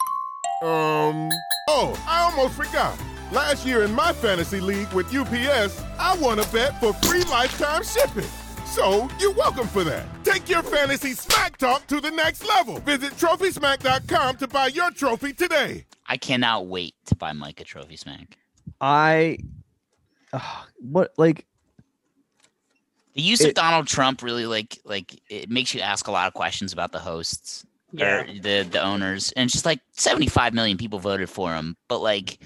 Um, 0.63 1.31
oh, 1.71 1.99
I 2.07 2.31
almost 2.31 2.57
forgot. 2.57 2.99
Last 3.33 3.65
year 3.65 3.85
in 3.85 3.95
my 3.95 4.13
fantasy 4.13 4.61
league 4.61 4.93
with 4.93 5.17
UPS, 5.17 5.83
I 5.99 6.15
won 6.21 6.41
a 6.41 6.47
bet 6.49 6.79
for 6.79 6.93
free 6.93 7.23
lifetime 7.23 7.83
shipping. 7.85 8.29
So 8.71 9.09
you're 9.19 9.33
welcome 9.33 9.67
for 9.67 9.83
that. 9.85 10.07
Take 10.25 10.49
your 10.49 10.63
fantasy 10.63 11.13
smack 11.13 11.57
talk 11.57 11.87
to 11.89 12.01
the 12.01 12.11
next 12.11 12.47
level. 12.47 12.79
Visit 12.81 13.13
TrophySmack.com 13.15 14.37
to 14.37 14.47
buy 14.49 14.69
your 14.69 14.91
trophy 14.93 15.33
today. 15.33 15.85
I 16.07 16.17
cannot 16.17 16.67
wait 16.67 16.95
to 17.07 17.17
buy 17.17 17.33
Mike 17.33 17.61
a 17.61 17.65
trophy 17.65 17.97
smack. 17.97 18.37
I 18.81 19.39
uh, 20.33 20.63
what 20.79 21.13
like 21.17 21.47
The 23.15 23.23
use 23.23 23.43
of 23.45 23.55
Donald 23.55 23.87
Trump 23.89 24.23
really 24.23 24.47
like 24.47 24.79
like 24.85 25.21
it 25.29 25.51
makes 25.51 25.75
you 25.75 25.81
ask 25.81 26.07
a 26.07 26.13
lot 26.13 26.29
of 26.29 26.35
questions 26.35 26.73
about 26.73 26.93
the 26.93 26.99
hosts 27.01 27.67
Yeah. 27.93 28.21
or 28.21 28.27
the 28.27 28.69
the 28.71 28.81
owners, 28.83 29.33
and 29.33 29.47
it's 29.47 29.55
just 29.55 29.67
like 29.67 29.81
seventy 29.93 30.29
five 30.29 30.55
million 30.55 30.77
people 30.77 30.99
voted 30.99 31.29
for 31.31 31.55
him. 31.55 31.77
But 31.89 31.99
like, 32.01 32.39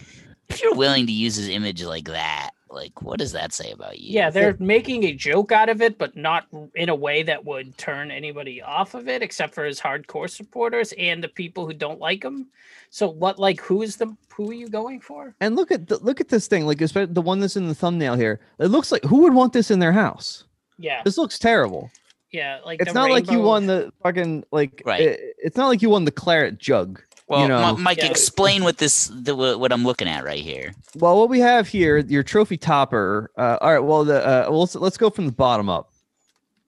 if 0.48 0.62
you're 0.62 0.74
willing 0.74 1.06
to 1.06 1.12
use 1.12 1.34
his 1.36 1.48
image 1.48 1.82
like 1.84 2.06
that, 2.06 2.50
like, 2.72 3.02
what 3.02 3.18
does 3.18 3.32
that 3.32 3.52
say 3.52 3.70
about 3.70 3.98
you? 3.98 4.12
Yeah, 4.14 4.30
they're 4.30 4.56
making 4.58 5.04
a 5.04 5.12
joke 5.12 5.52
out 5.52 5.68
of 5.68 5.82
it, 5.82 5.98
but 5.98 6.16
not 6.16 6.46
in 6.74 6.88
a 6.88 6.94
way 6.94 7.22
that 7.22 7.44
would 7.44 7.76
turn 7.78 8.10
anybody 8.10 8.60
off 8.62 8.94
of 8.94 9.08
it, 9.08 9.22
except 9.22 9.54
for 9.54 9.64
his 9.64 9.80
hardcore 9.80 10.28
supporters 10.30 10.92
and 10.98 11.22
the 11.22 11.28
people 11.28 11.66
who 11.66 11.74
don't 11.74 12.00
like 12.00 12.24
him. 12.24 12.48
So, 12.90 13.08
what, 13.08 13.38
like, 13.38 13.60
who 13.60 13.82
is 13.82 13.96
the 13.96 14.14
who 14.34 14.50
are 14.50 14.54
you 14.54 14.68
going 14.68 15.00
for? 15.00 15.34
and 15.40 15.56
look 15.56 15.70
at 15.70 15.88
the, 15.88 15.98
look 15.98 16.20
at 16.20 16.28
this 16.28 16.46
thing 16.46 16.66
like 16.66 16.78
espe- 16.78 17.12
the 17.12 17.20
one 17.22 17.40
that's 17.40 17.56
in 17.56 17.68
the 17.68 17.74
thumbnail 17.74 18.14
here. 18.16 18.40
It 18.58 18.66
looks 18.68 18.90
like 18.90 19.04
who 19.04 19.18
would 19.22 19.34
want 19.34 19.52
this 19.52 19.70
in 19.70 19.78
their 19.78 19.92
house? 19.92 20.44
Yeah, 20.78 21.02
This 21.04 21.18
looks 21.18 21.38
terrible. 21.38 21.90
yeah, 22.32 22.60
like 22.64 22.80
It's 22.80 22.92
the 22.92 22.98
not 22.98 23.10
like 23.10 23.30
you 23.30 23.40
won 23.40 23.66
the 23.66 23.92
fucking 24.02 24.44
like 24.50 24.82
Right. 24.86 25.02
it- 25.02 25.34
it's 25.38 25.56
not 25.56 25.68
like 25.68 25.82
you 25.82 25.90
won 25.90 26.04
the 26.06 26.10
claret 26.10 26.58
jug. 26.58 27.00
Well, 27.32 27.42
you 27.42 27.48
know, 27.48 27.76
Mike, 27.76 27.96
Yeah. 27.96 28.10
explain 28.10 28.62
what 28.62 28.76
this 28.76 29.06
the 29.06 29.34
what 29.34 29.58
what 29.58 29.72
I'm 29.72 29.84
looking 29.84 30.06
at 30.06 30.22
right 30.22 30.42
here. 30.44 30.74
Well, 30.96 31.18
what 31.18 31.30
we 31.30 31.40
have 31.40 31.66
here, 31.66 31.96
your 31.96 32.22
trophy 32.22 32.58
topper. 32.58 33.30
Uh, 33.38 33.56
all 33.62 33.72
right. 33.72 33.78
Well, 33.78 34.04
the 34.04 34.20
uh, 34.20 34.50
well, 34.50 34.60
let's, 34.60 34.74
let's 34.74 34.98
go 34.98 35.08
from 35.08 35.24
the 35.24 35.32
bottom 35.32 35.70
up. 35.70 35.90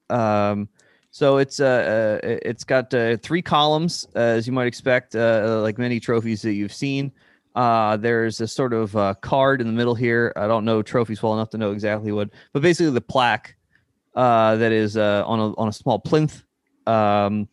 Um, 0.09 0.67
so 1.11 1.37
it's 1.37 1.59
uh, 1.59 2.19
uh 2.23 2.27
it's 2.41 2.63
got 2.63 2.91
uh, 2.95 3.17
three 3.17 3.43
columns, 3.43 4.07
uh, 4.15 4.19
as 4.19 4.47
you 4.47 4.53
might 4.53 4.65
expect, 4.65 5.15
uh, 5.15 5.59
like 5.61 5.77
many 5.77 5.99
trophies 5.99 6.41
that 6.41 6.53
you've 6.53 6.73
seen. 6.73 7.11
Uh, 7.53 7.95
there's 7.95 8.41
a 8.41 8.47
sort 8.47 8.73
of 8.73 8.95
uh, 8.97 9.13
card 9.21 9.61
in 9.61 9.67
the 9.67 9.73
middle 9.73 9.93
here. 9.93 10.33
I 10.35 10.47
don't 10.47 10.65
know 10.65 10.81
trophies 10.81 11.21
well 11.21 11.35
enough 11.35 11.51
to 11.51 11.59
know 11.59 11.73
exactly 11.73 12.11
what, 12.11 12.31
but 12.53 12.63
basically 12.63 12.91
the 12.91 13.01
plaque 13.01 13.55
uh, 14.15 14.55
that 14.55 14.71
is 14.71 14.97
uh, 14.97 15.23
on 15.27 15.39
a 15.39 15.53
on 15.57 15.67
a 15.67 15.73
small 15.73 15.99
plinth 15.99 16.43
um, 16.87 17.47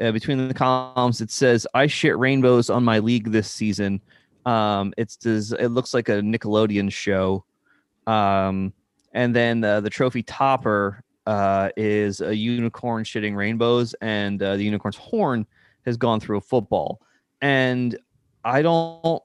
uh, 0.00 0.12
between 0.12 0.48
the 0.48 0.54
columns, 0.54 1.20
it 1.20 1.30
says, 1.30 1.66
"I 1.74 1.86
shit 1.86 2.16
rainbows 2.18 2.70
on 2.70 2.84
my 2.84 2.98
league 2.98 3.30
this 3.30 3.50
season." 3.50 4.00
Um, 4.44 4.94
it's 4.96 5.16
does 5.16 5.52
it 5.52 5.68
looks 5.68 5.92
like 5.92 6.08
a 6.08 6.20
Nickelodeon 6.20 6.92
show. 6.92 7.44
Um, 8.06 8.72
and 9.12 9.34
then 9.34 9.64
uh, 9.64 9.80
the 9.80 9.90
trophy 9.90 10.22
topper 10.22 11.02
uh, 11.26 11.70
is 11.76 12.20
a 12.20 12.34
unicorn 12.34 13.04
shitting 13.04 13.34
rainbows, 13.34 13.94
and 14.00 14.42
uh, 14.42 14.56
the 14.56 14.64
unicorn's 14.64 14.96
horn 14.96 15.46
has 15.84 15.96
gone 15.96 16.20
through 16.20 16.38
a 16.38 16.40
football. 16.40 17.00
And 17.42 17.98
I 18.44 18.62
don't. 18.62 19.22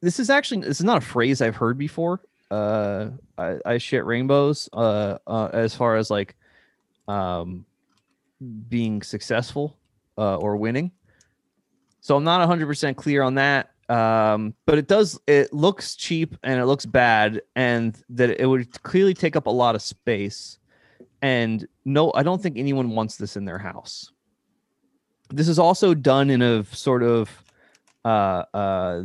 This 0.00 0.20
is 0.20 0.30
actually 0.30 0.62
this 0.62 0.78
is 0.80 0.84
not 0.84 0.98
a 0.98 1.06
phrase 1.06 1.42
I've 1.42 1.56
heard 1.56 1.76
before. 1.76 2.20
Uh, 2.50 3.10
I, 3.36 3.58
I 3.66 3.78
shit 3.78 4.04
rainbows. 4.04 4.68
Uh, 4.72 5.18
uh, 5.26 5.50
as 5.52 5.74
far 5.74 5.96
as 5.96 6.10
like, 6.10 6.34
um, 7.06 7.66
being 8.68 9.02
successful 9.02 9.78
uh, 10.16 10.36
or 10.36 10.56
winning. 10.56 10.92
So 12.00 12.16
I'm 12.16 12.24
not 12.24 12.46
100% 12.48 12.96
clear 12.96 13.22
on 13.22 13.34
that. 13.36 13.70
Um, 13.88 14.54
but 14.66 14.76
it 14.76 14.86
does, 14.86 15.18
it 15.26 15.52
looks 15.52 15.96
cheap 15.96 16.36
and 16.42 16.60
it 16.60 16.66
looks 16.66 16.84
bad, 16.84 17.40
and 17.56 17.96
that 18.10 18.38
it 18.38 18.44
would 18.44 18.82
clearly 18.82 19.14
take 19.14 19.34
up 19.34 19.46
a 19.46 19.50
lot 19.50 19.74
of 19.74 19.80
space. 19.80 20.58
And 21.22 21.66
no, 21.84 22.12
I 22.14 22.22
don't 22.22 22.42
think 22.42 22.58
anyone 22.58 22.90
wants 22.90 23.16
this 23.16 23.36
in 23.36 23.46
their 23.46 23.58
house. 23.58 24.12
This 25.30 25.48
is 25.48 25.58
also 25.58 25.94
done 25.94 26.28
in 26.28 26.42
a 26.42 26.64
sort 26.64 27.02
of, 27.02 27.30
uh, 28.04 28.44
uh, 28.52 29.02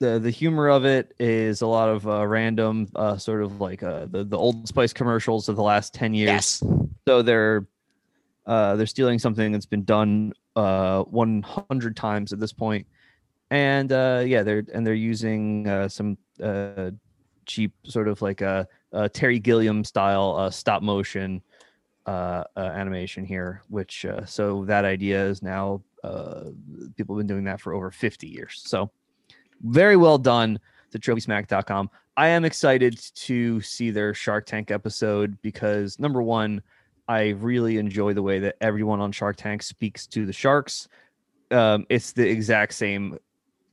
the 0.00 0.18
the 0.18 0.30
humor 0.30 0.68
of 0.68 0.84
it 0.84 1.14
is 1.18 1.60
a 1.60 1.66
lot 1.66 1.88
of 1.88 2.08
uh, 2.08 2.26
random, 2.26 2.88
uh, 2.94 3.18
sort 3.18 3.42
of 3.42 3.60
like 3.60 3.82
uh, 3.82 4.06
the 4.06 4.24
the 4.24 4.36
Old 4.36 4.66
Spice 4.66 4.92
commercials 4.92 5.48
of 5.48 5.56
the 5.56 5.62
last 5.62 5.92
ten 5.94 6.14
years. 6.14 6.28
Yes. 6.28 6.62
So 7.06 7.22
they're 7.22 7.66
uh, 8.50 8.74
they're 8.74 8.84
stealing 8.84 9.20
something 9.20 9.52
that's 9.52 9.64
been 9.64 9.84
done 9.84 10.32
uh, 10.56 11.04
100 11.04 11.96
times 11.96 12.32
at 12.32 12.40
this 12.40 12.52
point, 12.52 12.84
and 13.52 13.92
uh, 13.92 14.24
yeah, 14.26 14.42
they're 14.42 14.64
and 14.74 14.84
they're 14.84 14.92
using 14.92 15.68
uh, 15.68 15.88
some 15.88 16.18
uh, 16.42 16.90
cheap 17.46 17.72
sort 17.84 18.08
of 18.08 18.20
like 18.22 18.40
a, 18.40 18.66
a 18.90 19.08
Terry 19.08 19.38
Gilliam 19.38 19.84
style 19.84 20.50
stop 20.50 20.82
motion 20.82 21.40
animation 22.08 23.24
here, 23.24 23.62
which 23.68 24.04
so 24.26 24.64
that 24.64 24.84
idea 24.84 25.26
is 25.26 25.44
now 25.44 25.80
people 26.96 27.14
have 27.14 27.20
been 27.20 27.28
doing 27.28 27.44
that 27.44 27.60
for 27.60 27.72
over 27.72 27.92
50 27.92 28.26
years. 28.26 28.62
So 28.66 28.90
very 29.62 29.96
well 29.96 30.18
done 30.18 30.58
to 30.90 30.98
trophysmack.com. 30.98 31.88
I 32.16 32.26
am 32.26 32.44
excited 32.44 33.00
to 33.14 33.60
see 33.60 33.92
their 33.92 34.12
Shark 34.12 34.46
Tank 34.46 34.72
episode 34.72 35.40
because 35.40 36.00
number 36.00 36.20
one, 36.20 36.62
I 37.10 37.30
really 37.30 37.78
enjoy 37.78 38.14
the 38.14 38.22
way 38.22 38.38
that 38.38 38.54
everyone 38.60 39.00
on 39.00 39.10
Shark 39.10 39.36
Tank 39.36 39.64
speaks 39.64 40.06
to 40.06 40.24
the 40.24 40.32
sharks. 40.32 40.86
Um, 41.50 41.84
it's 41.88 42.12
the 42.12 42.28
exact 42.28 42.72
same. 42.72 43.18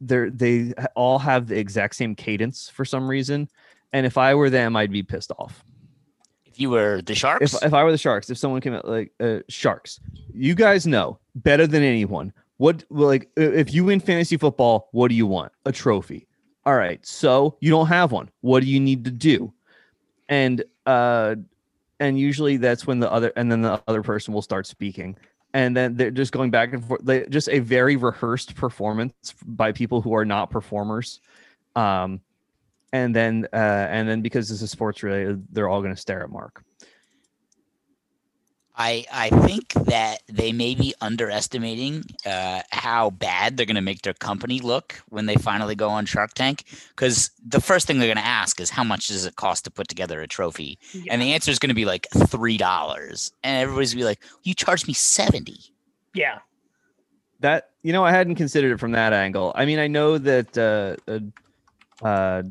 They're 0.01 0.31
they 0.31 0.73
all 0.95 1.19
have 1.19 1.45
the 1.45 1.59
exact 1.59 1.93
same 1.93 2.15
cadence 2.15 2.67
for 2.67 2.83
some 2.83 3.07
reason, 3.07 3.47
and 3.93 4.07
if 4.07 4.17
I 4.17 4.33
were 4.33 4.49
them, 4.49 4.75
I'd 4.75 4.91
be 4.91 5.03
pissed 5.03 5.31
off. 5.37 5.63
If 6.47 6.59
you 6.59 6.71
were 6.71 7.03
the 7.03 7.13
Sharks, 7.13 7.53
If 7.53 7.63
if 7.65 7.73
I 7.75 7.83
were 7.83 7.91
the 7.91 7.97
Sharks, 7.99 8.31
if 8.31 8.39
someone 8.39 8.59
came 8.59 8.73
out 8.73 8.87
like 8.87 9.13
uh, 9.19 9.41
Sharks, 9.49 9.99
you 10.33 10.55
guys 10.55 10.87
know 10.87 11.19
better 11.35 11.67
than 11.67 11.83
anyone. 11.83 12.33
What 12.57 12.85
like 12.89 13.29
if 13.37 13.71
you 13.71 13.85
win 13.85 13.99
fantasy 13.99 14.37
football, 14.37 14.89
what 14.93 15.09
do 15.09 15.15
you 15.15 15.27
want? 15.27 15.51
A 15.65 15.71
trophy. 15.71 16.25
All 16.65 16.75
right, 16.75 17.05
so 17.05 17.55
you 17.59 17.69
don't 17.69 17.87
have 17.87 18.11
one. 18.11 18.31
What 18.41 18.63
do 18.63 18.67
you 18.67 18.79
need 18.79 19.05
to 19.05 19.11
do? 19.11 19.53
And 20.27 20.63
uh, 20.87 21.35
and 21.99 22.19
usually 22.19 22.57
that's 22.57 22.85
when 22.85 22.99
the 22.99 23.11
other 23.11 23.31
and 23.35 23.51
then 23.51 23.61
the 23.61 23.81
other 23.87 24.03
person 24.03 24.33
will 24.33 24.41
start 24.41 24.67
speaking. 24.67 25.15
And 25.53 25.75
then 25.75 25.95
they're 25.95 26.11
just 26.11 26.33
going 26.33 26.51
back 26.51 26.73
and 26.73 26.83
forth 26.83 27.01
they, 27.03 27.25
just 27.27 27.49
a 27.49 27.59
very 27.59 27.95
rehearsed 27.95 28.55
performance 28.55 29.33
by 29.45 29.71
people 29.71 30.01
who 30.01 30.13
are 30.13 30.25
not 30.25 30.49
performers. 30.49 31.21
Um 31.75 32.21
and 32.93 33.15
then 33.15 33.47
uh 33.53 33.87
and 33.89 34.07
then 34.07 34.21
because 34.21 34.49
this 34.49 34.61
is 34.61 34.71
sports 34.71 35.03
related 35.03 35.43
they're 35.51 35.67
all 35.67 35.81
going 35.81 35.93
to 35.93 35.99
stare 35.99 36.23
at 36.23 36.29
mark 36.29 36.63
I 38.77 39.05
I 39.11 39.29
think 39.31 39.73
that 39.73 40.23
they 40.29 40.53
may 40.53 40.75
be 40.75 40.93
underestimating 41.01 42.05
uh, 42.25 42.61
how 42.71 43.11
bad 43.11 43.57
they're 43.57 43.65
going 43.67 43.75
to 43.75 43.81
make 43.81 44.03
their 44.03 44.13
company 44.13 44.59
look 44.61 45.01
when 45.09 45.25
they 45.27 45.35
finally 45.35 45.75
go 45.75 45.89
on 45.89 46.05
Shark 46.05 46.33
Tank. 46.35 46.65
Because 46.89 47.31
the 47.45 47.61
first 47.61 47.87
thing 47.87 47.99
they're 47.99 48.07
going 48.13 48.23
to 48.23 48.25
ask 48.25 48.61
is 48.61 48.69
how 48.71 48.83
much 48.85 49.07
does 49.09 49.25
it 49.25 49.35
cost 49.37 49.65
to 49.65 49.71
put 49.71 49.89
together 49.89 50.21
a 50.21 50.27
trophy, 50.27 50.79
and 51.09 51.21
the 51.21 51.33
answer 51.33 51.51
is 51.51 51.59
going 51.59 51.69
to 51.69 51.75
be 51.75 51.85
like 51.85 52.07
three 52.27 52.57
dollars, 52.57 53.31
and 53.43 53.61
everybody's 53.63 53.93
gonna 53.93 54.01
be 54.01 54.05
like, 54.05 54.23
"You 54.43 54.53
charged 54.55 54.87
me 54.87 54.93
70 54.93 55.57
Yeah. 56.13 56.39
that 57.41 57.71
you 57.83 57.93
know 57.93 58.03
i 58.05 58.11
hadn't 58.11 58.35
considered 58.35 58.73
it 58.73 58.79
from 58.79 58.91
that 58.93 59.13
angle 59.13 59.51
i 59.55 59.65
mean 59.65 59.79
i 59.79 59.87
know 59.87 60.17
that 60.17 60.57
uh 60.57 60.95
uh, 61.11 62.05
uh 62.07 62.43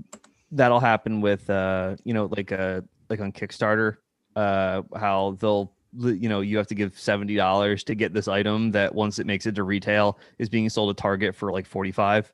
that'll 0.53 0.81
happen 0.81 1.21
with 1.21 1.49
uh 1.51 1.97
you 2.05 2.15
know 2.15 2.27
like 2.37 2.53
uh 2.53 2.81
like 3.11 3.21
on 3.21 3.33
kickstarter 3.33 3.99
uh 4.37 4.83
how 4.97 5.37
they'll 5.41 5.73
li- 5.73 5.76
you 5.99 6.29
know 6.29 6.41
you 6.41 6.57
have 6.57 6.67
to 6.69 6.75
give 6.75 6.95
$70 6.95 7.85
to 7.85 7.95
get 7.95 8.13
this 8.13 8.29
item 8.29 8.71
that 8.73 8.95
once 8.95 9.19
it 9.19 9.27
makes 9.27 9.47
it 9.47 9.55
to 9.55 9.63
retail 9.65 10.19
is 10.39 10.49
being 10.49 10.69
sold 10.69 10.91
at 10.91 10.97
target 10.97 11.35
for 11.35 11.51
like 11.53 11.67
45 11.67 12.33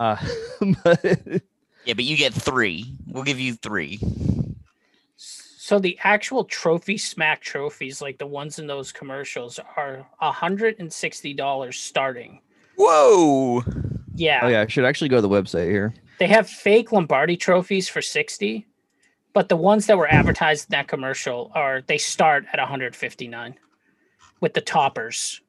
uh 0.00 0.16
but 0.84 1.42
Yeah, 1.86 1.94
but 1.94 2.04
you 2.04 2.16
get 2.16 2.34
three. 2.34 2.84
We'll 3.06 3.22
give 3.22 3.38
you 3.38 3.54
three. 3.54 4.00
So 5.16 5.78
the 5.78 5.98
actual 6.02 6.44
trophy 6.44 6.98
smack 6.98 7.40
trophies, 7.40 8.02
like 8.02 8.18
the 8.18 8.26
ones 8.26 8.58
in 8.58 8.66
those 8.66 8.90
commercials, 8.92 9.60
are 9.76 10.04
hundred 10.20 10.76
and 10.80 10.92
sixty 10.92 11.32
dollars 11.32 11.78
starting. 11.78 12.40
Whoa. 12.76 13.62
Yeah. 14.18 14.40
oh 14.42 14.48
yeah 14.48 14.62
i 14.62 14.66
should 14.66 14.86
actually 14.86 15.10
go 15.10 15.16
to 15.16 15.22
the 15.22 15.28
website 15.28 15.68
here 15.70 15.92
They 16.18 16.26
have 16.26 16.48
fake 16.48 16.90
Lombardi 16.90 17.36
trophies 17.36 17.86
for 17.86 18.00
60, 18.00 18.66
but 19.36 19.50
the 19.50 19.56
ones 19.56 19.84
that 19.84 19.98
were 19.98 20.10
advertised 20.10 20.64
in 20.64 20.68
that 20.70 20.88
commercial 20.88 21.52
are 21.54 21.82
they 21.82 21.98
start 21.98 22.46
at 22.54 22.58
159 22.58 23.54
with 24.40 24.54
the 24.54 24.62
toppers. 24.62 25.42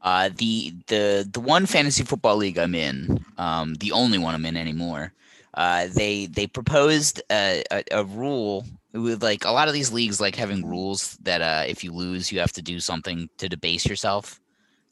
Uh, 0.00 0.30
the 0.36 0.72
the 0.86 1.28
the 1.30 1.40
one 1.40 1.66
fantasy 1.66 2.02
football 2.04 2.36
league 2.36 2.56
I'm 2.56 2.74
in, 2.74 3.22
um, 3.36 3.74
the 3.74 3.92
only 3.92 4.16
one 4.16 4.34
I'm 4.34 4.46
in 4.46 4.56
anymore. 4.56 5.12
Uh, 5.52 5.88
they 5.94 6.24
they 6.24 6.46
proposed 6.46 7.20
a, 7.30 7.62
a, 7.70 7.84
a 7.90 8.04
rule 8.04 8.64
with 8.94 9.22
like 9.22 9.44
a 9.44 9.50
lot 9.50 9.68
of 9.68 9.74
these 9.74 9.92
leagues 9.92 10.18
like 10.18 10.34
having 10.34 10.66
rules 10.66 11.18
that 11.20 11.42
uh, 11.42 11.64
if 11.68 11.84
you 11.84 11.92
lose 11.92 12.32
you 12.32 12.40
have 12.40 12.52
to 12.52 12.62
do 12.62 12.80
something 12.80 13.28
to 13.36 13.46
debase 13.46 13.84
yourself. 13.84 14.40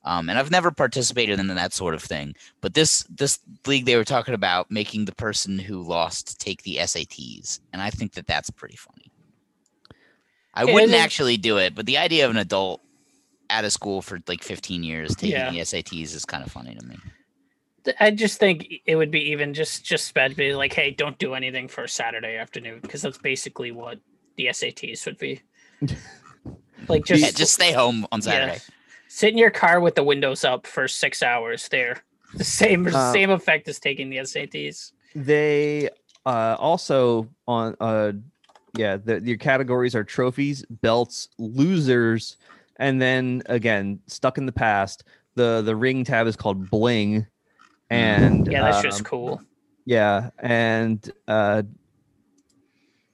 Um, 0.05 0.31
and 0.31 0.39
I've 0.39 0.51
never 0.51 0.71
participated 0.71 1.39
in 1.39 1.47
that 1.49 1.73
sort 1.75 1.95
of 1.95 2.03
thing. 2.03 2.35
But 2.61 2.75
this 2.75 3.05
this 3.05 3.39
league 3.67 3.85
they 3.85 3.97
were 3.97 4.05
talking 4.05 4.35
about 4.35 4.71
making 4.71 5.05
the 5.05 5.15
person 5.15 5.59
who 5.59 5.83
lost 5.83 6.41
take 6.41 6.63
the 6.63 6.77
SATs, 6.77 7.61
and 7.73 7.83
I 7.83 7.91
think 7.91 8.13
that 8.13 8.27
that's 8.27 8.51
pretty 8.51 8.77
funny. 8.77 9.11
I 10.55 10.65
Yeah, 10.65 10.75
wouldn't 10.75 10.95
actually 10.95 11.37
do 11.37 11.59
it, 11.59 11.75
but 11.75 11.87
the 11.87 11.99
idea 11.99 12.25
of 12.25 12.31
an 12.31 12.39
adult 12.39 12.81
out 13.51 13.65
of 13.65 13.73
school 13.73 14.01
for 14.01 14.19
like 14.27 14.43
15 14.43 14.83
years 14.83 15.15
taking 15.15 15.33
Yeah. 15.33 15.51
the 15.51 15.59
SATs 15.59 16.15
is 16.15 16.25
kind 16.25 16.45
of 16.45 16.51
funny 16.51 16.75
to 16.75 16.87
me. 16.87 16.97
I 17.99 18.11
just 18.11 18.39
think 18.39 18.67
it 18.87 18.97
would 18.97 19.11
be 19.11 19.31
even 19.31 19.55
just 19.55 19.85
just 19.85 20.13
bad 20.15 20.33
to 20.33 20.37
be 20.37 20.55
like, 20.55 20.73
hey, 20.73 20.91
don't 20.91 21.19
do 21.19 21.35
anything 21.35 21.69
for 21.69 21.85
a 21.85 21.89
Saturday 21.89 22.37
afternoon 22.37 22.81
because 22.81 23.03
that's 23.03 23.19
basically 23.19 23.73
what 23.73 23.99
the 24.37 24.47
SATs 24.47 25.05
would 25.07 25.19
be. 25.19 25.41
like 26.89 27.05
just 27.05 27.23
yeah, 27.23 27.31
just 27.31 27.55
stay 27.55 27.73
home 27.73 28.07
on 28.13 28.21
yeah. 28.25 28.59
Sit 29.13 29.33
in 29.33 29.39
your 29.39 29.51
car 29.51 29.81
with 29.81 29.97
the 29.97 30.05
windows 30.05 30.45
up 30.45 30.69
for 30.69 30.87
six 30.87 31.21
hours. 31.21 31.69
There, 31.69 31.97
the 32.35 32.45
same 32.45 32.87
Uh, 32.87 33.13
same 33.13 33.31
effect 33.31 33.67
as 33.69 33.81
taking 33.81 34.09
the 34.09 34.19
SATs. 34.19 34.93
they 35.17 35.89
uh 36.27 36.55
also 36.61 37.29
on 37.49 37.75
uh 37.81 38.13
yeah 38.77 38.97
the, 38.97 39.21
your 39.23 39.37
categories 39.37 39.97
are 39.97 40.05
trophies 40.05 40.65
belts 40.83 41.29
losers 41.39 42.37
and 42.77 43.03
then 43.03 43.43
again 43.47 43.99
stuck 44.07 44.39
in 44.39 44.47
the 44.47 44.53
past 44.53 45.03
the 45.35 45.61
the 45.63 45.75
ring 45.75 46.05
tab 46.05 46.27
is 46.29 46.37
called 46.37 46.71
bling 46.71 47.27
and 47.89 48.47
Yeah, 48.47 48.63
that's 48.63 48.83
just 48.83 49.01
um, 49.01 49.05
cool. 49.05 49.43
yeah 49.87 50.31
and 50.39 51.11
uh 51.27 51.63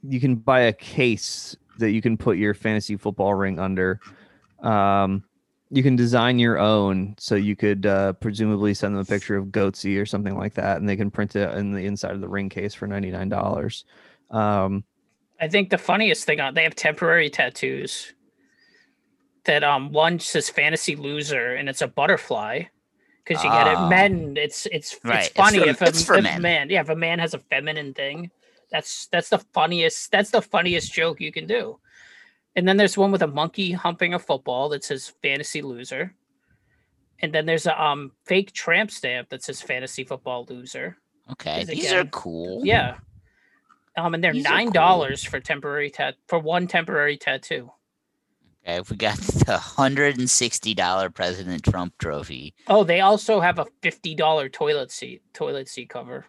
you 0.03 0.21
can 0.21 0.35
buy 0.35 0.61
a 0.63 0.73
case 0.75 1.57
that 1.79 1.93
you 1.93 2.03
can 2.03 2.19
put 2.19 2.37
your 2.37 2.53
fantasy 2.53 2.97
football 2.97 3.33
ring 3.35 3.59
under 3.59 4.01
um 4.63 5.23
you 5.71 5.83
can 5.83 5.97
design 5.97 6.39
your 6.39 6.59
own 6.59 7.15
so 7.19 7.35
you 7.35 7.57
could 7.57 7.87
uh, 7.87 8.13
presumably 8.15 8.73
send 8.73 8.95
them 8.95 9.01
a 9.01 9.05
picture 9.05 9.37
of 9.37 9.47
goatse 9.47 10.01
or 10.01 10.07
something 10.07 10.37
like 10.37 10.55
that 10.55 10.77
and 10.79 10.89
they 10.89 10.97
can 10.97 11.11
print 11.11 11.35
it 11.35 11.53
in 11.57 11.73
the 11.73 11.85
inside 11.87 12.13
of 12.13 12.21
the 12.21 12.29
ring 12.29 12.49
case 12.49 12.73
for 12.75 12.87
$99 12.87 13.85
um 14.31 14.85
I 15.41 15.49
think 15.49 15.69
the 15.71 15.77
funniest 15.79 16.25
thing 16.25 16.41
on 16.41 16.55
they 16.55 16.63
have 16.63 16.75
temporary 16.75 17.29
tattoos. 17.29 18.15
That 19.45 19.63
um 19.63 19.93
one 19.93 20.19
says 20.19 20.49
fantasy 20.49 20.97
loser 20.97 21.55
and 21.57 21.69
it's 21.69 21.83
a 21.83 21.87
butterfly. 21.89 22.63
Because 23.25 23.43
you 23.45 23.51
get 23.51 23.67
it 23.67 23.77
Ah. 23.77 23.89
men, 23.89 24.35
it's 24.37 24.67
it's 24.73 24.99
Right, 25.05 25.19
it's 25.19 25.27
it's 25.29 25.37
funny 25.37 25.59
for- 25.59 25.69
if, 25.69 25.83
a, 25.83 25.87
it's 25.87 26.05
for 26.05 26.15
if 26.17 26.23
men. 26.25 26.41
man, 26.43 26.71
yeah, 26.71 26.81
if 26.81 26.89
a 26.89 26.97
man 26.97 27.19
has 27.19 27.35
a 27.35 27.39
feminine 27.39 27.93
thing, 27.93 28.31
that's 28.71 29.09
that's 29.09 29.29
the 29.29 29.39
funniest 29.53 30.11
that's 30.11 30.31
the 30.31 30.41
funniest 30.43 30.93
joke 30.93 31.21
you 31.21 31.31
can 31.33 31.47
do. 31.47 31.79
And 32.57 32.67
then 32.67 32.79
there's 32.79 32.97
one 32.97 33.13
with 33.13 33.23
a 33.23 33.27
monkey 33.27 33.73
humping 33.73 34.15
a 34.15 34.19
football 34.19 34.71
that 34.71 34.83
says 34.83 35.13
fantasy 35.23 35.61
loser. 35.61 36.15
And 37.21 37.33
then 37.33 37.47
there's 37.47 37.67
a 37.67 37.83
um 37.83 38.13
fake 38.25 38.53
tramp 38.53 38.91
stamp 38.91 39.29
that 39.29 39.43
says 39.43 39.63
fantasy 39.63 40.05
football 40.05 40.47
loser. 40.49 40.97
Okay, 41.33 41.65
these 41.65 41.93
are 41.93 42.05
cool. 42.07 42.65
Yeah. 42.65 42.97
Um, 43.97 44.15
and 44.15 44.23
they're 44.23 44.33
These 44.33 44.45
nine 44.45 44.71
dollars 44.71 45.25
for 45.25 45.41
temporary 45.41 45.91
tat 45.91 46.17
for 46.27 46.39
one 46.39 46.67
temporary 46.67 47.17
tattoo. 47.17 47.71
Okay, 48.67 48.81
we 48.91 48.97
got 48.97 49.17
the 49.47 49.59
hundred 49.59 50.19
and 50.19 50.29
sixty 50.29 50.75
dollar 50.75 51.11
President 51.11 51.63
Trump 51.63 51.97
trophy. 51.99 52.55
Oh, 52.67 52.85
they 52.85 53.01
also 53.01 53.41
have 53.41 53.59
a 53.59 53.67
fifty 53.83 54.15
dollar 54.15 54.49
toilet 54.49 54.91
seat 54.91 55.23
toilet 55.33 55.69
seat 55.69 55.89
cover. 55.89 56.27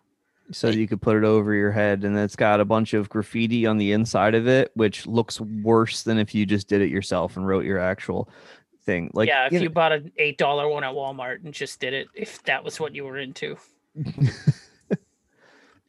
So 0.52 0.70
you 0.70 0.88
could 0.88 1.02
put 1.02 1.18
it 1.18 1.24
over 1.24 1.54
your 1.54 1.72
head 1.72 2.04
and 2.04 2.18
it's 2.18 2.36
got 2.36 2.60
a 2.60 2.66
bunch 2.66 2.94
of 2.94 3.10
graffiti 3.10 3.66
on 3.66 3.78
the 3.78 3.92
inside 3.92 4.34
of 4.36 4.48
it 4.48 4.72
which 4.76 5.06
looks 5.06 5.42
worse 5.42 6.04
than 6.04 6.18
if 6.18 6.34
you 6.34 6.46
just 6.46 6.68
did 6.70 6.82
it 6.82 6.90
yourself 6.90 7.36
and 7.36 7.46
wrote 7.48 7.66
your 7.66 7.80
actual 7.80 8.30
thing 8.86 9.12
like 9.14 9.28
yeah, 9.28 9.46
if 9.46 9.52
you 9.52 9.60
you 9.60 9.66
know- 9.66 9.72
bought 9.74 9.92
an 9.92 10.12
eight 10.18 10.38
dollar 10.38 10.68
one 10.70 10.84
at 10.86 10.94
Walmart 10.94 11.44
and 11.44 11.54
just 11.54 11.80
did 11.82 11.94
it, 11.94 12.08
if 12.14 12.42
that 12.44 12.64
was 12.64 12.80
what 12.80 12.96
you 12.96 13.04
were 13.04 13.18
into. 13.18 13.58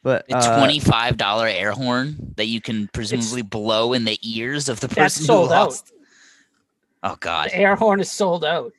but 0.02 0.24
A 0.30 0.36
uh, 0.36 0.58
twenty 0.58 0.80
five 0.80 1.16
dollar 1.16 1.46
air 1.46 1.72
horn 1.72 2.34
that 2.36 2.46
you 2.46 2.60
can 2.60 2.88
presumably 2.92 3.42
blow 3.42 3.92
in 3.92 4.04
the 4.04 4.18
ears 4.22 4.68
of 4.68 4.80
the 4.80 4.88
That's 4.88 4.96
person 5.18 5.22
who 5.22 5.26
sold 5.26 5.52
out. 5.52 5.66
lost. 5.68 5.92
Oh 7.02 7.16
God, 7.20 7.50
The 7.50 7.56
air 7.56 7.76
horn 7.76 8.00
is 8.00 8.10
sold 8.10 8.44
out. 8.44 8.72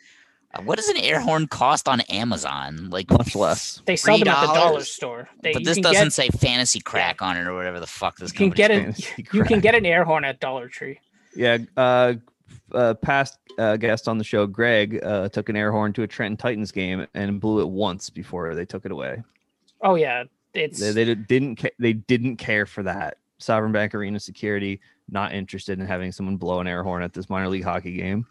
What 0.63 0.77
does 0.77 0.87
an 0.89 0.97
air 0.97 1.19
horn 1.19 1.47
cost 1.47 1.87
on 1.87 2.01
Amazon? 2.01 2.89
Like 2.89 3.09
much 3.11 3.35
less 3.35 3.81
They 3.85 3.95
sell 3.95 4.17
them 4.17 4.27
at 4.27 4.47
the 4.47 4.53
dollar 4.53 4.83
store. 4.83 5.29
They, 5.41 5.53
but 5.53 5.63
this 5.63 5.77
doesn't 5.77 6.05
get, 6.05 6.13
say 6.13 6.29
fantasy 6.29 6.79
crack 6.79 7.21
on 7.21 7.37
it 7.37 7.45
or 7.47 7.53
whatever 7.55 7.79
the 7.79 7.87
fuck 7.87 8.17
this 8.17 8.33
you 8.33 8.37
can 8.37 8.49
get 8.49 8.71
an 8.71 8.95
you 9.31 9.43
can 9.43 9.59
get 9.59 9.75
an 9.75 9.85
air 9.85 10.03
horn 10.03 10.25
at 10.25 10.39
Dollar 10.39 10.67
Tree. 10.67 10.99
yeah 11.35 11.57
uh 11.77 12.13
uh, 12.71 12.93
past 12.95 13.37
uh, 13.57 13.77
guest 13.77 14.07
on 14.07 14.17
the 14.19 14.23
show, 14.23 14.45
Greg, 14.45 14.99
uh, 15.03 15.27
took 15.29 15.49
an 15.49 15.55
air 15.55 15.71
horn 15.71 15.91
to 15.93 16.03
a 16.03 16.07
Trenton 16.07 16.37
Titans 16.37 16.71
game 16.71 17.05
and 17.15 17.39
blew 17.41 17.61
it 17.61 17.67
once 17.69 18.09
before 18.11 18.53
they 18.53 18.65
took 18.65 18.85
it 18.85 18.91
away. 18.91 19.23
Oh 19.81 19.95
yeah, 19.95 20.25
it's 20.53 20.79
They, 20.79 20.91
they 20.91 21.05
did- 21.05 21.25
didn't 21.27 21.55
ca- 21.57 21.69
they 21.79 21.93
didn't 21.93 22.37
care 22.37 22.65
for 22.67 22.83
that. 22.83 23.17
Sovereign 23.39 23.71
Bank 23.71 23.95
Arena 23.95 24.19
security 24.19 24.79
not 25.09 25.33
interested 25.33 25.79
in 25.79 25.85
having 25.87 26.11
someone 26.11 26.37
blow 26.37 26.59
an 26.59 26.67
air 26.67 26.83
horn 26.83 27.01
at 27.01 27.13
this 27.13 27.29
minor 27.29 27.49
league 27.49 27.63
hockey 27.63 27.93
game. 27.97 28.25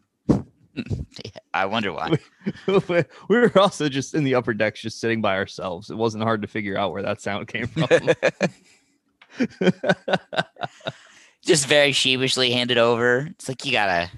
I 1.54 1.66
wonder 1.66 1.92
why. 1.92 2.18
we 2.66 3.04
were 3.28 3.52
also 3.56 3.88
just 3.88 4.14
in 4.14 4.24
the 4.24 4.34
upper 4.34 4.54
decks, 4.54 4.80
just 4.80 5.00
sitting 5.00 5.20
by 5.20 5.36
ourselves. 5.36 5.90
It 5.90 5.96
wasn't 5.96 6.24
hard 6.24 6.42
to 6.42 6.48
figure 6.48 6.76
out 6.78 6.92
where 6.92 7.02
that 7.02 7.20
sound 7.20 7.48
came 7.48 7.66
from. 7.66 7.88
just 11.42 11.66
very 11.66 11.92
sheepishly 11.92 12.50
handed 12.50 12.78
over. 12.78 13.28
It's 13.30 13.48
like 13.48 13.64
you 13.64 13.72
gotta, 13.72 14.10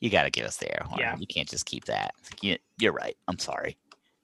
you 0.00 0.10
gotta 0.10 0.30
give 0.30 0.46
us 0.46 0.56
the 0.56 0.70
air 0.70 0.84
horn. 0.84 1.00
Yeah. 1.00 1.16
You 1.18 1.26
can't 1.26 1.48
just 1.48 1.66
keep 1.66 1.84
that. 1.86 2.14
It's 2.20 2.32
like, 2.32 2.42
"You- 2.42 2.58
you're 2.78 2.92
right. 2.92 3.16
I'm 3.28 3.38
sorry. 3.38 3.76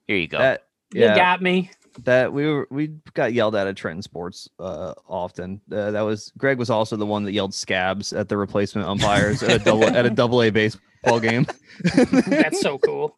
Here 0.07 0.17
you 0.17 0.29
go. 0.29 0.39
That 0.39 0.67
you 0.93 1.03
yeah, 1.03 1.17
got 1.17 1.43
me. 1.43 1.71
that 2.05 2.33
we 2.33 2.47
were 2.47 2.69
we 2.71 2.89
got 3.15 3.33
yelled 3.33 3.57
at 3.57 3.67
at 3.67 3.77
Trenton 3.77 4.03
Sports 4.03 4.49
uh, 4.61 4.95
often. 5.09 5.61
Uh, 5.71 5.91
that 5.91 6.03
was 6.03 6.33
Greg 6.39 6.59
was 6.59 6.71
also 6.71 6.97
the 6.97 7.07
one 7.07 7.25
that 7.25 7.33
yelled 7.33 7.55
scabs 7.55 8.13
at 8.13 8.29
the 8.29 8.37
replacement 8.37 8.87
umpires 8.87 9.43
at 9.43 9.61
a 9.61 9.65
double 9.65 9.85
at 9.85 10.07
a 10.07 10.11
double 10.11 10.43
A 10.43 10.51
baseball 10.51 10.83
game. 11.21 11.47
That's 12.27 12.61
so 12.61 12.79
cool. 12.79 13.17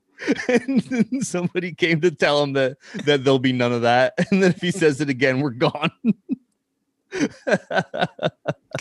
and 0.49 0.81
then 0.81 1.23
somebody 1.23 1.73
came 1.73 2.01
to 2.01 2.11
tell 2.11 2.43
him 2.43 2.53
that 2.55 2.77
that 3.05 3.23
there'll 3.25 3.39
be 3.39 3.53
none 3.53 3.73
of 3.73 3.83
that, 3.83 4.15
and 4.31 4.43
then 4.43 4.51
if 4.51 4.61
he 4.61 4.71
says 4.71 5.01
it 5.01 5.09
again, 5.09 5.41
we're 5.41 5.51
gone. 5.51 5.91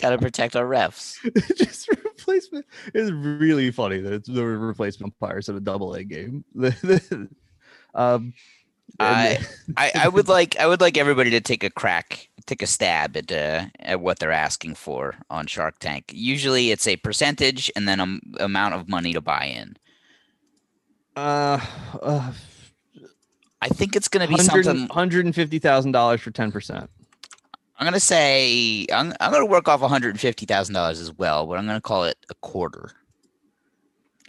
Gotta 0.00 0.18
protect 0.18 0.56
our 0.56 0.64
refs. 0.64 1.16
just 1.56 1.88
replacement 1.88 2.66
is 2.94 3.12
really 3.12 3.70
funny 3.70 4.00
that 4.00 4.12
it's 4.12 4.28
the 4.28 4.44
replacement 4.44 5.14
umpires 5.14 5.48
at 5.48 5.54
a 5.54 5.60
double 5.60 5.94
A 5.94 6.04
game. 6.04 6.44
um, 7.94 8.34
I, 9.00 9.38
I 9.76 9.92
I 9.94 10.08
would 10.08 10.28
like 10.28 10.58
I 10.58 10.66
would 10.66 10.80
like 10.80 10.96
everybody 10.96 11.30
to 11.30 11.40
take 11.40 11.64
a 11.64 11.70
crack, 11.70 12.28
take 12.46 12.62
a 12.62 12.66
stab 12.66 13.16
at 13.16 13.30
uh, 13.30 13.66
at 13.80 14.00
what 14.00 14.18
they're 14.18 14.32
asking 14.32 14.74
for 14.74 15.16
on 15.30 15.46
Shark 15.46 15.78
Tank. 15.78 16.10
Usually, 16.12 16.70
it's 16.70 16.86
a 16.86 16.96
percentage 16.96 17.70
and 17.76 17.88
then 17.88 18.00
a 18.00 18.44
amount 18.44 18.74
of 18.74 18.88
money 18.88 19.12
to 19.12 19.20
buy 19.20 19.44
in. 19.44 19.76
uh, 21.16 21.60
uh 22.02 22.32
I 23.60 23.68
think 23.68 23.96
it's 23.96 24.06
going 24.08 24.22
to 24.22 24.28
be 24.28 24.34
100 24.34 24.64
something. 24.64 24.88
hundred 24.88 25.26
and 25.26 25.34
fifty 25.34 25.58
thousand 25.58 25.92
dollars 25.92 26.20
for 26.20 26.30
ten 26.30 26.52
percent. 26.52 26.88
I'm 27.78 27.84
going 27.84 27.94
to 27.94 28.00
say 28.00 28.86
I'm 28.92 29.12
I'm 29.20 29.30
going 29.30 29.42
to 29.42 29.50
work 29.50 29.68
off 29.68 29.80
150 29.80 30.46
thousand 30.46 30.74
dollars 30.74 31.00
as 31.00 31.12
well, 31.12 31.46
but 31.46 31.58
I'm 31.58 31.66
going 31.66 31.76
to 31.76 31.82
call 31.82 32.04
it 32.04 32.16
a 32.30 32.34
quarter. 32.34 32.90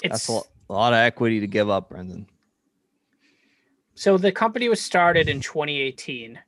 It's 0.02 0.12
That's 0.12 0.28
a, 0.28 0.32
lo- 0.32 0.48
a 0.70 0.74
lot 0.74 0.94
of 0.94 0.98
equity 0.98 1.40
to 1.40 1.48
give 1.48 1.70
up, 1.70 1.90
Brendan. 1.90 2.28
So 4.00 4.18
the 4.18 4.32
company 4.32 4.70
was 4.70 4.80
started 4.80 5.28
in 5.28 5.42
2018. 5.42 6.40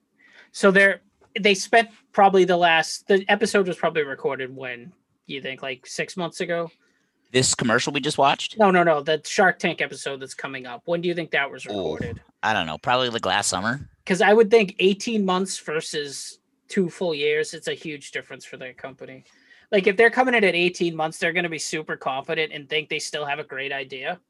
So 0.54 0.72
they're 0.72 1.02
they 1.38 1.54
spent 1.54 1.89
probably 2.14 2.45
the 2.45 2.56
last 2.56 3.10
the 3.10 3.26
episode 3.28 3.68
was 3.68 3.76
probably 3.76 4.04
recorded 4.04 4.56
when 4.56 4.93
you 5.26 5.41
think 5.41 5.62
like 5.62 5.86
six 5.86 6.16
months 6.16 6.39
ago. 6.39 6.72
This 7.34 7.54
commercial 7.54 7.91
we 7.91 7.99
just 7.99 8.18
watched. 8.18 8.58
No, 8.58 8.72
no, 8.72 8.84
no. 8.84 9.02
The 9.02 9.22
Shark 9.26 9.60
Tank 9.60 9.82
episode 9.82 10.22
that's 10.22 10.34
coming 10.34 10.66
up. 10.66 10.84
When 10.86 11.02
do 11.02 11.10
you 11.10 11.14
think 11.14 11.32
that 11.32 11.52
was 11.52 11.68
Oh, 11.68 11.91
recorded? 11.91 12.22
I 12.41 12.54
don't 12.54 12.68
know, 12.68 12.78
probably 12.78 13.10
like 13.10 13.26
last 13.26 13.49
summer. 13.49 13.86
Because 14.06 14.22
I 14.22 14.32
would 14.32 14.49
think 14.49 14.78
18 14.80 15.26
months 15.26 15.60
versus 15.60 16.39
two 16.70 16.89
full 16.89 17.14
years. 17.14 17.54
It's 17.54 17.68
a 17.68 17.74
huge 17.74 18.12
difference 18.12 18.45
for 18.45 18.56
their 18.56 18.74
company. 18.74 19.26
Like 19.74 19.88
if 19.88 19.97
they're 19.97 20.10
coming 20.10 20.36
in 20.36 20.45
at 20.45 20.56
18 20.56 20.95
months, 20.95 21.18
they're 21.18 21.34
going 21.34 21.43
to 21.43 21.49
be 21.49 21.60
super 21.60 21.97
confident 21.97 22.54
and 22.54 22.70
think 22.70 22.88
they 22.88 22.99
still 22.99 23.26
have 23.26 23.39
a 23.39 23.43
great 23.43 23.74
idea, 23.74 24.22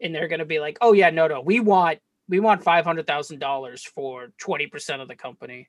and 0.00 0.14
they're 0.14 0.28
going 0.28 0.38
to 0.38 0.44
be 0.44 0.60
like, 0.60 0.78
"Oh 0.80 0.92
yeah, 0.92 1.10
no, 1.10 1.26
no, 1.26 1.40
we 1.40 1.58
want 1.58 1.98
we 2.28 2.40
want 2.40 2.62
five 2.62 2.84
hundred 2.84 3.06
thousand 3.06 3.38
dollars 3.38 3.82
for 3.84 4.32
20 4.38 4.66
percent 4.66 5.02
of 5.02 5.08
the 5.08 5.16
company." 5.16 5.68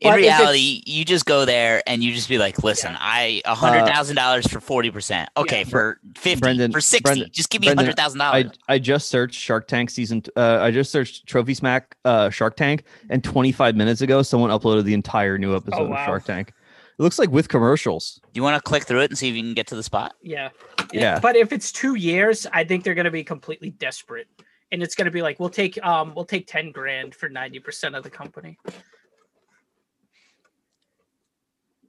In 0.00 0.12
But 0.12 0.18
reality, 0.18 0.80
you 0.86 1.04
just 1.04 1.26
go 1.26 1.44
there 1.44 1.82
and 1.84 2.04
you 2.04 2.12
just 2.14 2.28
be 2.28 2.38
like, 2.38 2.62
"Listen, 2.62 2.96
I 3.00 3.42
a 3.44 3.54
hundred 3.56 3.84
thousand 3.86 4.14
dollars 4.14 4.46
for 4.46 4.60
forty 4.60 4.92
percent. 4.92 5.28
Okay, 5.36 5.64
for 5.64 5.98
fifty, 6.16 6.38
Brendan, 6.40 6.70
for 6.70 6.80
sixty, 6.80 7.02
Brendan- 7.02 7.30
just 7.32 7.50
give 7.50 7.60
me 7.62 7.66
Brendan, 7.66 7.86
hundred 7.86 7.96
thousand 7.96 8.20
dollars." 8.20 8.46
I 8.68 8.78
just 8.78 9.08
searched 9.08 9.34
Shark 9.40 9.66
Tank 9.66 9.90
season. 9.90 10.22
Uh, 10.36 10.58
I 10.60 10.70
just 10.70 10.92
searched 10.92 11.26
Trophy 11.26 11.52
Smack 11.54 11.96
uh, 12.04 12.30
Shark 12.30 12.54
Tank, 12.56 12.84
and 13.10 13.24
25 13.24 13.74
minutes 13.74 14.00
ago, 14.00 14.22
someone 14.22 14.50
uploaded 14.50 14.84
the 14.84 14.94
entire 14.94 15.36
new 15.36 15.56
episode 15.56 15.80
Oh, 15.80 15.88
wow. 15.88 15.96
of 15.96 16.06
Shark 16.06 16.24
Tank. 16.24 16.52
It 16.96 17.02
looks 17.02 17.18
like 17.18 17.30
with 17.32 17.48
commercials. 17.48 18.20
Do 18.32 18.38
you 18.38 18.42
want 18.44 18.54
to 18.56 18.62
click 18.62 18.84
through 18.84 19.00
it 19.00 19.10
and 19.10 19.18
see 19.18 19.28
if 19.30 19.34
you 19.34 19.42
can 19.42 19.54
get 19.54 19.66
to 19.68 19.74
the 19.76 19.82
spot? 19.82 20.14
Yeah. 20.22 20.50
Yeah. 20.92 21.18
But 21.18 21.34
if 21.34 21.52
it's 21.52 21.72
two 21.72 21.96
years, 21.96 22.46
I 22.52 22.62
think 22.62 22.84
they're 22.84 22.94
going 22.94 23.04
to 23.04 23.10
be 23.10 23.22
completely 23.24 23.70
desperate, 23.70 24.26
and 24.70 24.82
it's 24.82 24.94
going 24.94 25.06
to 25.06 25.10
be 25.10 25.22
like, 25.22 25.40
"We'll 25.40 25.48
take 25.48 25.82
um, 25.84 26.14
we'll 26.14 26.24
take 26.24 26.46
10 26.46 26.72
grand 26.72 27.14
for 27.14 27.28
90 27.28 27.58
percent 27.60 27.94
of 27.94 28.02
the 28.02 28.10
company." 28.10 28.58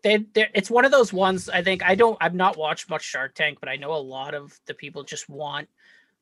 They, 0.01 0.25
it's 0.33 0.71
one 0.71 0.85
of 0.85 0.91
those 0.91 1.11
ones. 1.11 1.49
I 1.49 1.61
think 1.61 1.83
I 1.83 1.95
don't. 1.95 2.17
I've 2.21 2.35
not 2.35 2.57
watched 2.57 2.89
much 2.89 3.03
Shark 3.03 3.35
Tank, 3.35 3.57
but 3.59 3.67
I 3.67 3.75
know 3.75 3.93
a 3.93 3.95
lot 3.95 4.33
of 4.33 4.57
the 4.65 4.73
people 4.73 5.03
just 5.03 5.27
want 5.29 5.67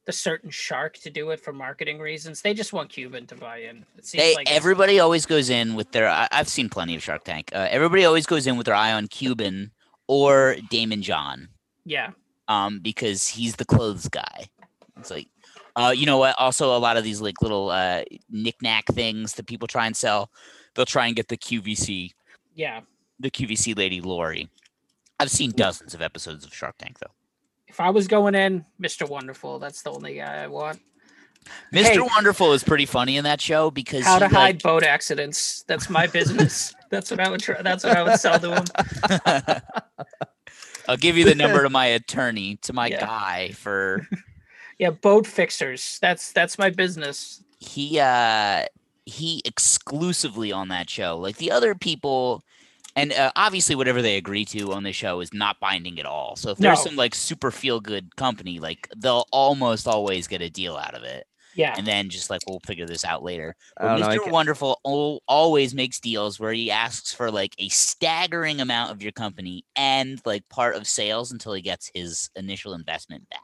the 0.07 0.13
certain 0.13 0.49
shark 0.49 0.97
to 0.99 1.09
do 1.09 1.31
it 1.31 1.39
for 1.39 1.51
marketing 1.51 1.99
reasons. 1.99 2.41
They 2.41 2.53
just 2.53 2.71
want 2.71 2.89
Cuban 2.89 3.27
to 3.27 3.35
buy 3.35 3.57
in. 3.57 3.85
It 3.97 4.05
seems 4.05 4.23
They, 4.23 4.35
like 4.35 4.49
everybody 4.49 5.01
always 5.01 5.25
goes 5.25 5.49
in 5.49 5.75
with 5.75 5.91
their. 5.91 6.07
I, 6.07 6.27
I've 6.31 6.47
seen 6.47 6.69
plenty 6.69 6.95
of 6.95 7.03
Shark 7.03 7.25
Tank. 7.25 7.51
Uh, 7.53 7.67
everybody 7.69 8.05
always 8.05 8.25
goes 8.25 8.47
in 8.47 8.57
with 8.57 8.65
their 8.65 8.73
eye 8.73 8.93
on 8.93 9.07
Cuban 9.07 9.71
or 10.07 10.55
Daymond 10.71 11.01
John, 11.01 11.49
yeah, 11.83 12.11
um, 12.47 12.79
because 12.79 13.27
he's 13.27 13.57
the 13.57 13.65
clothes 13.65 14.07
guy. 14.07 14.47
It's 14.97 15.11
like, 15.11 15.27
uh, 15.77 15.93
you 15.95 16.05
know 16.07 16.17
what? 16.17 16.35
Also, 16.39 16.75
a 16.75 16.79
lot 16.79 16.97
of 16.97 17.03
these 17.03 17.21
like 17.21 17.41
little 17.41 17.69
uh, 17.69 18.03
knick-knack 18.29 18.87
things 18.87 19.33
that 19.35 19.45
people 19.45 19.67
try 19.67 19.85
and 19.85 19.95
sell, 19.95 20.31
they'll 20.73 20.85
try 20.85 21.05
and 21.05 21.15
get 21.15 21.27
the 21.27 21.37
QVC, 21.37 22.11
yeah. 22.55 22.81
the 23.19 23.29
QVC 23.29 23.77
lady 23.77 24.01
Lori. 24.01 24.49
I've 25.19 25.31
seen 25.31 25.51
dozens 25.51 25.93
of 25.93 26.01
episodes 26.01 26.45
of 26.45 26.53
Shark 26.53 26.77
Tank 26.79 26.97
though. 26.99 27.11
If 27.67 27.79
I 27.79 27.91
was 27.91 28.07
going 28.07 28.33
in, 28.33 28.65
Mr. 28.81 29.07
Wonderful, 29.07 29.59
that's 29.59 29.83
the 29.83 29.91
only 29.91 30.15
guy 30.15 30.43
I 30.43 30.47
want. 30.47 30.79
Mr. 31.71 31.83
Hey. 31.83 31.99
Wonderful 31.99 32.53
is 32.53 32.63
pretty 32.63 32.85
funny 32.85 33.17
in 33.17 33.23
that 33.23 33.39
show 33.39 33.69
because 33.71 34.03
How 34.03 34.19
to 34.19 34.25
like- 34.25 34.33
hide 34.33 34.63
boat 34.63 34.83
accidents. 34.83 35.63
That's 35.67 35.89
my 35.89 36.07
business. 36.07 36.73
that's 36.89 37.11
what 37.11 37.19
I 37.19 37.29
would 37.29 37.39
try. 37.39 37.61
That's 37.61 37.83
what 37.83 37.95
I 37.95 38.03
would 38.03 38.19
sell 38.19 38.39
to 38.39 38.55
him. 38.55 39.61
I'll 40.89 40.97
give 40.97 41.17
you 41.17 41.25
the 41.25 41.35
number 41.35 41.61
to 41.63 41.69
my 41.69 41.85
attorney, 41.85 42.57
to 42.63 42.73
my 42.73 42.87
Yeah. 42.87 43.01
guy 43.01 43.51
for 43.51 44.07
Yeah, 44.79 44.91
boat 44.91 45.25
fixers. 45.27 45.97
That's 46.01 46.31
that's 46.31 46.57
my 46.57 46.69
business. 46.69 47.43
he 47.59 47.99
uh 47.99 48.65
he 49.05 49.41
exclusively 49.45 50.51
on 50.51 50.67
that 50.67 50.89
show. 50.89 51.17
Like 51.17 51.37
the 51.37 51.51
other 51.51 51.73
people 51.75 52.43
and 52.95 53.13
uh, 53.13 53.31
obviously 53.35 53.75
whatever 53.75 54.01
they 54.01 54.17
agree 54.17 54.43
to 54.45 54.73
on 54.73 54.83
the 54.83 54.91
show 54.91 55.19
is 55.21 55.31
not 55.33 55.59
binding 55.59 55.99
at 55.99 56.05
all. 56.05 56.35
So 56.35 56.49
if 56.51 56.57
there's 56.57 56.79
No. 56.79 56.83
some 56.85 56.95
like 56.95 57.15
super 57.15 57.51
feel 57.51 57.79
good 57.79 58.15
company, 58.15 58.59
like 58.59 58.89
they'll 58.97 59.25
almost 59.31 59.87
always 59.87 60.27
get 60.27 60.41
a 60.41 60.49
deal 60.49 60.75
out 60.75 60.93
of 60.95 61.03
it. 61.03 61.25
Yeah. 61.55 61.73
and 61.75 61.87
then 61.87 62.09
just 62.09 62.29
like 62.29 62.41
we'll 62.47 62.59
figure 62.67 62.85
this 62.85 63.03
out 63.03 63.23
later. 63.23 63.55
But 63.77 63.87
don't 63.87 63.99
know, 64.01 64.07
I 64.07 64.17
Mr. 64.19 64.31
Wonderful 64.31 64.79
al- 64.85 65.23
always 65.27 65.73
makes 65.73 65.99
deals 65.99 66.39
where 66.39 66.53
he 66.53 66.69
asks 66.69 67.11
for 67.13 67.31
like 67.31 67.55
a 67.57 67.67
staggering 67.69 68.61
amount 68.61 68.91
of 68.91 69.01
your 69.01 69.11
company 69.13 69.65
and 69.75 70.21
like 70.23 70.47
part 70.49 70.75
of 70.75 70.85
sales 70.85 71.31
until 71.31 71.53
he 71.53 71.63
gets 71.63 71.89
his 71.95 72.29
initial 72.35 72.73
investment 72.75 73.27
back. 73.29 73.41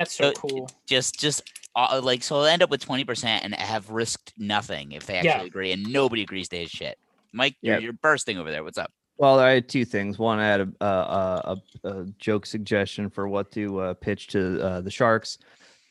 That's 0.00 0.16
so 0.16 0.32
So, 0.32 0.40
cool. 0.40 0.70
Just, 0.86 1.20
just 1.20 1.42
uh, 1.76 2.00
like 2.02 2.22
so, 2.22 2.36
I'll 2.38 2.46
end 2.46 2.62
up 2.62 2.70
with 2.70 2.80
twenty 2.80 3.04
percent 3.04 3.44
and 3.44 3.54
have 3.54 3.90
risked 3.90 4.32
nothing 4.38 4.92
if 4.92 5.06
they 5.06 5.16
actually 5.16 5.30
Yeah. 5.30 5.42
agree, 5.44 5.72
and 5.72 5.92
nobody 5.92 6.22
agrees 6.22 6.48
to 6.48 6.56
his 6.56 6.70
shit. 6.70 6.98
Mike, 7.32 7.54
you're, 7.60 7.76
Yeah. 7.76 7.80
you're 7.80 7.92
bursting 7.92 8.38
over 8.38 8.50
there. 8.50 8.64
What's 8.64 8.78
up? 8.78 8.90
Well, 9.18 9.38
I 9.38 9.50
had 9.50 9.68
two 9.68 9.84
things. 9.84 10.18
One, 10.18 10.38
I 10.38 10.46
had 10.46 10.60
a 10.62 10.68
a, 10.80 10.86
a, 10.86 11.62
a, 11.84 11.88
a 12.00 12.04
joke 12.18 12.46
suggestion 12.46 13.10
for 13.10 13.28
what 13.28 13.52
to 13.52 13.78
uh, 13.80 13.94
pitch 13.94 14.28
to 14.28 14.60
uh, 14.60 14.80
the 14.80 14.90
Sharks, 14.90 15.36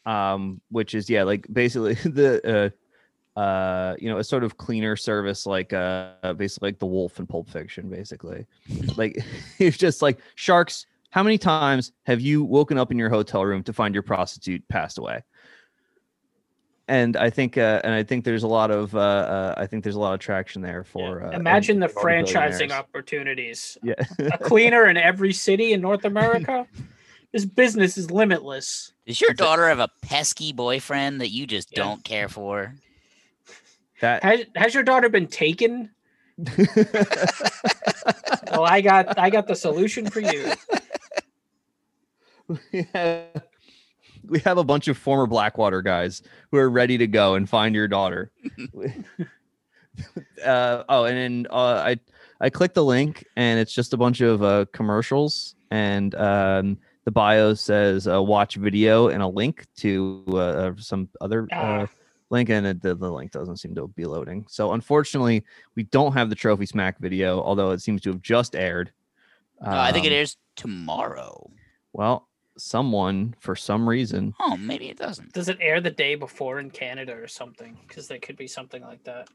um, 0.08 0.60
which 0.70 0.96
is 0.96 1.08
yeah, 1.10 1.22
like 1.24 1.46
basically 1.54 1.94
the 2.04 2.74
uh, 3.38 3.40
uh, 3.40 3.96
you 4.00 4.10
know 4.10 4.18
a 4.18 4.24
sort 4.24 4.44
of 4.44 4.58
cleaner 4.58 4.96
service, 4.96 5.46
like 5.46 5.72
uh, 5.72 6.34
basically 6.36 6.70
like 6.70 6.80
the 6.80 6.88
Wolf 6.88 7.20
in 7.20 7.28
Pulp 7.28 7.48
Fiction, 7.48 7.90
basically. 7.90 8.48
like 8.98 9.24
it's 9.60 9.78
just 9.78 10.02
like 10.02 10.20
Sharks. 10.34 10.88
How 11.10 11.24
many 11.24 11.38
times 11.38 11.92
have 12.04 12.22
you 12.22 12.44
woken 12.44 12.78
up 12.78 12.92
in 12.92 13.00
your 13.00 13.10
hotel 13.10 13.44
room 13.44 13.64
to 13.64 13.74
find 13.74 13.96
your 13.96 14.04
prostitute 14.04 14.68
passed 14.68 14.98
away? 14.98 15.24
And 16.88 17.18
I 17.18 17.30
think, 17.30 17.58
uh, 17.58 17.82
and 17.84 17.94
I 17.94 18.04
think 18.04 18.26
there's 18.26 18.44
a 18.44 18.48
lot 18.48 18.72
of, 18.72 18.96
uh, 18.96 19.00
uh, 19.00 19.54
I 19.58 19.68
think 19.68 19.84
there's 19.84 19.96
a 19.96 20.00
lot 20.00 20.14
of 20.14 20.20
traction 20.20 20.62
there 20.62 20.84
for. 20.84 21.24
Uh, 21.24 21.32
Imagine 21.32 21.80
the 21.80 21.88
the 21.88 21.94
franchising 21.94 22.72
opportunities. 22.72 23.78
Yeah. 23.84 23.94
a 24.20 24.38
cleaner 24.40 24.86
in 24.86 24.98
every 24.98 25.34
city 25.34 25.74
in 25.74 25.82
North 25.82 26.06
America. 26.06 26.68
this 27.32 27.46
business 27.46 27.98
is 27.98 28.10
limitless. 28.10 28.94
Does 29.06 29.22
your 29.22 29.34
daughter 29.34 29.68
have 29.68 29.80
a 29.80 29.90
pesky 30.02 30.52
boyfriend 30.52 31.22
that 31.22 31.30
you 31.30 31.46
just 31.46 31.72
don't 31.72 32.04
care 32.04 32.28
for? 32.28 32.74
That 34.02 34.24
Has, 34.24 34.42
has 34.56 34.74
your 34.74 34.84
daughter 34.84 35.10
been 35.10 35.28
taken? 35.28 35.92
well, 38.48 38.64
I 38.64 38.82
got 38.82 39.20
I 39.20 39.30
got 39.30 39.48
the 39.48 39.56
solution 39.56 40.10
for 40.10 40.22
you. 40.22 40.54
we 42.74 42.88
have, 42.94 43.44
we 44.28 44.40
have 44.40 44.58
a 44.58 44.64
bunch 44.64 44.88
of 44.88 44.98
former 44.98 45.28
Blackwater 45.28 45.82
guys 45.82 46.22
who 46.52 46.58
are 46.58 46.70
ready 46.70 46.98
to 46.98 47.08
go 47.08 47.36
and 47.36 47.50
find 47.50 47.76
your 47.76 47.88
daughter. 47.88 48.32
uh, 50.46 50.84
oh, 50.90 51.04
and 51.06 51.18
then 51.18 51.48
uh, 51.52 51.84
I 51.86 52.00
I 52.42 52.50
clicked 52.50 52.76
the 52.76 52.84
link 52.84 53.26
and 53.36 53.60
it's 53.60 53.74
just 53.74 53.94
a 53.94 53.98
bunch 53.98 54.22
of 54.22 54.42
uh, 54.42 54.66
commercials 54.72 55.56
and 55.72 56.16
um, 56.16 56.78
the 57.04 57.12
bio 57.12 57.54
says 57.54 58.08
uh, 58.08 58.22
watch 58.22 58.56
video 58.56 59.10
and 59.10 59.22
a 59.22 59.28
link 59.28 59.68
to 59.78 60.24
uh, 60.34 60.72
some 60.78 61.10
other 61.20 61.44
uh, 61.52 61.56
Ah. 61.84 61.88
link 62.30 62.50
and 62.50 62.66
it, 62.66 62.82
the, 62.82 62.96
the 62.96 63.12
link 63.12 63.32
doesn't 63.32 63.58
seem 63.58 63.76
to 63.76 63.88
be 63.90 64.06
loading. 64.06 64.46
So 64.48 64.72
unfortunately, 64.72 65.44
we 65.76 65.84
don't 65.84 66.14
have 66.14 66.30
the 66.30 66.36
Trophy 66.36 66.66
Smack 66.66 67.00
video, 67.00 67.42
although 67.42 67.72
it 67.72 67.82
seems 67.82 68.02
to 68.04 68.10
have 68.12 68.22
just 68.22 68.56
aired. 68.56 68.94
Uh, 69.62 69.72
I 69.72 69.92
think 69.92 70.06
it 70.06 70.14
Um, 70.14 70.20
airs 70.20 70.38
tomorrow. 70.56 71.52
Well, 71.92 72.29
someone 72.60 73.36
for 73.40 73.56
some 73.56 73.88
reason 73.88 74.34
Oh, 74.40 74.58
maybe 74.58 74.90
it 74.90 74.98
doesn't. 74.98 75.34
Does 75.34 75.50
it 75.50 75.58
air 75.62 75.80
the 75.82 75.90
day 75.92 76.16
before 76.16 76.60
in 76.60 76.70
Canada 76.70 77.14
or 77.14 77.28
something? 77.28 77.78
Because 77.88 78.08
there 78.08 78.20
could 78.20 78.36
be 78.38 78.48
something 78.48 78.82
like 78.84 79.04
that. 79.06 79.30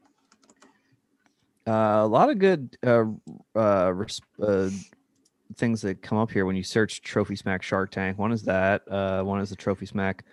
Uh, 1.67 2.03
a 2.03 2.07
lot 2.07 2.29
of 2.29 2.37
good 2.37 2.77
uh, 2.85 3.05
uh, 3.55 3.91
res- 3.93 4.21
uh, 4.41 4.69
things 5.55 5.81
that 5.81 6.01
come 6.01 6.17
up 6.17 6.29
here 6.29 6.45
when 6.45 6.55
you 6.55 6.63
search 6.63 7.01
Trophy 7.01 7.35
Smack 7.35 7.63
Shark 7.63 7.89
Tank. 7.91 8.17
One 8.19 8.31
is 8.31 8.43
that. 8.43 8.83
Uh, 8.89 9.23
one 9.23 9.39
is 9.41 9.49
the 9.49 9.55
Trophy 9.55 9.87
Smack, 9.87 10.23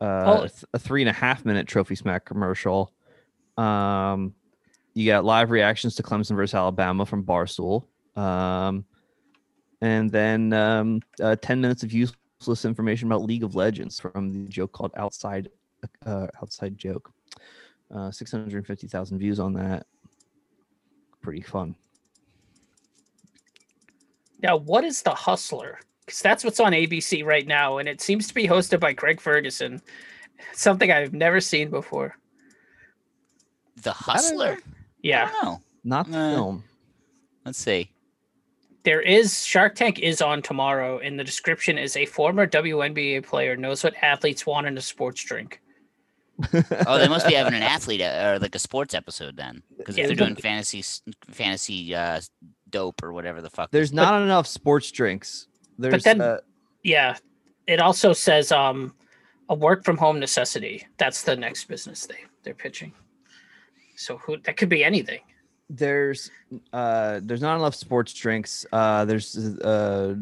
uh, 0.00 0.22
Oh. 0.26 0.40
th- 0.40 0.64
a 0.72 0.78
three 0.78 1.02
and 1.02 1.08
a 1.10 1.12
half 1.12 1.44
minute 1.44 1.66
Trophy 1.68 1.94
Smack 1.96 2.24
commercial. 2.24 2.92
Um, 3.58 4.34
you 4.94 5.06
got 5.06 5.24
live 5.26 5.50
reactions 5.50 5.94
to 5.96 6.02
Clemson 6.02 6.34
versus 6.34 6.54
Alabama 6.54 7.04
from 7.04 7.24
Barstool. 7.24 7.84
Um, 8.16 8.84
and 9.82 10.10
then 10.10 10.52
um, 10.54 11.00
uh, 11.22 11.36
10 11.36 11.60
minutes 11.60 11.82
of 11.82 11.92
useless 11.92 12.16
information 12.48 13.08
about 13.08 13.22
League 13.22 13.44
of 13.44 13.54
Legends 13.54 14.00
from 14.00 14.32
the 14.32 14.48
joke 14.48 14.72
called 14.72 14.92
Outside 14.96 15.50
uh, 16.06 16.26
Outside 16.42 16.76
Joke. 16.78 17.12
Uh, 17.94 18.10
650,000 18.10 19.18
views 19.18 19.40
on 19.40 19.52
that. 19.54 19.86
Pretty 21.22 21.40
fun. 21.42 21.74
Now, 24.42 24.56
what 24.56 24.84
is 24.84 25.02
the 25.02 25.10
Hustler? 25.10 25.80
Because 26.06 26.20
that's 26.20 26.44
what's 26.44 26.60
on 26.60 26.72
ABC 26.72 27.24
right 27.24 27.46
now, 27.46 27.78
and 27.78 27.88
it 27.88 28.00
seems 28.00 28.26
to 28.28 28.34
be 28.34 28.46
hosted 28.46 28.80
by 28.80 28.94
Craig 28.94 29.20
Ferguson. 29.20 29.82
Something 30.54 30.90
I've 30.90 31.12
never 31.12 31.40
seen 31.40 31.68
before. 31.68 32.16
The 33.82 33.92
Hustler? 33.92 34.58
Yeah. 35.02 35.30
No. 35.42 35.60
Not 35.84 36.10
the 36.10 36.18
Uh, 36.18 36.34
film. 36.34 36.64
Let's 37.44 37.58
see. 37.58 37.90
There 38.82 39.00
is 39.02 39.44
Shark 39.44 39.74
Tank 39.74 39.98
is 39.98 40.22
on 40.22 40.40
tomorrow, 40.42 40.98
and 40.98 41.18
the 41.18 41.24
description 41.24 41.76
is 41.76 41.96
a 41.96 42.06
former 42.06 42.46
WNBA 42.46 43.24
player 43.26 43.56
knows 43.56 43.84
what 43.84 43.94
athletes 44.02 44.46
want 44.46 44.66
in 44.66 44.78
a 44.78 44.80
sports 44.80 45.22
drink. 45.22 45.60
Oh, 46.86 46.96
they 46.98 47.06
must 47.08 47.26
be 47.26 47.34
having 47.34 47.52
an 47.52 47.62
athlete 47.62 48.00
uh, 48.00 48.32
or 48.34 48.38
like 48.38 48.54
a 48.54 48.58
sports 48.58 48.94
episode 48.94 49.36
then, 49.36 49.62
because 49.76 49.98
Yeah, 49.98 50.04
if 50.04 50.08
they're 50.08 50.16
but- 50.16 50.24
doing 50.24 50.36
fantasy 50.42 50.82
fantasy 51.30 51.94
uh, 51.94 52.20
dope 52.70 53.02
or 53.02 53.12
whatever 53.12 53.42
the 53.42 53.50
fuck. 53.50 53.70
There's 53.70 53.90
this- 53.90 53.96
not 53.96 54.22
enough 54.22 54.46
sports 54.46 54.90
drinks. 54.90 55.48
There's 55.78 56.02
then- 56.04 56.20
uh, 56.22 56.38
Yeah. 56.82 57.16
It 57.66 57.80
also 57.80 58.14
says 58.14 58.50
um 58.52 58.94
a 59.50 59.54
work 59.54 59.84
from 59.84 59.98
home 59.98 60.18
necessity. 60.18 60.86
That's 60.96 61.22
the 61.22 61.36
next 61.36 61.64
business 61.64 62.06
they 62.06 62.24
they're 62.42 62.54
pitching. 62.54 62.92
So 63.96 64.16
who 64.16 64.38
that 64.38 64.56
could 64.56 64.70
be 64.70 64.82
anything. 64.82 65.20
There's 65.70 66.30
uh 66.72 67.20
there's 67.22 67.40
not 67.40 67.56
enough 67.56 67.74
sports 67.74 68.12
drinks. 68.12 68.66
Uh 68.72 69.04
there's 69.04 69.36
uh 69.36 70.16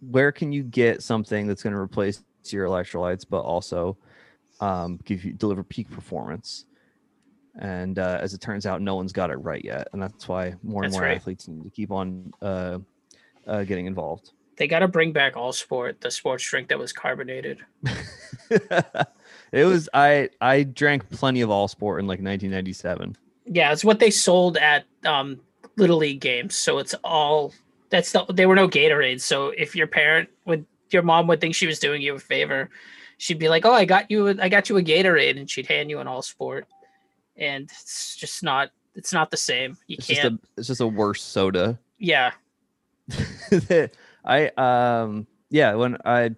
where 0.00 0.32
can 0.32 0.52
you 0.52 0.62
get 0.62 1.02
something 1.02 1.46
that's 1.46 1.62
going 1.62 1.72
to 1.72 1.78
replace 1.78 2.22
your 2.46 2.66
electrolytes 2.66 3.24
but 3.28 3.40
also 3.40 3.96
um 4.60 4.98
give 5.04 5.24
you 5.24 5.32
deliver 5.32 5.62
peak 5.62 5.90
performance? 5.90 6.64
And 7.58 7.98
uh, 7.98 8.18
as 8.20 8.34
it 8.34 8.40
turns 8.42 8.66
out, 8.66 8.82
no 8.82 8.96
one's 8.96 9.12
got 9.12 9.30
it 9.30 9.36
right 9.36 9.64
yet, 9.64 9.88
and 9.94 10.02
that's 10.02 10.28
why 10.28 10.54
more 10.62 10.82
and 10.84 10.92
That's 10.92 11.00
more 11.00 11.08
right. 11.08 11.16
athletes 11.16 11.48
need 11.48 11.64
to 11.64 11.70
keep 11.70 11.90
on 11.90 12.30
uh, 12.42 12.78
uh, 13.46 13.64
getting 13.64 13.86
involved. 13.86 14.32
They 14.58 14.66
got 14.68 14.80
to 14.80 14.88
bring 14.88 15.12
back 15.12 15.36
all 15.36 15.52
sport, 15.52 16.00
the 16.00 16.10
sports 16.10 16.48
drink 16.48 16.68
that 16.68 16.78
was 16.78 16.92
carbonated. 16.92 17.60
it 18.50 19.64
was 19.64 19.88
I 19.94 20.28
I 20.40 20.64
drank 20.64 21.08
plenty 21.10 21.40
of 21.40 21.50
all 21.50 21.68
sport 21.68 22.00
in 22.00 22.06
like 22.06 22.20
1997. 22.20 23.16
Yeah, 23.46 23.72
it's 23.72 23.84
what 23.84 23.98
they 24.00 24.10
sold 24.10 24.56
at 24.58 24.84
um 25.04 25.40
little 25.76 25.98
league 25.98 26.20
games. 26.20 26.56
So 26.56 26.78
it's 26.78 26.94
all 27.04 27.52
that's 27.90 28.10
the, 28.12 28.24
there 28.28 28.48
were 28.48 28.56
no 28.56 28.68
Gatorades. 28.68 29.20
So 29.20 29.48
if 29.56 29.74
your 29.76 29.86
parent 29.86 30.28
would 30.44 30.66
your 30.90 31.02
mom 31.02 31.26
would 31.28 31.40
think 31.40 31.54
she 31.54 31.66
was 31.66 31.78
doing 31.78 32.00
you 32.02 32.14
a 32.14 32.18
favor, 32.18 32.70
she'd 33.18 33.38
be 33.38 33.48
like, 33.48 33.64
"Oh, 33.64 33.72
I 33.72 33.84
got 33.84 34.10
you 34.10 34.28
a- 34.28 34.36
I 34.40 34.48
got 34.48 34.68
you 34.68 34.76
a 34.78 34.82
Gatorade," 34.82 35.38
and 35.38 35.48
she'd 35.50 35.66
hand 35.66 35.90
you 35.90 36.00
an 36.00 36.06
all 36.06 36.22
sport. 36.22 36.66
And 37.36 37.64
it's 37.64 38.16
just 38.16 38.42
not 38.42 38.70
it's 38.94 39.12
not 39.12 39.30
the 39.30 39.36
same. 39.36 39.76
You 39.86 39.96
It's 39.98 40.06
can't. 40.06 40.18
just 40.18 40.32
a 40.32 40.38
it's 40.60 40.68
just 40.68 40.80
a 40.80 40.86
worse 40.86 41.22
soda. 41.22 41.78
yeah, 41.98 42.32
I 44.24 44.48
um 44.56 45.26
yeah 45.50 45.74
when 45.74 45.96
I 46.04 46.34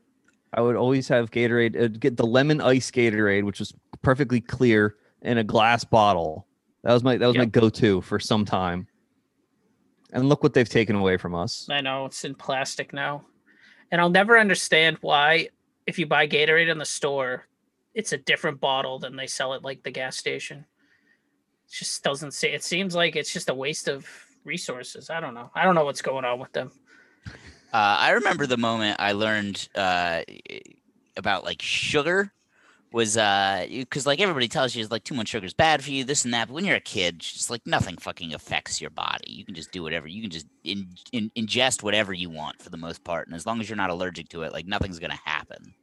I 0.53 0.61
would 0.61 0.77
always 0.77 1.09
have 1.09 1.31
Gatorade 1.31 1.81
uh, 1.83 1.89
get 1.89 2.17
the 2.17 2.27
lemon 2.27 2.61
ice 2.61 2.91
Gatorade 2.91 3.45
which 3.45 3.59
was 3.61 3.73
perfectly 4.03 4.41
clear 4.41 4.97
in 5.23 5.39
a 5.39 5.45
glass 5.45 5.85
bottle. 5.85 6.47
That 6.89 6.95
was 6.95 7.05
my 7.05 7.19
that 7.19 7.27
was 7.27 7.37
my 7.37 7.45
go-to 7.45 8.01
for 8.01 8.19
some 8.19 8.47
time. 8.47 8.87
And 10.15 10.27
look 10.27 10.43
what 10.43 10.55
they've 10.55 10.67
taken 10.67 10.97
away 10.97 11.19
from 11.19 11.35
us. 11.35 11.69
I 11.71 11.83
know 11.83 12.07
it's 12.07 12.25
in 12.25 12.35
plastic 12.35 12.95
now. 12.95 13.27
And 13.91 14.01
I'll 14.01 14.09
never 14.09 14.39
understand 14.39 14.97
why 15.03 15.51
if 15.87 15.99
you 15.99 16.07
buy 16.07 16.27
Gatorade 16.27 16.71
in 16.71 16.79
the 16.79 16.87
store, 16.87 17.47
it's 17.93 18.15
a 18.15 18.17
different 18.17 18.59
bottle 18.59 18.99
than 18.99 19.17
they 19.17 19.27
sell 19.27 19.53
at 19.53 19.63
like 19.63 19.83
the 19.83 19.91
gas 19.91 20.17
station. 20.17 20.61
It 21.67 21.73
just 21.73 22.03
doesn't 22.03 22.33
say 22.33 22.55
it 22.55 22.65
seems 22.65 22.95
like 22.95 23.17
it's 23.17 23.35
just 23.35 23.51
a 23.51 23.55
waste 23.55 23.89
of 23.89 24.07
resources. 24.45 25.11
I 25.11 25.21
don't 25.21 25.35
know. 25.35 25.51
I 25.55 25.65
don't 25.65 25.75
know 25.75 25.85
what's 25.85 26.01
going 26.01 26.25
on 26.25 26.39
with 26.39 26.55
them. 26.55 26.73
Uh, 27.27 28.01
I 28.01 28.13
remember 28.13 28.47
the 28.47 28.57
moment 28.57 28.97
I 28.99 29.13
learned 29.13 29.69
uh, 29.75 30.23
about 31.19 31.45
like 31.45 31.61
sugar 31.61 32.33
was 32.93 33.17
uh 33.17 33.67
because 33.69 34.07
like 34.07 34.21
everybody 34.21 34.49
tells 34.49 34.75
you 34.75 34.83
it's 34.83 34.91
like 34.91 35.05
too 35.05 35.15
much 35.15 35.29
sugar 35.29 35.47
is 35.47 35.55
bad 35.55 35.83
for 35.83 35.91
you, 35.91 36.05
this 36.05 36.25
and 36.25 36.33
that. 36.35 36.49
But 36.49 36.55
when 36.55 36.65
you're 36.65 36.77
a 36.77 36.81
kid, 36.81 37.17
it's 37.17 37.33
just 37.33 37.51
like 37.51 37.67
nothing 37.67 37.97
fucking 37.97 38.35
affects 38.35 38.81
your 38.81 38.91
body. 38.91 39.31
You 39.31 39.45
can 39.45 39.55
just 39.55 39.73
do 39.73 39.83
whatever. 39.83 40.07
You 40.07 40.23
can 40.23 40.31
just 40.31 40.47
in, 40.65 40.89
in, 41.13 41.31
ingest 41.37 41.83
whatever 41.83 42.13
you 42.13 42.31
want 42.31 42.63
for 42.63 42.71
the 42.71 42.77
most 42.77 43.05
part, 43.05 43.27
and 43.27 43.37
as 43.37 43.47
long 43.47 43.61
as 43.61 43.69
you're 43.69 43.77
not 43.77 43.91
allergic 43.91 44.29
to 44.31 44.43
it, 44.43 44.53
like 44.53 44.67
nothing's 44.67 44.99
gonna 44.99 45.21
happen. 45.25 45.75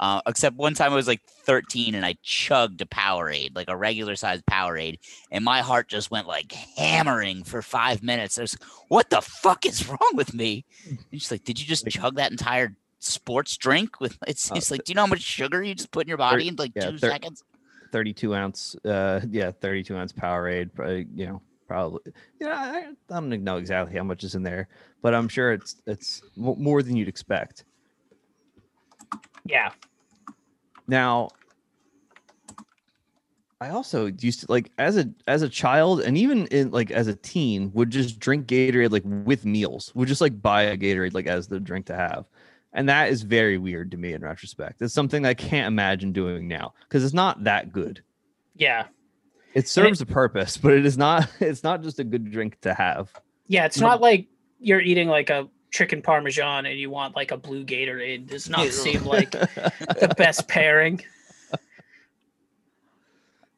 Uh, 0.00 0.20
except 0.28 0.56
one 0.56 0.74
time 0.74 0.92
I 0.92 0.96
was 0.96 1.08
like 1.08 1.22
13 1.44 1.96
and 1.96 2.06
I 2.06 2.14
chugged 2.22 2.80
a 2.80 2.86
Powerade, 2.86 3.56
like 3.56 3.68
a 3.68 3.76
regular 3.76 4.14
sized 4.14 4.46
Powerade, 4.46 4.98
and 5.32 5.44
my 5.44 5.60
heart 5.60 5.88
just 5.88 6.10
went 6.10 6.28
like 6.28 6.52
hammering 6.52 7.42
for 7.42 7.62
five 7.62 8.02
minutes. 8.02 8.38
I 8.38 8.42
was, 8.42 8.56
like, 8.60 8.70
what 8.88 9.10
the 9.10 9.20
fuck 9.20 9.66
is 9.66 9.88
wrong 9.88 10.12
with 10.14 10.34
me? 10.34 10.64
And 10.88 11.20
she's 11.20 11.32
like, 11.32 11.42
did 11.42 11.58
you 11.60 11.66
just 11.66 11.88
chug 11.88 12.14
that 12.14 12.30
entire 12.30 12.76
sports 12.98 13.56
drink 13.56 14.00
with 14.00 14.16
it's 14.26 14.50
Uh, 14.50 14.54
it's 14.56 14.70
like 14.70 14.84
do 14.84 14.90
you 14.90 14.94
know 14.94 15.02
how 15.02 15.06
much 15.06 15.22
sugar 15.22 15.62
you 15.62 15.74
just 15.74 15.90
put 15.90 16.02
in 16.04 16.08
your 16.08 16.18
body 16.18 16.48
in 16.48 16.56
like 16.56 16.72
yeah, 16.74 16.90
two 16.90 16.98
thir- 16.98 17.10
seconds? 17.10 17.42
32 17.92 18.34
ounce 18.34 18.76
uh 18.84 19.20
yeah 19.30 19.50
32 19.50 19.96
ounce 19.96 20.12
powerade 20.12 20.72
probably 20.74 21.06
you 21.14 21.26
know 21.26 21.40
probably 21.66 22.00
yeah 22.40 22.48
I, 22.58 22.78
I 23.14 23.20
don't 23.20 23.28
know 23.44 23.56
exactly 23.56 23.96
how 23.96 24.04
much 24.04 24.24
is 24.24 24.34
in 24.34 24.42
there 24.42 24.68
but 25.02 25.14
i'm 25.14 25.28
sure 25.28 25.52
it's 25.52 25.76
it's 25.86 26.22
more 26.36 26.82
than 26.82 26.96
you'd 26.96 27.08
expect 27.08 27.64
Yeah. 29.46 29.70
now 30.86 31.28
i 33.60 33.70
also 33.70 34.06
used 34.20 34.40
to 34.40 34.46
like 34.48 34.70
as 34.78 34.96
a 34.96 35.08
as 35.26 35.42
a 35.42 35.48
child 35.48 36.00
and 36.00 36.16
even 36.16 36.46
in 36.48 36.70
like 36.70 36.90
as 36.90 37.06
a 37.06 37.14
teen 37.16 37.70
would 37.74 37.90
just 37.90 38.18
drink 38.18 38.46
gatorade 38.46 38.90
like 38.90 39.02
with 39.04 39.44
meals 39.44 39.92
would 39.94 40.08
just 40.08 40.20
like 40.20 40.40
buy 40.40 40.62
a 40.62 40.76
gatorade 40.76 41.12
like 41.14 41.26
as 41.26 41.48
the 41.48 41.58
drink 41.60 41.86
to 41.86 41.94
have 41.94 42.26
and 42.72 42.88
that 42.88 43.08
is 43.10 43.22
very 43.22 43.58
weird 43.58 43.90
to 43.90 43.96
me 43.96 44.12
in 44.12 44.22
retrospect 44.22 44.80
it's 44.82 44.94
something 44.94 45.24
i 45.26 45.34
can't 45.34 45.66
imagine 45.66 46.12
doing 46.12 46.46
now 46.48 46.72
because 46.82 47.04
it's 47.04 47.14
not 47.14 47.44
that 47.44 47.72
good 47.72 48.02
Yeah. 48.56 48.86
it 49.54 49.66
serves 49.68 50.00
a 50.00 50.06
purpose, 50.06 50.56
but 50.56 50.72
it 50.74 50.84
is 50.86 50.96
not. 50.98 51.28
It's 51.40 51.62
not 51.64 51.82
just 51.82 51.98
a 51.98 52.04
good 52.04 52.30
drink 52.30 52.60
to 52.60 52.74
have. 52.74 53.10
Yeah, 53.46 53.64
it's 53.64 53.80
not 53.80 54.00
like 54.00 54.26
you're 54.60 54.80
eating 54.80 55.08
like 55.08 55.30
a 55.30 55.48
chicken 55.70 56.02
parmesan 56.02 56.66
and 56.66 56.78
you 56.78 56.90
want 56.90 57.16
like 57.16 57.30
a 57.30 57.36
blue 57.36 57.64
Gatorade. 57.64 58.14
It 58.14 58.26
does 58.26 58.48
not 58.50 58.68
seem 58.68 59.04
like 59.04 59.30
the 59.32 60.14
best 60.18 60.46
pairing. 60.48 61.00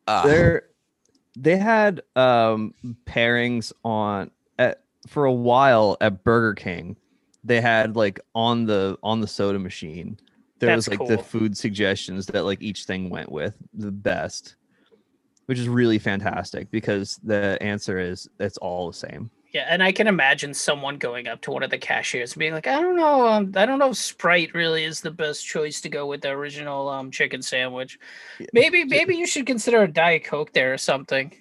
Uh, 0.06 0.26
There, 0.26 0.62
they 1.36 1.56
had 1.56 2.02
um 2.16 2.74
pairings 3.06 3.72
on 3.84 4.30
at 4.58 4.82
for 5.06 5.24
a 5.24 5.32
while 5.32 5.96
at 6.00 6.24
Burger 6.24 6.54
King. 6.54 6.96
They 7.44 7.60
had 7.60 7.96
like 7.96 8.20
on 8.34 8.66
the 8.66 8.98
on 9.02 9.20
the 9.20 9.26
soda 9.26 9.58
machine. 9.58 10.18
There 10.58 10.74
was 10.76 10.86
That's 10.86 11.00
like 11.00 11.08
the 11.08 11.18
food 11.18 11.56
suggestions 11.56 12.26
that 12.26 12.44
like 12.44 12.62
each 12.62 12.84
thing 12.84 13.08
went 13.08 13.32
with 13.32 13.54
the 13.72 13.90
best, 13.90 14.56
which 15.46 15.58
is 15.58 15.68
really 15.68 15.98
fantastic 15.98 16.70
because 16.70 17.18
the 17.22 17.56
answer 17.62 17.98
is 17.98 18.28
it's 18.38 18.58
all 18.58 18.86
the 18.88 18.96
same. 18.96 19.30
Yeah, 19.52 19.66
and 19.68 19.82
I 19.82 19.90
can 19.90 20.06
imagine 20.06 20.54
someone 20.54 20.96
going 20.96 21.26
up 21.26 21.40
to 21.40 21.50
one 21.50 21.64
of 21.64 21.70
the 21.70 21.78
cashiers 21.78 22.32
and 22.34 22.38
being 22.38 22.52
like, 22.52 22.68
"I 22.68 22.80
don't 22.80 22.94
know, 22.94 23.26
um, 23.26 23.52
I 23.56 23.66
don't 23.66 23.80
know 23.80 23.90
if 23.90 23.96
Sprite 23.96 24.54
really 24.54 24.84
is 24.84 25.00
the 25.00 25.10
best 25.10 25.44
choice 25.44 25.80
to 25.80 25.88
go 25.88 26.06
with 26.06 26.20
the 26.20 26.28
original 26.28 26.88
um 26.88 27.10
chicken 27.10 27.42
sandwich. 27.42 27.98
Maybe, 28.52 28.84
maybe 28.84 29.16
you 29.16 29.26
should 29.26 29.46
consider 29.46 29.82
a 29.82 29.88
Diet 29.88 30.24
Coke 30.24 30.52
there 30.52 30.72
or 30.74 30.78
something." 30.78 31.32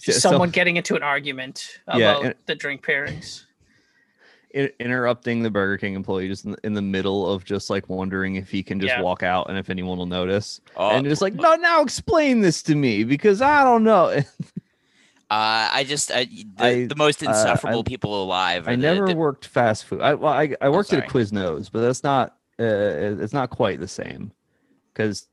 Just 0.00 0.20
So- 0.20 0.30
someone 0.30 0.50
getting 0.50 0.78
into 0.78 0.96
an 0.96 1.04
argument 1.04 1.78
about 1.86 2.22
Yeah, 2.22 2.26
and- 2.30 2.34
the 2.46 2.56
drink 2.56 2.82
pairings. 2.82 3.44
I- 4.54 4.72
interrupting 4.80 5.42
the 5.42 5.50
Burger 5.50 5.78
King 5.78 5.94
employee 5.94 6.28
just 6.28 6.44
in 6.44 6.52
the, 6.52 6.58
in 6.64 6.74
the 6.74 6.82
middle 6.82 7.30
of 7.30 7.44
just 7.44 7.70
like 7.70 7.88
wondering 7.88 8.36
if 8.36 8.50
he 8.50 8.62
can 8.62 8.80
just 8.80 8.92
Yeah. 8.94 9.02
walk 9.02 9.22
out 9.22 9.48
and 9.48 9.58
if 9.58 9.70
anyone 9.70 9.98
will 9.98 10.06
notice. 10.06 10.60
Oh. 10.76 10.90
and 10.90 11.06
just 11.06 11.22
like, 11.22 11.34
no, 11.34 11.54
now 11.56 11.82
explain 11.82 12.40
this 12.40 12.62
to 12.64 12.74
me 12.74 13.04
because 13.04 13.40
I 13.42 13.64
don't 13.64 13.84
know. 13.84 14.20
Uh, 15.30 15.66
I 15.72 15.84
just 15.84 16.12
I, 16.12 16.24
the, 16.26 16.62
I- 16.64 16.86
the 16.86 16.94
most 16.94 17.22
uh, 17.24 17.30
insufferable 17.30 17.80
I- 17.80 17.82
people 17.88 18.22
alive. 18.22 18.68
I 18.68 18.72
the- 18.72 18.82
never 18.82 19.06
the- 19.06 19.16
worked 19.16 19.46
fast 19.46 19.86
food. 19.86 20.02
I 20.02 20.12
well, 20.12 20.30
I, 20.30 20.54
I 20.60 20.68
worked 20.68 20.92
at 20.92 20.98
a 21.02 21.06
Quiznos, 21.08 21.70
but 21.72 21.80
that's 21.80 22.02
not 22.02 22.36
uh, 22.60 22.64
it's 23.18 23.32
not 23.32 23.48
quite 23.48 23.80
the 23.80 23.88
same 23.88 24.30
because 24.92 25.26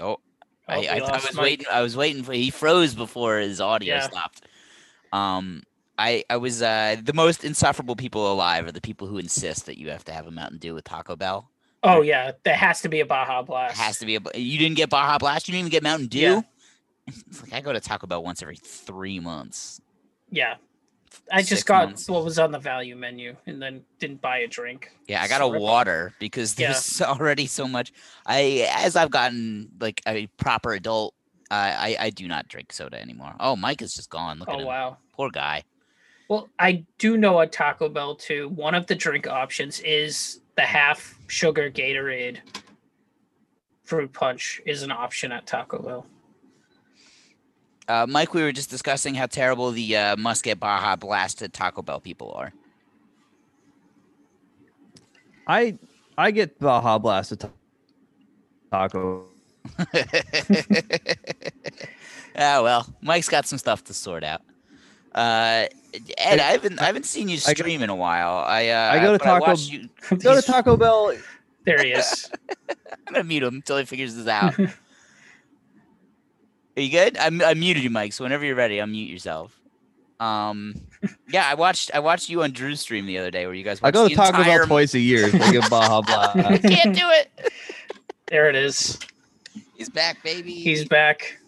Oh, 0.00 0.10
Oh, 0.10 0.18
I, 0.68 0.86
I, 0.86 0.96
I 0.98 1.12
was 1.16 1.36
waiting. 1.36 1.66
I 1.70 1.80
was 1.80 1.96
waiting 1.96 2.22
for. 2.22 2.32
He 2.32 2.50
froze 2.50 2.94
before 2.94 3.38
his 3.38 3.60
audio 3.60 3.94
Yeah. 3.96 4.02
stopped. 4.02 4.42
Um, 5.12 5.62
I 5.98 6.24
I 6.30 6.36
was 6.36 6.62
uh 6.62 6.96
the 7.02 7.12
most 7.12 7.44
insufferable 7.44 7.96
people 7.96 8.32
alive 8.32 8.66
are 8.66 8.72
the 8.72 8.80
people 8.80 9.06
who 9.08 9.18
insist 9.18 9.66
that 9.66 9.78
you 9.78 9.90
have 9.90 10.04
to 10.04 10.12
have 10.12 10.26
a 10.26 10.30
Mountain 10.30 10.58
Dew 10.58 10.74
with 10.74 10.84
Taco 10.84 11.16
Bell. 11.16 11.50
Oh 11.82 12.02
yeah, 12.02 12.32
there 12.44 12.56
has 12.56 12.80
to 12.82 12.88
be 12.88 13.00
a 13.00 13.06
Baja 13.06 13.40
It 13.40 13.46
Blast. 13.46 13.78
has 13.78 13.98
to 13.98 14.06
be 14.06 14.16
a. 14.16 14.20
You 14.34 14.58
didn't 14.58 14.76
get 14.76 14.90
Baja 14.90 15.18
Blast. 15.18 15.48
You 15.48 15.52
didn't 15.52 15.60
even 15.66 15.70
get 15.70 15.82
Mountain 15.82 16.08
Dew. 16.08 16.20
Yeah. 16.20 16.42
It's 17.28 17.40
like 17.42 17.54
I 17.54 17.62
go 17.62 17.72
to 17.72 17.80
Taco 17.80 18.06
Bell 18.06 18.22
once 18.22 18.42
every 18.42 18.56
three 18.56 19.18
months. 19.18 19.80
Yeah, 20.30 20.56
I 21.32 21.38
just 21.40 21.50
Six 21.50 21.62
got 21.62 21.86
months. 21.86 22.08
what 22.08 22.22
was 22.22 22.38
on 22.38 22.52
the 22.52 22.58
value 22.58 22.96
menu 22.96 23.34
and 23.46 23.62
then 23.62 23.82
didn't 23.98 24.20
buy 24.20 24.38
a 24.40 24.46
drink. 24.46 24.90
Yeah, 25.06 25.22
I 25.22 25.28
got 25.28 25.40
a 25.40 25.44
So 25.44 25.50
rip 25.52 25.62
off. 25.62 25.62
water 25.62 26.12
because 26.18 26.58
Yeah. 26.58 26.66
there's 26.72 27.00
already 27.02 27.46
so 27.46 27.66
much. 27.66 27.92
I 28.26 28.68
as 28.76 28.94
I've 28.94 29.10
gotten 29.10 29.70
like 29.80 30.02
a 30.06 30.26
proper 30.36 30.74
adult, 30.74 31.14
I 31.50 31.96
I, 31.98 32.04
I 32.06 32.10
do 32.10 32.28
not 32.28 32.48
drink 32.48 32.72
soda 32.74 33.00
anymore. 33.00 33.34
Oh, 33.40 33.56
Mike 33.56 33.80
is 33.80 33.94
just 33.94 34.10
gone. 34.10 34.38
Look 34.38 34.52
at 34.52 34.56
Oh 34.56 34.58
him. 34.58 34.66
wow. 34.66 34.96
Poor 35.14 35.30
guy. 35.30 35.62
Well, 36.28 36.48
I 36.58 36.84
do 36.98 37.16
know 37.16 37.40
at 37.40 37.52
Taco 37.52 37.88
Bell 37.88 38.14
too. 38.14 38.50
One 38.50 38.74
of 38.74 38.86
the 38.86 38.94
drink 38.94 39.26
options 39.26 39.80
is 39.80 40.40
the 40.56 40.62
half 40.62 41.18
sugar 41.26 41.70
Gatorade. 41.70 42.38
Fruit 43.84 44.12
punch 44.12 44.60
is 44.66 44.82
an 44.82 44.92
option 44.92 45.32
at 45.32 45.46
Taco 45.46 45.78
Bell. 45.82 46.06
Uh, 47.88 48.06
Mike, 48.06 48.34
we 48.34 48.42
were 48.42 48.52
just 48.52 48.68
discussing 48.68 49.14
how 49.14 49.24
terrible 49.24 49.70
the 49.70 49.96
uh, 49.96 50.16
must 50.16 50.44
get 50.44 50.60
Baja 50.60 50.96
blasted 50.96 51.54
Taco 51.54 51.80
Bell 51.80 52.00
people 52.00 52.32
are. 52.32 52.52
I 55.46 55.78
I 56.18 56.30
get 56.30 56.58
Baja 56.58 56.98
Blast 56.98 57.32
at 57.32 57.50
Taco. 58.70 59.24
Ah, 62.40 62.62
well, 62.62 62.86
Mike's 63.00 63.28
got 63.28 63.46
some 63.46 63.58
stuff 63.58 63.82
to 63.84 63.94
sort 63.94 64.22
out. 64.22 64.42
Uh, 65.14 65.66
Ed, 66.18 66.38
I 66.40 66.52
haven't 66.52 66.80
I 66.80 66.84
haven't 66.84 67.06
seen 67.06 67.28
you 67.28 67.38
I 67.46 67.54
go- 67.54 67.62
stream 67.62 67.82
in 67.82 67.90
a 67.90 67.96
while. 67.96 68.38
I 68.46 68.68
uh, 68.68 68.92
I 68.92 68.98
go 69.02 69.12
to 69.12 69.18
Taco- 69.18 69.46
watched 69.46 69.72
you. 69.72 69.88
Go 70.18 70.34
to 70.38 70.42
Taco 70.42 70.76
Bell. 70.76 71.12
There 71.64 71.82
he 71.82 71.90
is. 71.92 72.30
I'm 73.06 73.14
gonna 73.14 73.24
mute 73.24 73.42
him 73.42 73.54
until 73.56 73.78
he 73.78 73.84
figures 73.84 74.14
this 74.14 74.26
out. 74.26 74.58
Are 76.76 76.80
you 76.80 76.90
good? 76.90 77.16
I, 77.18 77.26
I 77.26 77.54
muted 77.54 77.82
you, 77.82 77.90
Mike. 77.90 78.12
So 78.12 78.24
whenever 78.24 78.44
you're 78.44 78.54
ready, 78.54 78.76
unmute 78.76 79.10
yourself. 79.10 79.58
Um, 80.20 80.74
yeah, 81.28 81.48
I 81.48 81.54
watched 81.54 81.90
I 81.94 82.00
watched 82.00 82.28
you 82.28 82.42
on 82.42 82.52
Drew's 82.52 82.80
stream 82.80 83.06
the 83.06 83.18
other 83.18 83.30
day 83.30 83.46
where 83.46 83.54
you 83.54 83.64
guys. 83.64 83.80
I 83.82 83.90
go 83.90 84.08
to 84.08 84.14
Taco 84.14 84.42
Bell 84.44 84.66
twice 84.66 84.94
a 84.94 84.98
year. 85.00 85.28
They 85.28 85.52
get 85.52 85.68
Baja 85.70 86.02
Blast. 86.02 86.62
Can't 86.62 86.94
do 86.94 87.08
it. 87.10 87.30
There 88.26 88.48
it 88.48 88.56
is. 88.56 88.98
He's 89.76 89.88
back, 89.88 90.22
baby. 90.22 90.52
He's 90.52 90.84
back. 90.86 91.38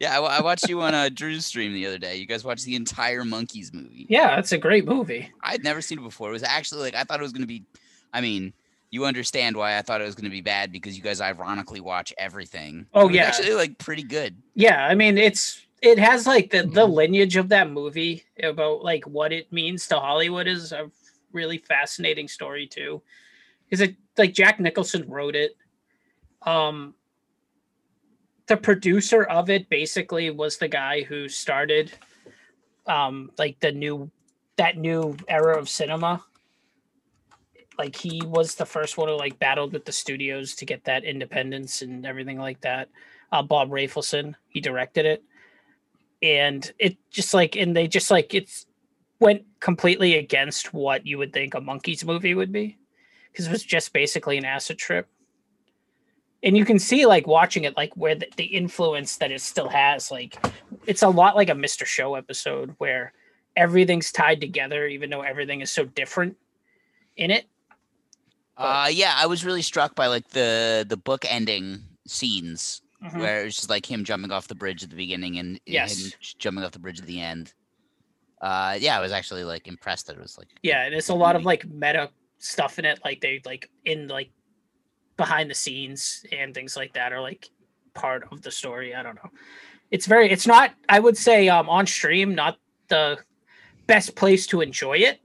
Yeah, 0.00 0.18
I, 0.18 0.38
I 0.38 0.40
watched 0.42 0.68
you 0.68 0.80
on 0.80 0.94
uh, 0.94 1.10
Drew's 1.10 1.44
stream 1.46 1.74
the 1.74 1.86
other 1.86 1.98
day. 1.98 2.16
You 2.16 2.26
guys 2.26 2.42
watched 2.42 2.64
the 2.64 2.74
entire 2.74 3.22
Monkees 3.22 3.72
movie. 3.74 4.06
Yeah, 4.08 4.38
it's 4.38 4.52
a 4.52 4.58
great 4.58 4.86
movie. 4.86 5.30
I'd 5.42 5.62
never 5.62 5.82
seen 5.82 5.98
it 5.98 6.02
before. 6.02 6.30
It 6.30 6.32
was 6.32 6.42
actually 6.42 6.80
like 6.80 6.94
I 6.94 7.04
thought 7.04 7.20
it 7.20 7.22
was 7.22 7.32
gonna 7.32 7.46
be. 7.46 7.64
I 8.12 8.20
mean, 8.22 8.54
you 8.90 9.04
understand 9.04 9.56
why 9.56 9.76
I 9.76 9.82
thought 9.82 10.00
it 10.00 10.04
was 10.06 10.14
gonna 10.14 10.30
be 10.30 10.40
bad 10.40 10.72
because 10.72 10.96
you 10.96 11.02
guys 11.02 11.20
ironically 11.20 11.80
watch 11.80 12.12
everything. 12.18 12.86
Oh, 12.94 13.02
It 13.02 13.08
was 13.08 13.14
yeah. 13.16 13.24
actually 13.26 13.54
like 13.54 13.78
pretty 13.78 14.02
good. 14.02 14.36
Yeah, 14.54 14.86
I 14.86 14.94
mean 14.94 15.18
it's 15.18 15.60
it 15.82 15.98
has 15.98 16.26
like 16.26 16.50
the 16.50 16.62
the 16.62 16.80
Mm-hmm. 16.86 16.92
lineage 16.92 17.36
of 17.36 17.50
that 17.50 17.70
movie 17.70 18.24
about 18.42 18.82
like 18.82 19.04
what 19.06 19.32
it 19.32 19.52
means 19.52 19.86
to 19.88 20.00
Hollywood 20.00 20.48
is 20.48 20.72
a 20.72 20.90
really 21.32 21.58
fascinating 21.58 22.26
story 22.26 22.66
too. 22.66 23.02
Because 23.68 23.82
it 23.82 23.96
like 24.16 24.32
Jack 24.32 24.60
Nicholson 24.60 25.04
wrote 25.08 25.36
it. 25.36 25.56
Um 26.42 26.94
the 28.50 28.56
producer 28.56 29.22
of 29.22 29.48
it 29.48 29.70
basically 29.70 30.28
was 30.28 30.58
the 30.58 30.66
guy 30.66 31.02
who 31.02 31.28
started 31.28 31.92
um 32.86 33.30
like 33.38 33.58
the 33.60 33.70
new 33.70 34.10
that 34.56 34.76
new 34.76 35.16
era 35.28 35.56
of 35.56 35.68
cinema. 35.68 36.22
Like 37.78 37.94
he 37.94 38.20
was 38.24 38.56
the 38.56 38.66
first 38.66 38.98
one 38.98 39.08
who 39.08 39.14
like 39.14 39.38
battled 39.38 39.72
with 39.72 39.84
the 39.84 39.92
studios 39.92 40.56
to 40.56 40.66
get 40.66 40.82
that 40.84 41.04
independence 41.04 41.80
and 41.80 42.04
everything 42.04 42.38
like 42.38 42.60
that 42.62 42.88
uh, 43.30 43.40
Bob 43.40 43.70
Rafelson. 43.70 44.34
He 44.48 44.60
directed 44.60 45.06
it, 45.06 45.22
and 46.20 46.70
it 46.80 46.96
just 47.08 47.32
like 47.32 47.54
and 47.54 47.74
they 47.74 47.86
just 47.86 48.10
like 48.10 48.34
it's 48.34 48.66
went 49.20 49.44
completely 49.60 50.16
against 50.16 50.74
what 50.74 51.06
you 51.06 51.18
would 51.18 51.32
think 51.32 51.54
a 51.54 51.60
Monkees 51.60 52.04
movie 52.04 52.34
would 52.34 52.50
be, 52.50 52.76
because 53.30 53.46
it 53.46 53.52
was 53.52 53.62
just 53.62 53.92
basically 53.92 54.38
an 54.38 54.44
acid 54.44 54.76
trip. 54.76 55.08
And 56.42 56.56
you 56.56 56.64
can 56.64 56.78
see 56.78 57.04
like 57.06 57.26
watching 57.26 57.64
it 57.64 57.76
like 57.76 57.94
where 57.96 58.14
the, 58.14 58.26
the 58.36 58.44
influence 58.44 59.16
that 59.18 59.30
it 59.30 59.40
still 59.42 59.68
has 59.68 60.10
like 60.10 60.36
it's 60.86 61.02
a 61.02 61.08
lot 61.08 61.36
like 61.36 61.50
a 61.50 61.54
Mr. 61.54 61.84
Show 61.84 62.14
episode 62.14 62.74
where 62.78 63.12
everything's 63.56 64.10
tied 64.10 64.40
together 64.40 64.86
even 64.86 65.10
though 65.10 65.20
everything 65.22 65.60
is 65.60 65.70
so 65.70 65.84
different 65.84 66.36
in 67.16 67.30
it. 67.30 67.46
Uh, 68.56 68.88
yeah, 68.90 69.14
I 69.16 69.26
was 69.26 69.44
really 69.44 69.62
struck 69.62 69.94
by 69.94 70.06
like 70.06 70.28
the 70.30 70.84
the 70.88 70.96
book 70.96 71.24
ending 71.28 71.82
scenes 72.06 72.82
Mhm. 73.02 73.18
where 73.20 73.46
it's 73.46 73.56
just 73.56 73.70
like 73.70 73.90
him 73.90 74.04
jumping 74.04 74.30
off 74.30 74.46
the 74.48 74.54
bridge 74.54 74.82
at 74.82 74.90
the 74.90 74.96
beginning 74.96 75.38
and 75.38 75.58
Yes. 75.64 75.98
him 76.04 76.12
jumping 76.38 76.62
off 76.64 76.72
the 76.72 76.78
bridge 76.78 77.00
at 77.00 77.06
the 77.06 77.18
end. 77.20 77.54
Uh, 78.42 78.76
yeah, 78.78 78.96
I 78.96 79.00
was 79.00 79.12
actually 79.12 79.44
like 79.44 79.66
impressed 79.68 80.06
that 80.06 80.16
it 80.16 80.22
was 80.22 80.36
like 80.38 80.48
Yeah, 80.62 80.84
and 80.84 80.94
it's 80.94 81.08
a 81.08 81.14
lot 81.14 81.36
of 81.36 81.44
like 81.44 81.66
meta 81.66 82.10
stuff 82.38 82.78
in 82.78 82.84
it, 82.84 82.98
like 83.04 83.20
they 83.20 83.40
like 83.46 83.70
in 83.84 84.08
like 84.08 84.30
behind 85.20 85.46
the 85.50 85.54
scenes 85.64 86.24
and 86.32 86.54
things 86.54 86.72
like 86.80 86.92
that 86.94 87.12
are 87.12 87.20
like 87.30 87.50
part 87.94 88.22
of 88.32 88.40
the 88.42 88.50
story. 88.50 88.94
I 88.98 89.02
don't 89.04 89.18
know. 89.20 89.30
It's 89.94 90.06
very 90.06 90.30
it's 90.34 90.46
not 90.46 90.72
I 90.88 90.98
would 91.04 91.16
say 91.16 91.48
um 91.48 91.68
on 91.68 91.86
stream 91.86 92.34
not 92.34 92.58
the 92.88 93.18
best 93.86 94.16
place 94.16 94.46
to 94.46 94.60
enjoy 94.60 94.96
it 95.10 95.20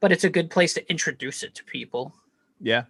but 0.00 0.12
it's 0.12 0.24
a 0.24 0.30
good 0.30 0.50
place 0.50 0.74
to 0.74 0.90
introduce 0.90 1.42
it 1.42 1.54
to 1.54 1.64
people. 1.64 2.14
Yeah. 2.60 2.84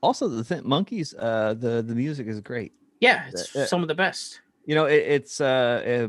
Also, 0.00 0.28
the 0.28 0.44
thing, 0.44 0.62
Monkees, 0.62 1.14
uh, 1.18 1.54
the 1.54 1.82
the 1.82 1.94
music 1.94 2.26
is 2.26 2.40
great. 2.40 2.72
Yeah, 3.00 3.28
it's 3.28 3.54
Uh, 3.56 3.66
some 3.66 3.82
of 3.82 3.88
the 3.88 3.94
best. 3.94 4.40
You 4.66 4.74
know, 4.74 4.86
it, 4.86 5.02
it's 5.16 5.40
uh, 5.40 6.08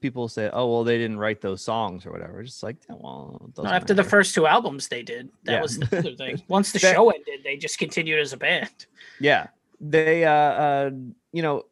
people 0.00 0.28
say, 0.28 0.50
oh 0.52 0.70
well, 0.72 0.84
they 0.84 0.98
didn't 0.98 1.18
write 1.18 1.40
those 1.40 1.62
songs 1.62 2.06
or 2.06 2.12
whatever. 2.12 2.40
It's 2.40 2.50
just 2.50 2.62
like, 2.62 2.76
yeah, 2.88 2.96
well, 2.98 3.36
it 3.42 3.56
No, 3.58 3.62
doesn't 3.64 3.74
after 3.76 3.94
the 3.94 4.04
first 4.04 4.34
two 4.34 4.46
albums 4.46 4.88
they 4.88 5.02
did, 5.02 5.30
that 5.44 5.52
Yeah. 5.52 5.62
was 5.62 5.78
the 5.78 5.98
other 5.98 6.16
thing. 6.16 6.42
Once 6.48 6.72
the 6.72 6.78
That- 6.78 6.94
show 6.94 7.10
ended, 7.10 7.40
they 7.44 7.56
just 7.56 7.78
continued 7.78 8.20
as 8.20 8.32
a 8.32 8.36
band. 8.36 8.86
yeah 9.20 9.48
they 9.84 10.24
uh 10.24 10.30
uh 10.30 10.90
you 11.32 11.42
know 11.42 11.64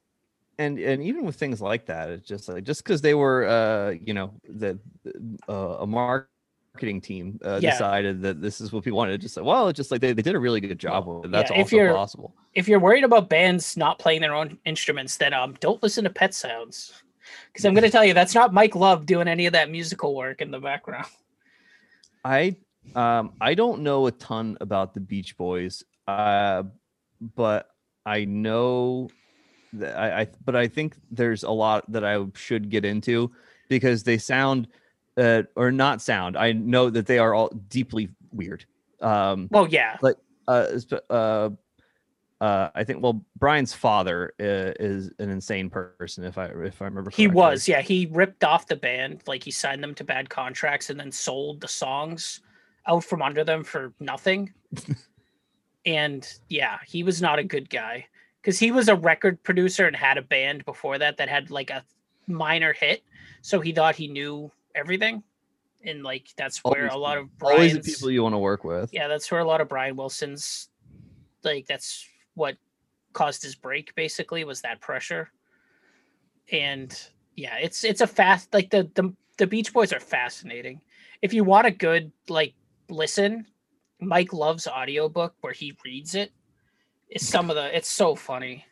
and 0.59 0.81
and 0.81 1.01
even 1.03 1.25
with 1.25 1.37
things 1.37 1.61
like 1.61 1.87
that 1.87 2.11
it's 2.11 2.27
just 2.27 2.49
like 2.49 2.64
just 2.64 2.83
because 2.83 3.01
they 3.01 3.14
were 3.14 3.47
uh 3.47 3.91
you 4.05 4.12
know 4.12 4.35
the 4.49 4.77
uh, 5.49 5.77
a 5.81 5.87
marketing 5.87 7.01
team 7.01 7.39
uh, 7.45 7.61
Yeah. 7.62 7.71
decided 7.71 8.21
that 8.23 8.43
this 8.43 8.61
is 8.61 8.73
what 8.73 8.83
people 8.83 8.97
wanted 8.97 9.21
just 9.21 9.37
like 9.37 9.47
well 9.47 9.68
it's 9.68 9.77
just 9.77 9.93
like 9.93 10.01
they, 10.01 10.12
they 10.12 10.23
did 10.23 10.35
a 10.35 10.41
really 10.41 10.61
good 10.61 10.79
job 10.81 11.07
with 11.07 11.27
it 11.27 11.31
that's 11.31 11.53
Yeah, 11.53 11.59
also 11.59 11.95
possible 11.95 12.35
If 12.55 12.66
you're 12.66 12.81
worried 12.81 13.05
about 13.05 13.29
bands 13.29 13.77
not 13.77 14.01
playing 14.01 14.21
their 14.23 14.35
own 14.35 14.59
instruments, 14.64 15.16
then 15.16 15.33
um, 15.33 15.55
don't 15.61 15.81
listen 15.85 16.03
to 16.03 16.11
Pet 16.11 16.35
Sounds, 16.35 16.93
because 17.53 17.64
I'm 17.64 17.74
going 17.74 17.85
to 17.85 17.91
tell 17.91 18.05
you 18.05 18.14
that's 18.14 18.35
not 18.35 18.53
Mike 18.53 18.74
Love 18.74 19.07
doing 19.07 19.28
any 19.28 19.47
of 19.47 19.53
that 19.53 19.70
musical 19.70 20.14
work 20.14 20.41
in 20.41 20.51
the 20.51 20.61
background. 20.61 21.07
i 22.24 22.55
um 22.95 23.33
i 23.41 23.55
don't 23.55 23.81
know 23.81 24.07
a 24.07 24.12
ton 24.12 24.57
about 24.61 24.93
the 24.95 25.01
beach 25.01 25.37
boys 25.37 25.83
uh 26.07 26.62
but 27.35 27.70
i 28.05 28.24
know 28.24 29.09
that 29.72 29.97
I, 29.97 30.20
I 30.22 30.28
but 30.45 30.55
i 30.57 30.68
think 30.68 30.97
there's 31.11 31.43
a 31.45 31.51
lot 31.51 31.91
that 31.93 32.05
i 32.05 32.22
should 32.35 32.68
get 32.68 32.85
into 32.85 33.31
because 33.68 34.03
they 34.03 34.18
sound 34.18 34.68
uh, 35.16 35.45
or 35.57 35.72
not 35.72 36.03
sound 36.03 36.37
i 36.37 36.53
know 36.53 36.91
that 36.91 37.07
they 37.07 37.18
are 37.18 37.33
all 37.35 37.49
deeply 37.68 38.11
weird 38.33 38.64
um 39.01 39.49
Well, 39.51 39.66
yeah, 39.68 39.97
like 40.03 40.16
uh 40.47 40.66
uh 41.09 41.51
uh, 42.41 42.70
I 42.74 42.84
think 42.84 43.03
well, 43.03 43.24
Brian's 43.38 43.74
father 43.74 44.32
uh, 44.41 44.72
is 44.80 45.11
an 45.18 45.28
insane 45.30 45.68
person. 45.68 46.24
If 46.24 46.38
I 46.38 46.47
if 46.47 46.80
I 46.80 46.86
remember, 46.86 47.11
he 47.11 47.26
was. 47.26 47.68
Yeah, 47.68 47.82
he 47.82 48.07
ripped 48.11 48.45
off 48.45 48.66
the 48.66 48.76
band, 48.76 49.22
like 49.26 49.45
he 49.45 49.51
signed 49.51 49.82
them 49.82 49.95
to 49.97 50.05
bad 50.05 50.30
contracts, 50.30 50.88
and 50.91 50.99
then 50.99 51.12
sold 51.12 51.61
the 51.61 51.68
songs 51.68 52.41
out 52.86 53.05
from 53.05 53.20
under 53.20 53.45
them 53.45 53.62
for 53.62 53.93
nothing. 54.01 54.55
and 55.86 56.26
yeah, 56.49 56.78
he 56.86 57.03
was 57.03 57.20
not 57.20 57.38
a 57.38 57.45
good 57.45 57.68
guy 57.68 58.07
because 58.41 58.59
he 58.59 58.70
was 58.70 58.88
a 58.88 58.95
record 58.97 59.43
producer 59.43 59.86
and 59.86 59.97
had 59.97 60.18
a 60.18 60.22
band 60.22 60.64
before 60.64 60.99
that 60.99 61.16
that 61.18 61.28
had 61.28 61.51
like 61.51 61.70
a 61.70 61.84
minor 62.26 62.72
hit, 62.72 63.03
so 63.43 63.61
he 63.61 63.72
thought 63.72 63.97
he 63.97 64.09
knew 64.09 64.51
everything, 64.74 65.22
and 65.84 66.03
like 66.03 66.28
that's 66.36 66.62
where 66.64 66.91
Always- 66.91 66.95
a 66.95 66.99
lot 66.99 67.18
of 67.18 67.28
always 67.43 67.72
the 67.74 67.80
people 67.80 68.11
you 68.11 68.22
want 68.22 68.34
to 68.34 68.38
work 68.38 68.64
with. 68.64 68.91
yeah, 68.93 69.09
that's 69.09 69.30
where 69.30 69.41
a 69.41 69.45
lot 69.47 69.61
of 69.61 69.68
Brian 69.68 69.97
Wilson's 69.97 70.68
like 71.43 71.66
that's 71.66 72.07
what 72.35 72.57
caused 73.12 73.43
his 73.43 73.55
break 73.55 73.95
basically 73.95 74.45
was 74.45 74.61
that 74.61 74.81
pressure. 74.81 75.31
And 76.53 76.97
yeah, 77.37 77.57
it's 77.57 77.85
it's 77.85 78.01
a 78.01 78.07
fast 78.07 78.53
like 78.53 78.70
the 78.70 78.91
the 78.95 79.14
the 79.39 79.47
Beach 79.47 79.72
Boys 79.72 79.93
are 79.93 80.01
fascinating. 80.01 80.81
If 81.22 81.33
you 81.33 81.45
want 81.45 81.66
a 81.66 81.70
good 81.70 82.12
like 82.28 82.55
listen, 82.89 83.47
Mike 84.01 84.33
Love's 84.33 84.66
audiobook 84.66 85.35
where 85.41 85.53
he 85.53 85.76
reads 85.85 86.14
it. 86.14 86.33
it. 87.09 87.16
Is 87.16 87.28
some 87.28 87.51
of 87.51 87.57
the 87.57 87.76
it's 87.76 87.91
so 87.91 88.14
funny. 88.14 88.64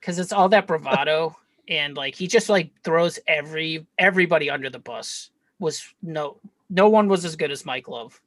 Cuz 0.00 0.18
it's 0.18 0.32
all 0.32 0.48
that 0.50 0.66
bravado 0.66 1.36
and 1.68 1.96
like 1.96 2.14
he 2.14 2.26
just 2.26 2.48
like 2.48 2.70
throws 2.82 3.18
every 3.26 3.86
everybody 3.98 4.50
under 4.50 4.70
the 4.70 4.78
bus. 4.78 5.30
Was 5.58 5.94
no 6.02 6.38
no 6.70 6.88
one 6.88 7.08
was 7.08 7.24
as 7.24 7.36
good 7.36 7.50
as 7.50 7.64
Mike 7.64 7.88
Love. 7.88 8.20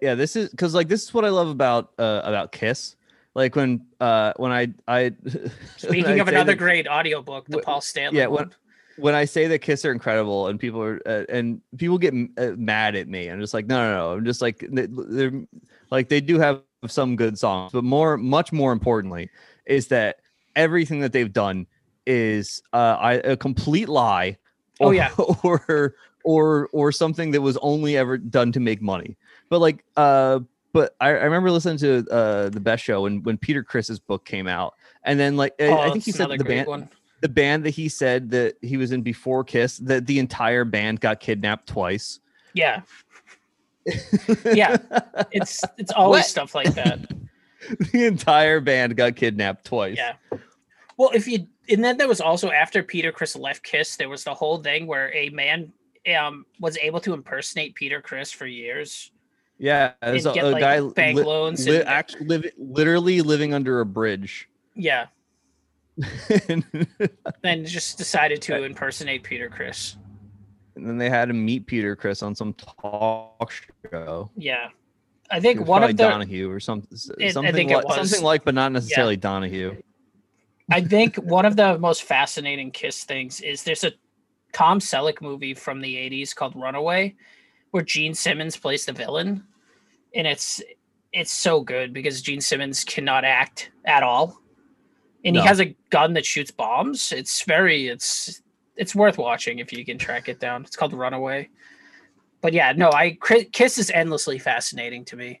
Yeah, 0.00 0.14
this 0.14 0.36
is 0.36 0.50
because 0.50 0.74
like 0.74 0.88
this 0.88 1.02
is 1.02 1.14
what 1.14 1.24
I 1.24 1.30
love 1.30 1.48
about 1.48 1.92
uh 1.98 2.20
about 2.24 2.52
Kiss. 2.52 2.96
Like 3.34 3.56
when 3.56 3.84
uh 4.00 4.32
when 4.36 4.52
I 4.52 4.68
I 4.86 5.12
when 5.22 5.50
Speaking 5.76 6.06
I 6.06 6.16
of 6.16 6.28
another 6.28 6.52
that- 6.52 6.58
great 6.58 6.86
audiobook, 6.86 7.46
the 7.48 7.58
Wh- 7.58 7.62
Paul 7.64 7.80
Stanley 7.80 8.18
yeah 8.20 8.26
when 8.26 8.50
when 8.96 9.14
I 9.16 9.24
say 9.24 9.48
the 9.48 9.58
Kiss 9.58 9.84
are 9.84 9.90
incredible 9.90 10.46
and 10.46 10.58
people 10.60 10.80
are 10.80 11.00
uh, 11.04 11.24
and 11.28 11.60
people 11.78 11.98
get 11.98 12.14
m- 12.14 12.32
uh, 12.38 12.52
mad 12.56 12.94
at 12.94 13.08
me, 13.08 13.28
I'm 13.28 13.40
just 13.40 13.52
like 13.52 13.66
no 13.66 13.76
no 13.76 13.96
no. 13.96 14.12
I'm 14.18 14.24
just 14.24 14.40
like 14.40 14.64
they- 14.70 14.86
they're 14.88 15.32
like 15.90 16.08
they 16.08 16.20
do 16.20 16.38
have 16.38 16.62
some 16.86 17.16
good 17.16 17.36
songs, 17.38 17.72
but 17.72 17.82
more 17.82 18.16
much 18.16 18.52
more 18.52 18.72
importantly 18.72 19.30
is 19.66 19.88
that 19.88 20.18
everything 20.54 21.00
that 21.00 21.12
they've 21.12 21.32
done 21.32 21.66
is 22.06 22.62
uh 22.72 22.96
I, 23.00 23.12
a 23.14 23.36
complete 23.36 23.88
lie. 23.88 24.36
Oh, 24.80 24.86
or- 24.88 24.94
yeah. 24.94 25.10
or 25.42 25.94
or 26.22 26.68
or 26.72 26.92
something 26.92 27.32
that 27.32 27.40
was 27.40 27.56
only 27.62 27.96
ever 27.96 28.16
done 28.16 28.52
to 28.52 28.60
make 28.60 28.80
money. 28.80 29.16
But 29.50 29.60
like 29.60 29.84
uh 29.96 30.38
but 30.74 30.94
I, 31.00 31.08
I 31.08 31.24
remember 31.24 31.50
listening 31.50 31.78
to 31.78 32.06
uh 32.10 32.48
the 32.50 32.60
best 32.60 32.84
show 32.84 33.02
when 33.02 33.22
when 33.22 33.38
Peter 33.38 33.62
Criss's 33.62 33.98
book 33.98 34.26
came 34.26 34.46
out, 34.46 34.74
and 35.04 35.18
then 35.18 35.36
like 35.38 35.54
I- 35.58 35.68
Oh, 35.68 35.78
I 35.78 35.90
think 35.90 36.04
he 36.04 36.12
said 36.12 36.28
the 36.28 36.44
band 36.44 36.66
one. 36.68 36.88
the 37.22 37.28
band 37.30 37.64
that 37.64 37.70
he 37.70 37.88
said 37.88 38.30
that 38.32 38.56
he 38.60 38.76
was 38.76 38.92
in 38.92 39.00
before 39.00 39.42
Kiss 39.44 39.78
that 39.78 40.06
the 40.06 40.18
entire 40.18 40.66
band 40.66 41.00
got 41.00 41.20
kidnapped 41.20 41.66
twice. 41.68 42.20
Yeah. 42.52 42.82
yeah. 44.52 44.76
It's 45.32 45.62
it's 45.78 45.92
always 45.92 46.20
What? 46.20 46.26
stuff 46.26 46.54
like 46.54 46.74
that. 46.74 46.98
the 47.92 48.04
entire 48.06 48.60
band 48.60 48.96
got 48.96 49.16
kidnapped 49.16 49.64
twice. 49.64 49.96
Yeah. 49.96 50.14
Well, 50.96 51.10
if 51.14 51.26
you 51.26 51.46
and 51.68 51.82
then 51.82 51.96
there 51.96 52.08
was 52.08 52.20
also 52.20 52.50
after 52.50 52.82
Peter 52.82 53.10
Criss 53.12 53.36
left 53.36 53.62
Kiss, 53.62 53.96
there 53.96 54.08
was 54.08 54.24
the 54.24 54.34
whole 54.34 54.58
thing 54.58 54.86
where 54.86 55.14
a 55.14 55.28
man 55.30 55.72
um 56.16 56.44
was 56.60 56.76
able 56.78 57.00
to 57.00 57.14
impersonate 57.14 57.74
Peter 57.74 58.00
Criss 58.00 58.30
for 58.32 58.46
years. 58.46 59.10
Yeah, 59.58 59.92
there's 60.02 60.26
a, 60.26 60.32
get, 60.32 60.44
a 60.44 60.50
like, 60.50 60.60
guy 60.60 60.80
bank 60.80 61.18
loans 61.18 61.66
li- 61.66 61.78
and- 61.78 61.88
actually 61.88 62.26
live, 62.26 62.46
literally 62.58 63.22
living 63.22 63.54
under 63.54 63.80
a 63.80 63.86
bridge. 63.86 64.48
Yeah. 64.74 65.06
and 67.44 67.66
just 67.66 67.96
decided 67.96 68.42
to 68.42 68.64
impersonate 68.64 69.22
Peter 69.22 69.48
Criss. 69.48 69.96
And 70.74 70.86
then 70.86 70.98
they 70.98 71.08
had 71.08 71.30
him 71.30 71.44
meet 71.44 71.66
Peter 71.66 71.94
Criss 71.94 72.22
on 72.22 72.34
some 72.34 72.52
talk 72.54 73.52
show. 73.90 74.30
Yeah. 74.36 74.70
I 75.30 75.38
It 75.38 75.42
think 75.42 75.66
one 75.66 75.84
of 75.84 75.88
the 75.88 75.94
Donahue 75.94 76.50
or 76.50 76.58
something, 76.58 76.88
I 77.20 77.30
something 77.30 77.70
it 77.70 77.84
like, 77.84 77.94
something 77.94 78.22
like, 78.22 78.44
but 78.44 78.54
not 78.54 78.72
necessarily 78.72 79.16
Donahue. 79.16 79.76
I 80.70 80.80
think 80.80 81.16
one 81.16 81.44
of 81.44 81.56
the 81.56 81.78
most 81.78 82.02
fascinating 82.02 82.70
Kiss 82.70 83.04
things 83.04 83.40
is 83.40 83.62
there's 83.62 83.84
a 83.84 83.92
Tom 84.52 84.80
Selleck 84.80 85.20
movie 85.20 85.54
from 85.54 85.80
the 85.80 85.94
80s 85.94 86.34
called 86.34 86.54
Runaway 86.56 87.14
where 87.74 87.82
Gene 87.82 88.14
Simmons 88.14 88.56
plays 88.56 88.86
the 88.86 88.92
villain 88.92 89.42
and 90.14 90.28
it's 90.28 90.62
it's 91.12 91.32
so 91.32 91.60
good 91.60 91.92
because 91.92 92.22
Gene 92.22 92.40
Simmons 92.40 92.84
cannot 92.84 93.24
act 93.24 93.72
at 93.84 94.04
all. 94.04 94.40
And 95.24 95.34
No. 95.34 95.40
he 95.42 95.46
has 95.48 95.58
a 95.58 95.74
gun 95.90 96.12
that 96.12 96.24
shoots 96.24 96.52
bombs. 96.52 97.10
It's 97.10 97.42
very 97.42 97.88
it's 97.88 98.42
it's 98.76 98.94
worth 98.94 99.18
watching 99.18 99.58
if 99.58 99.72
you 99.72 99.84
can 99.84 99.98
track 99.98 100.28
it 100.28 100.38
down. 100.38 100.62
It's 100.62 100.76
called 100.76 100.92
Runaway. 100.92 101.48
But 102.42 102.52
yeah, 102.52 102.70
no, 102.76 102.92
I 102.92 103.18
Kiss 103.50 103.76
is 103.76 103.90
endlessly 103.90 104.38
fascinating 104.38 105.04
to 105.06 105.16
me. 105.16 105.40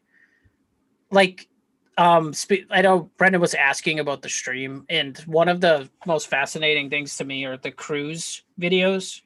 Like 1.12 1.48
um 1.96 2.32
spe- 2.32 2.66
i 2.70 2.82
know 2.82 3.08
brendan 3.18 3.40
was 3.40 3.54
asking 3.54 4.00
about 4.00 4.20
the 4.20 4.28
stream 4.28 4.84
and 4.88 5.18
one 5.26 5.48
of 5.48 5.60
the 5.60 5.88
most 6.06 6.26
fascinating 6.26 6.90
things 6.90 7.16
to 7.16 7.24
me 7.24 7.44
are 7.44 7.56
the 7.58 7.70
cruise 7.70 8.42
videos 8.58 9.20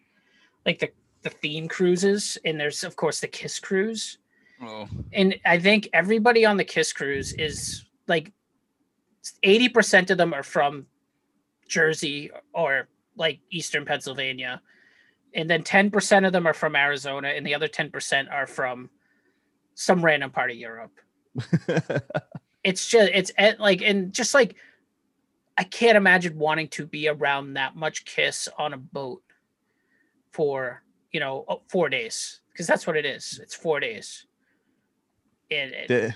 like 0.66 0.78
the 0.78 0.90
the 1.22 1.30
theme 1.30 1.68
cruises 1.68 2.38
and 2.44 2.58
there's 2.58 2.84
of 2.84 2.96
course 2.96 3.20
the 3.20 3.28
kiss 3.28 3.58
cruise. 3.58 4.18
Oh. 4.60 4.88
and 5.12 5.36
i 5.46 5.56
think 5.56 5.88
everybody 5.92 6.44
on 6.44 6.56
the 6.56 6.64
kiss 6.64 6.92
cruise 6.92 7.32
is 7.34 7.84
like 8.08 8.32
80% 9.44 10.10
of 10.10 10.18
them 10.18 10.34
are 10.34 10.42
from 10.42 10.86
jersey 11.68 12.30
or 12.52 12.88
like 13.16 13.40
eastern 13.50 13.84
pennsylvania. 13.84 14.60
And 15.34 15.48
then 15.48 15.62
10% 15.62 16.26
of 16.26 16.32
them 16.32 16.46
are 16.46 16.54
from 16.54 16.74
arizona 16.74 17.28
and 17.28 17.46
the 17.46 17.54
other 17.54 17.68
10% 17.68 18.32
are 18.32 18.46
from 18.46 18.90
some 19.74 20.04
random 20.04 20.30
part 20.30 20.50
of 20.50 20.56
europe. 20.56 20.98
It's 22.64 22.88
just 22.88 23.10
it's 23.14 23.32
like 23.58 23.82
and 23.82 24.12
just 24.12 24.34
like 24.34 24.56
I 25.56 25.64
can't 25.64 25.96
imagine 25.96 26.38
wanting 26.38 26.68
to 26.68 26.86
be 26.86 27.08
around 27.08 27.54
that 27.54 27.76
much 27.76 28.04
kiss 28.04 28.48
on 28.58 28.72
a 28.72 28.76
boat 28.76 29.22
for 30.32 30.82
you 31.12 31.20
know 31.20 31.44
oh, 31.48 31.62
four 31.68 31.88
days 31.88 32.40
because 32.52 32.66
that's 32.66 32.86
what 32.86 32.96
it 32.96 33.06
is. 33.06 33.38
It's 33.42 33.54
four 33.54 33.80
days. 33.80 34.26
And 35.50 35.72
it- 35.72 35.88
The- 35.88 36.14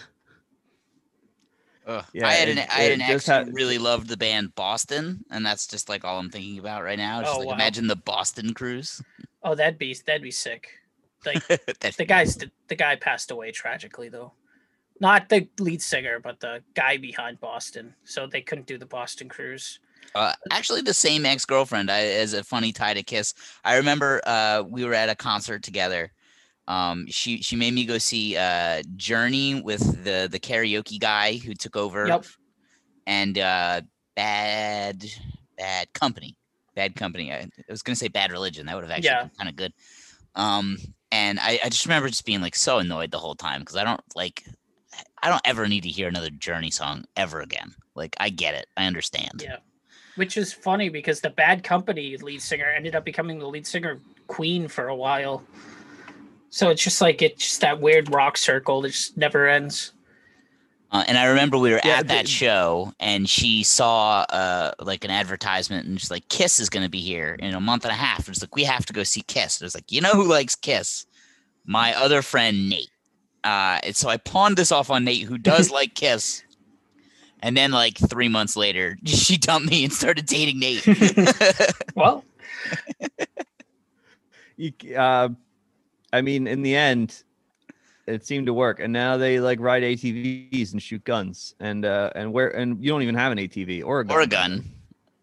Ugh. 1.84 2.04
Yeah, 2.12 2.28
I 2.28 2.32
had 2.34 2.48
an 2.48 2.58
it- 2.58 2.68
I 2.70 2.74
had 2.82 2.90
it 2.92 2.94
an 2.94 3.00
ex 3.02 3.26
who 3.26 3.32
had- 3.32 3.52
really 3.54 3.78
loved 3.78 4.06
the 4.08 4.16
band 4.16 4.54
Boston, 4.54 5.24
and 5.30 5.44
that's 5.44 5.66
just 5.66 5.88
like 5.88 6.04
all 6.04 6.18
I'm 6.18 6.30
thinking 6.30 6.58
about 6.58 6.84
right 6.84 6.98
now. 6.98 7.22
Just 7.22 7.34
Oh, 7.34 7.38
like 7.38 7.48
wow. 7.48 7.54
imagine 7.54 7.86
the 7.88 7.96
Boston 7.96 8.54
cruise. 8.54 9.02
oh, 9.42 9.54
that'd 9.56 9.78
be 9.78 9.94
that'd 10.06 10.22
be 10.22 10.30
sick. 10.30 10.68
Like 11.26 11.44
That'd 11.48 11.94
the 11.98 12.04
guy's 12.04 12.36
the 12.36 12.74
guy 12.76 12.94
passed 12.96 13.30
away 13.32 13.50
tragically 13.50 14.08
though. 14.08 14.32
Not 15.00 15.28
the 15.28 15.48
lead 15.58 15.82
singer, 15.82 16.20
but 16.20 16.38
the 16.38 16.62
guy 16.74 16.96
behind 16.98 17.40
Boston. 17.40 17.96
So 18.04 18.28
they 18.28 18.42
couldn't 18.42 18.68
do 18.68 18.78
the 18.78 18.86
Boston 18.86 19.28
cruise. 19.28 19.80
Uh, 20.14 20.32
actually, 20.50 20.82
the 20.82 20.94
same 20.94 21.24
ex 21.24 21.44
girlfriend. 21.44 21.90
As 21.90 22.32
a 22.34 22.44
funny 22.44 22.72
tie 22.72 22.94
to 22.94 23.02
Kiss. 23.02 23.34
I 23.64 23.76
remember 23.76 24.20
uh, 24.26 24.62
we 24.68 24.84
were 24.84 24.94
at 24.94 25.08
a 25.08 25.14
concert 25.14 25.62
together, 25.62 26.12
Um, 26.68 27.06
she 27.08 27.42
she 27.42 27.56
made 27.56 27.74
me 27.74 27.84
go 27.84 27.98
see 27.98 28.36
uh 28.36 28.82
Journey 28.96 29.60
with 29.62 30.04
the 30.04 30.28
the 30.30 30.38
karaoke 30.38 30.98
guy 31.00 31.36
who 31.36 31.54
took 31.54 31.76
over. 31.76 32.06
Yep. 32.06 32.26
And 33.06 33.38
uh, 33.38 33.82
bad 34.14 35.04
bad 35.56 35.92
company, 35.92 36.36
bad 36.74 36.94
company. 36.94 37.32
I, 37.32 37.38
I 37.38 37.48
was 37.68 37.82
gonna 37.82 37.96
say 37.96 38.08
bad 38.08 38.30
religion. 38.30 38.66
That 38.66 38.76
would 38.76 38.84
have 38.84 38.92
actually 38.92 39.06
Yeah. 39.06 39.22
been 39.22 39.36
kind 39.36 39.48
of 39.48 39.56
good. 39.56 39.72
Um, 40.34 40.78
and 41.10 41.38
I, 41.40 41.58
I 41.64 41.68
just 41.68 41.84
remember 41.84 42.08
just 42.08 42.24
being 42.24 42.40
like 42.40 42.54
so 42.54 42.78
annoyed 42.78 43.10
the 43.10 43.18
whole 43.18 43.34
time 43.34 43.60
because 43.60 43.76
I 43.76 43.84
don't 43.84 44.00
like 44.14 44.44
I 45.22 45.28
don't 45.28 45.42
ever 45.44 45.66
need 45.68 45.82
to 45.82 45.88
hear 45.88 46.08
another 46.08 46.30
Journey 46.30 46.70
song 46.70 47.04
ever 47.16 47.40
again. 47.40 47.74
Like 47.96 48.14
I 48.20 48.28
get 48.30 48.54
it, 48.54 48.66
I 48.76 48.86
understand. 48.86 49.42
Yeah. 49.42 49.56
Which 50.16 50.36
is 50.36 50.52
funny 50.52 50.88
because 50.88 51.20
the 51.20 51.30
Bad 51.30 51.64
Company 51.64 52.16
lead 52.18 52.42
singer 52.42 52.66
ended 52.66 52.94
up 52.94 53.04
becoming 53.04 53.38
the 53.38 53.46
lead 53.48 53.66
singer 53.66 53.92
of 53.92 54.00
Queen 54.26 54.68
for 54.68 54.88
a 54.88 54.94
while. 54.94 55.42
So 56.50 56.68
it's 56.68 56.82
just 56.82 57.00
like 57.00 57.22
it's 57.22 57.42
just 57.48 57.60
that 57.62 57.80
weird 57.80 58.12
rock 58.12 58.36
circle 58.36 58.82
that 58.82 58.90
just 58.90 59.16
never 59.16 59.48
ends. 59.48 59.92
Uh, 60.90 61.02
and 61.08 61.16
I 61.16 61.24
remember 61.24 61.56
we 61.56 61.70
were 61.70 61.80
Yeah, 61.82 62.00
at 62.00 62.08
that 62.08 62.26
the- 62.26 62.30
show, 62.30 62.92
and 63.00 63.26
she 63.26 63.62
saw 63.62 64.26
uh, 64.28 64.72
like 64.78 65.04
an 65.06 65.10
advertisement, 65.10 65.86
and 65.86 65.98
she's 65.98 66.10
like, 66.10 66.28
"Kiss 66.28 66.60
is 66.60 66.68
going 66.68 66.82
to 66.82 66.90
be 66.90 67.00
here 67.00 67.34
in 67.40 67.54
a 67.54 67.60
month 67.60 67.84
and 67.86 67.92
a 67.92 67.94
half." 67.96 68.18
And 68.18 68.28
it's 68.28 68.42
like, 68.42 68.54
"We 68.54 68.64
have 68.64 68.84
to 68.84 68.92
go 68.92 69.02
see 69.02 69.22
Kiss." 69.22 69.58
And 69.58 69.64
it's 69.66 69.74
like, 69.74 69.90
"You 69.90 70.02
know 70.02 70.12
who 70.12 70.24
likes 70.24 70.54
Kiss? 70.54 71.06
My 71.64 71.94
other 71.94 72.20
friend 72.20 72.68
Nate." 72.68 72.90
Uh, 73.42 73.78
and 73.82 73.96
so 73.96 74.10
I 74.10 74.18
pawned 74.18 74.58
this 74.58 74.70
off 74.70 74.90
on 74.90 75.04
Nate, 75.04 75.22
who 75.22 75.38
does 75.38 75.70
like 75.78 75.94
Kiss. 75.94 76.42
And 77.42 77.56
then, 77.56 77.72
like 77.72 77.98
three 77.98 78.28
months 78.28 78.56
later, 78.56 78.96
she 79.04 79.36
dumped 79.36 79.68
me 79.70 79.84
and 79.84 79.92
started 79.92 80.26
dating 80.26 80.58
Nate. 80.60 80.86
Well, 81.94 82.24
you, 84.56 84.72
uh, 84.96 85.28
I 86.12 86.20
mean, 86.22 86.46
in 86.46 86.62
the 86.62 86.74
end, 86.74 87.22
it 88.06 88.24
seemed 88.26 88.46
to 88.46 88.54
work. 88.54 88.80
And 88.80 88.92
now 88.92 89.16
they 89.16 89.40
like 89.40 89.60
ride 89.60 89.82
ATVs 89.82 90.72
and 90.72 90.82
shoot 90.82 91.02
guns, 91.04 91.54
and 91.60 91.84
uh, 91.84 92.10
and 92.14 92.32
where 92.32 92.48
and 92.50 92.82
you 92.82 92.90
don't 92.90 93.02
even 93.02 93.14
have 93.14 93.32
an 93.32 93.38
ATV 93.38 93.84
or 93.84 94.00
a 94.00 94.04
gun. 94.04 94.16
or 94.16 94.20
a 94.20 94.26
gun. 94.26 94.70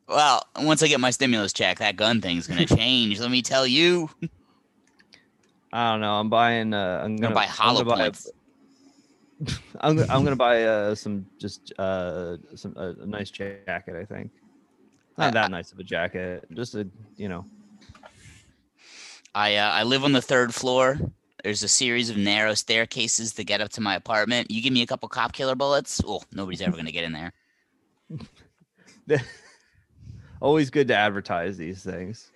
Well, 0.07 0.43
once 0.57 0.81
I 0.83 0.87
get 0.87 0.99
my 0.99 1.11
stimulus 1.11 1.53
check, 1.53 1.79
that 1.79 1.95
gun 1.95 2.19
thing's 2.21 2.47
going 2.47 2.59
to 2.67 2.75
change. 2.75 3.19
let 3.19 3.29
me 3.31 3.41
tell 3.41 3.65
you. 3.67 4.09
I 5.71 5.91
don't 5.91 6.01
know. 6.01 6.13
I'm 6.19 6.29
buying. 6.29 6.73
Uh, 6.73 7.01
I'm 7.03 7.15
Gonna 7.17 7.33
gonna 7.33 7.35
buy 7.35 7.47
I'm 7.59 7.75
gonna 7.75 7.85
buy 7.85 7.93
a- 7.95 8.03
points. 8.05 8.29
I'm, 9.79 9.99
I'm 9.99 10.23
gonna 10.23 10.35
buy 10.35 10.63
uh, 10.63 10.95
some 10.95 11.25
just 11.37 11.73
uh, 11.79 12.37
some 12.55 12.73
a, 12.75 12.95
a 13.01 13.05
nice 13.05 13.31
jacket. 13.31 13.95
I 13.95 14.05
think 14.05 14.31
not 15.17 15.33
that 15.33 15.51
nice 15.51 15.71
of 15.71 15.79
a 15.79 15.83
jacket. 15.83 16.45
Just 16.53 16.75
a 16.75 16.87
you 17.17 17.29
know. 17.29 17.45
I 19.35 19.55
uh, 19.55 19.69
I 19.69 19.83
live 19.83 20.03
on 20.03 20.11
the 20.11 20.21
third 20.21 20.53
floor. 20.53 20.99
There's 21.43 21.63
a 21.63 21.69
series 21.69 22.09
of 22.09 22.17
narrow 22.17 22.53
staircases 22.53 23.33
to 23.35 23.45
get 23.45 23.61
up 23.61 23.69
to 23.71 23.81
my 23.81 23.95
apartment. 23.95 24.51
You 24.51 24.61
give 24.61 24.73
me 24.73 24.81
a 24.81 24.87
couple 24.87 25.07
cop 25.07 25.31
killer 25.31 25.55
bullets, 25.55 26.01
oh, 26.05 26.21
nobody's 26.33 26.61
ever 26.61 26.75
gonna 26.75 26.91
get 26.91 27.05
in 27.05 27.13
there. 27.13 27.33
always 30.41 30.69
good 30.69 30.87
to 30.89 30.95
advertise 30.95 31.57
these 31.57 31.83
things. 31.83 32.31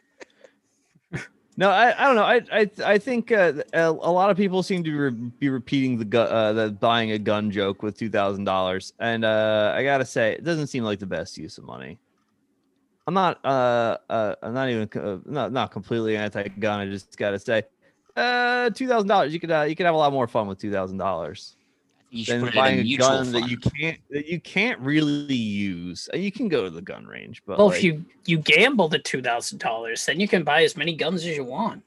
No, 1.55 1.69
I, 1.69 1.93
I 1.97 2.07
don't 2.07 2.15
know. 2.15 2.23
I 2.23 2.41
I 2.51 2.93
I 2.93 2.97
think 2.97 3.31
uh, 3.31 3.53
a, 3.73 3.89
a 3.89 4.11
lot 4.11 4.31
of 4.31 4.37
people 4.37 4.63
seem 4.63 4.83
to 4.83 4.91
re- 4.91 5.11
be 5.11 5.49
repeating 5.49 5.99
the 5.99 6.05
gu- 6.05 6.17
uh, 6.17 6.53
the 6.53 6.71
buying 6.71 7.11
a 7.11 7.19
gun 7.19 7.51
joke 7.51 7.83
with 7.83 7.97
two 7.97 8.09
thousand 8.09 8.45
dollars, 8.45 8.93
and 8.99 9.23
uh, 9.23 9.71
I 9.75 9.83
gotta 9.83 10.05
say, 10.05 10.33
it 10.33 10.43
doesn't 10.43 10.67
seem 10.67 10.83
like 10.83 10.99
the 10.99 11.05
best 11.05 11.37
use 11.37 11.57
of 11.59 11.65
money. 11.65 11.99
I'm 13.05 13.13
not 13.13 13.39
uh, 13.45 13.97
uh 14.09 14.35
I'm 14.41 14.53
not 14.53 14.69
even 14.69 14.89
uh, 14.95 15.19
not 15.25 15.51
not 15.51 15.71
completely 15.71 16.17
anti-gun. 16.17 16.79
I 16.79 16.85
just 16.87 17.17
gotta 17.17 17.37
say, 17.37 17.63
uh, 18.15 18.71
two 18.71 18.87
thousand 18.87 19.09
dollars. 19.09 19.31
You 19.31 19.39
could 19.39 19.51
you 19.69 19.75
could 19.75 19.85
have 19.85 19.95
a 19.95 19.97
lot 19.97 20.11
more 20.11 20.27
fun 20.27 20.47
with 20.47 20.57
two 20.57 20.71
thousand 20.71 20.97
dollars 20.97 21.55
You 22.13 22.23
should 22.25 22.35
than 22.35 22.41
put 22.41 22.49
it 22.49 22.57
in 22.57 22.63
buying 22.63 22.79
a 22.79 22.83
mutual 22.83 23.07
gun 23.07 23.31
that 23.31 23.49
you 23.49 23.57
can't 23.57 23.97
that 24.11 24.27
you 24.27 24.39
can't 24.39 24.79
really 24.79 25.33
use. 25.33 26.07
You 26.13 26.31
can 26.31 26.47
go 26.47 26.63
to 26.63 26.69
the 26.69 26.81
gun 26.81 27.07
range, 27.07 27.41
but 27.43 27.57
well, 27.57 27.69
like, 27.69 27.77
if 27.77 27.83
you 27.83 28.05
you 28.25 28.37
gamble 28.37 28.87
the 28.87 28.99
two 28.99 29.21
thousand 29.21 29.57
dollars, 29.57 30.05
then 30.05 30.19
you 30.19 30.27
can 30.27 30.43
buy 30.43 30.63
as 30.63 30.77
many 30.77 30.93
guns 30.95 31.25
as 31.25 31.35
you 31.35 31.43
want. 31.43 31.83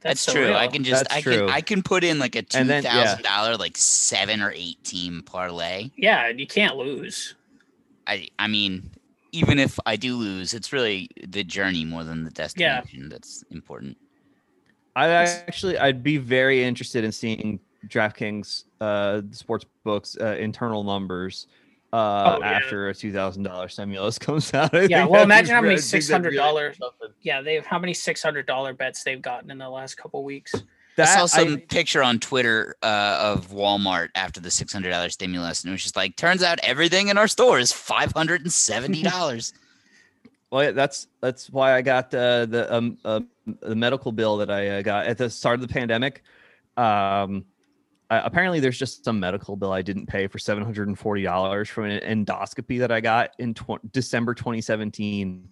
That's, 0.00 0.26
the 0.26 0.32
true. 0.32 0.54
I 0.54 0.66
can 0.66 0.82
just 0.82 1.04
That's 1.04 1.16
I 1.16 1.20
true. 1.20 1.46
can 1.46 1.50
I 1.50 1.60
can 1.60 1.82
put 1.82 2.02
in 2.02 2.18
like 2.18 2.34
a 2.34 2.42
two 2.42 2.64
thousand 2.64 2.82
thousand 2.82 3.22
dollar 3.22 3.56
like 3.56 3.76
seven 3.76 4.42
or 4.42 4.52
eight 4.52 4.82
team 4.82 5.22
parlay. 5.24 5.90
Yeah, 5.96 6.26
and 6.26 6.40
you 6.40 6.46
can't 6.46 6.76
lose. 6.76 7.36
I 8.08 8.26
I 8.40 8.48
mean, 8.48 8.90
even 9.30 9.60
if 9.60 9.78
I 9.86 9.94
do 9.94 10.16
lose, 10.16 10.52
it's 10.52 10.72
really 10.72 11.08
the 11.28 11.44
journey 11.44 11.84
more 11.84 12.02
than 12.02 12.24
the 12.24 12.30
destination 12.30 13.08
that's 13.08 13.44
important. 13.52 13.96
I 14.96 15.10
actually, 15.10 15.78
I'd 15.78 16.02
be 16.02 16.16
very 16.16 16.64
interested 16.64 17.04
in 17.04 17.12
seeing 17.12 17.60
DraftKings 17.88 18.64
uh, 18.80 19.22
sports 19.32 19.64
books 19.84 20.16
uh, 20.20 20.36
internal 20.38 20.84
numbers 20.84 21.46
uh, 21.92 21.96
Oh, 22.36 22.38
yeah. 22.40 22.50
after 22.50 22.88
a 22.90 22.94
two 22.94 23.12
thousand 23.12 23.44
dollar 23.44 23.68
stimulus 23.68 24.18
comes 24.26 24.52
out. 24.54 24.74
I 24.74 24.82
Yeah, 24.82 25.06
well, 25.06 25.22
imagine 25.22 25.54
how 25.54 25.60
many 25.62 25.74
I 25.74 25.76
think 25.78 25.84
six 25.86 26.08
that'd 26.08 26.16
hundred 26.24 26.36
really 26.36 26.46
dollar. 26.48 26.70
be 26.70 26.76
something. 26.76 27.08
Yeah, 27.22 27.40
they've 27.40 27.64
how 27.64 27.78
many 27.78 27.94
six 27.94 28.22
hundred 28.22 28.46
dollar 28.46 28.72
bets 28.74 29.02
they've 29.04 29.22
gotten 29.22 29.50
in 29.50 29.58
the 29.58 29.70
last 29.70 29.96
couple 29.96 30.22
weeks. 30.24 30.54
I 31.00 31.04
saw 31.04 31.20
That- 31.22 31.28
some 31.30 31.58
picture 31.60 32.02
on 32.02 32.18
Twitter 32.18 32.74
uh, 32.82 33.18
of 33.34 33.48
Walmart 33.50 34.08
after 34.16 34.40
the 34.40 34.50
six 34.50 34.72
hundred 34.72 34.90
dollars 34.90 35.14
stimulus, 35.14 35.62
and 35.62 35.70
it 35.70 35.72
was 35.72 35.82
just 35.82 35.96
like, 35.96 36.16
turns 36.16 36.42
out 36.42 36.58
everything 36.62 37.08
in 37.08 37.16
our 37.16 37.28
store 37.28 37.58
is 37.58 37.72
five 37.72 38.12
hundred 38.12 38.42
and 38.42 38.52
seventy 38.52 39.02
dollars. 39.14 39.52
Well, 40.50 40.64
yeah, 40.64 40.70
that's 40.72 41.06
that's 41.20 41.48
why 41.50 41.74
I 41.74 41.82
got 41.82 42.12
uh, 42.14 42.46
the 42.46 42.74
um 42.74 42.98
uh, 43.04 43.20
the 43.60 43.76
medical 43.76 44.12
bill 44.12 44.38
that 44.38 44.50
I 44.50 44.68
uh, 44.68 44.82
got 44.82 45.06
at 45.06 45.18
the 45.18 45.30
start 45.30 45.54
of 45.54 45.60
the 45.68 45.72
pandemic. 45.72 46.22
Um, 46.76 47.44
uh, 48.10 48.22
apparently, 48.24 48.60
there's 48.60 48.78
just 48.78 49.04
some 49.04 49.20
medical 49.20 49.56
bill 49.56 49.72
I 49.72 49.82
didn't 49.82 50.06
pay 50.06 50.26
for 50.26 50.38
seven 50.38 50.64
hundred 50.64 50.88
and 50.88 50.98
forty 50.98 51.22
dollars 51.22 51.68
from 51.68 51.84
an 51.84 52.00
endoscopy 52.24 52.78
that 52.78 52.90
I 52.90 53.00
got 53.00 53.30
in 53.38 53.54
tw- 53.54 53.92
December 53.92 54.34
2017, 54.34 55.48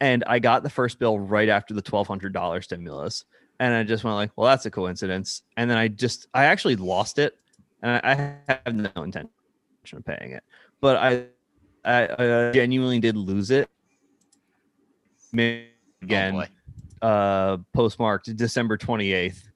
and 0.00 0.24
I 0.26 0.38
got 0.38 0.62
the 0.62 0.70
first 0.70 0.98
bill 0.98 1.18
right 1.18 1.48
after 1.48 1.72
the 1.72 1.82
twelve 1.82 2.06
hundred 2.06 2.32
dollar 2.32 2.60
stimulus, 2.60 3.24
and 3.58 3.72
I 3.74 3.82
just 3.84 4.04
went 4.04 4.16
like, 4.16 4.32
well, 4.36 4.48
that's 4.48 4.66
a 4.66 4.70
coincidence, 4.70 5.42
and 5.56 5.70
then 5.70 5.78
I 5.78 5.88
just 5.88 6.28
I 6.34 6.44
actually 6.44 6.76
lost 6.76 7.18
it, 7.18 7.38
and 7.82 8.00
I, 8.04 8.36
I 8.46 8.52
have 8.66 8.74
no 8.74 9.02
intention 9.02 9.30
of 9.94 10.04
paying 10.04 10.32
it, 10.32 10.44
but 10.80 10.96
I 10.96 11.24
I, 11.84 12.48
I 12.48 12.50
genuinely 12.52 13.00
did 13.00 13.16
lose 13.16 13.50
it. 13.50 13.68
May- 15.32 15.68
again 16.04 16.34
boy. 16.34 16.48
uh 17.02 17.56
postmarked 17.72 18.36
december 18.36 18.76
28th 18.76 19.48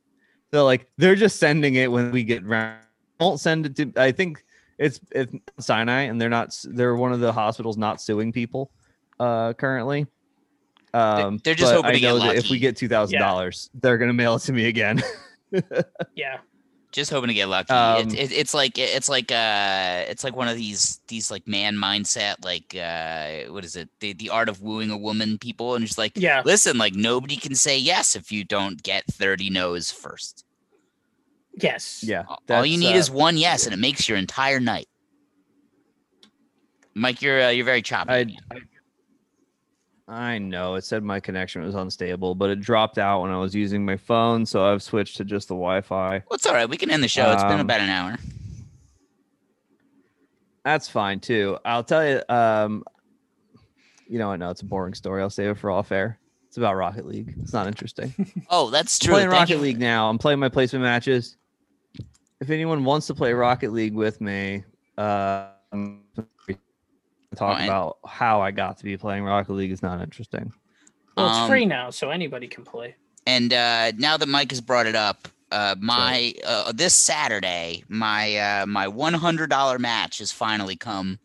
so 0.52 0.64
like 0.64 0.88
they're 0.96 1.14
just 1.14 1.38
sending 1.38 1.74
it 1.76 1.90
when 1.90 2.10
we 2.10 2.24
get 2.24 2.44
round. 2.44 2.78
Won't 3.20 3.40
send 3.40 3.66
it 3.66 3.76
to 3.76 3.92
i 4.00 4.12
think 4.12 4.44
it's 4.78 5.00
it's 5.10 5.32
sinai 5.58 6.02
and 6.02 6.20
they're 6.20 6.28
not 6.28 6.56
they're 6.64 6.94
one 6.94 7.12
of 7.12 7.18
the 7.18 7.32
hospitals 7.32 7.76
not 7.76 8.00
suing 8.00 8.30
people 8.32 8.70
uh 9.18 9.52
currently. 9.54 10.06
Um 10.94 11.38
they're 11.42 11.54
just 11.54 11.72
hoping 11.72 11.90
I 11.90 11.94
to 11.94 12.00
get 12.00 12.08
know 12.08 12.18
that 12.20 12.36
if 12.36 12.48
we 12.48 12.58
get 12.60 12.76
two 12.76 12.86
thousand 12.88 13.18
dollars 13.18 13.70
they're 13.74 13.98
gonna 13.98 14.12
mail 14.12 14.36
it 14.36 14.40
to 14.40 14.52
me 14.52 14.66
again. 14.66 15.02
Yeah, 16.14 16.38
Just 16.90 17.10
hoping 17.10 17.28
to 17.28 17.34
get 17.34 17.48
lucky. 17.50 17.72
Um, 17.72 18.08
it, 18.08 18.14
it, 18.14 18.32
it's 18.32 18.54
like 18.54 18.78
it's 18.78 19.10
like 19.10 19.30
uh 19.30 20.04
it's 20.08 20.24
like 20.24 20.34
one 20.34 20.48
of 20.48 20.56
these 20.56 21.00
these 21.08 21.30
like 21.30 21.46
man 21.46 21.76
mindset 21.76 22.42
like 22.44 22.74
uh 22.74 23.52
what 23.52 23.62
is 23.64 23.76
it 23.76 23.90
the 24.00 24.14
the 24.14 24.30
art 24.30 24.48
of 24.48 24.62
wooing 24.62 24.90
a 24.90 24.96
woman 24.96 25.36
people 25.36 25.74
and 25.74 25.84
just 25.84 25.98
like 25.98 26.12
Yeah. 26.16 26.40
listen 26.46 26.78
like 26.78 26.94
nobody 26.94 27.36
can 27.36 27.54
say 27.54 27.76
yes 27.78 28.16
if 28.16 28.32
you 28.32 28.42
don't 28.42 28.82
get 28.82 29.04
thirty 29.06 29.50
no's 29.50 29.90
first. 29.92 30.46
yes, 31.60 32.02
yeah 32.02 32.24
All 32.48 32.64
you 32.64 32.78
need 32.78 32.94
uh, 32.94 32.98
is 32.98 33.10
one 33.10 33.36
yes, 33.36 33.66
and 33.66 33.74
it 33.74 33.78
makes 33.78 34.08
your 34.08 34.16
entire 34.16 34.58
night. 34.60 34.88
Mike, 36.94 37.20
you're 37.20 37.42
uh, 37.42 37.50
you're 37.50 37.64
very 37.66 37.82
choppy. 37.82 38.10
I, 38.10 38.16
again. 38.18 38.38
I 40.08 40.32
I 40.32 40.38
know 40.38 40.74
it 40.76 40.84
said 40.84 41.02
my 41.04 41.20
connection 41.20 41.62
was 41.62 41.74
unstable, 41.74 42.34
but 42.34 42.48
it 42.50 42.60
dropped 42.60 42.96
out 42.98 43.20
when 43.22 43.30
I 43.30 43.36
was 43.38 43.54
using 43.54 43.84
my 43.84 43.96
phone, 43.96 44.46
so 44.46 44.64
I've 44.64 44.82
switched 44.82 45.18
to 45.18 45.24
just 45.24 45.48
the 45.48 45.54
Wi-Fi. 45.54 46.22
Well, 46.28 46.34
it's 46.34 46.46
all 46.46 46.54
right. 46.54 46.68
We 46.68 46.76
can 46.78 46.90
end 46.90 47.02
the 47.02 47.08
show. 47.08 47.30
It's 47.32 47.42
been 47.44 47.52
Um, 47.54 47.60
about 47.60 47.80
an 47.80 47.90
hour. 47.90 48.16
That's 50.64 50.88
fine 50.88 51.20
too. 51.20 51.58
I'll 51.64 51.84
tell 51.84 52.06
you. 52.06 52.22
Um, 52.28 52.84
you 54.06 54.18
know 54.18 54.28
what? 54.28 54.38
No, 54.38 54.50
it's 54.50 54.62
a 54.62 54.66
boring 54.66 54.94
story. 54.94 55.20
I'll 55.22 55.30
save 55.30 55.50
it 55.50 55.58
for 55.58 55.70
off 55.70 55.92
air. 55.92 56.18
It's 56.46 56.56
about 56.56 56.74
Rocket 56.76 57.06
League. 57.06 57.34
It's 57.40 57.52
not 57.52 57.66
interesting. 57.66 58.14
Oh, 58.50 58.70
that's 58.70 58.98
I'm 59.02 59.04
true. 59.06 59.14
playing 59.14 59.28
Thank 59.30 59.40
Rocket 59.40 59.54
you. 59.56 59.60
League 59.60 59.78
now. 59.78 60.08
I'm 60.08 60.16
playing 60.18 60.38
my 60.38 60.48
placement 60.48 60.82
matches. 60.82 61.36
If 62.40 62.48
anyone 62.50 62.84
wants 62.84 63.06
to 63.08 63.14
play 63.14 63.32
Rocket 63.34 63.72
League 63.72 63.92
with 63.94 64.20
me, 64.22 64.64
uh, 64.96 65.48
I'm 65.72 66.04
talk 67.36 67.58
Fine. 67.58 67.68
about 67.68 67.98
how 68.06 68.40
I 68.40 68.50
got 68.50 68.78
to 68.78 68.84
be 68.84 68.96
playing 68.96 69.24
Rocket 69.24 69.52
League 69.52 69.70
is 69.70 69.82
not 69.82 70.00
interesting. 70.00 70.52
Well, 71.16 71.28
it's 71.28 71.38
Um, 71.38 71.48
free 71.48 71.66
now, 71.66 71.90
so 71.90 72.10
anybody 72.10 72.48
can 72.48 72.64
play. 72.64 72.96
And 73.26 73.52
uh, 73.52 73.92
now 73.96 74.16
that 74.16 74.28
Mike 74.28 74.50
has 74.50 74.60
brought 74.60 74.86
it 74.86 74.94
up, 74.94 75.28
uh, 75.52 75.74
my 75.78 76.34
uh, 76.46 76.72
this 76.72 76.94
Saturday, 76.94 77.84
my 77.88 78.36
uh, 78.36 78.66
my 78.66 78.88
one 78.88 79.14
hundred 79.14 79.50
dollar 79.50 79.78
match 79.78 80.18
has 80.18 80.32
finally 80.32 80.76
come. 80.76 81.18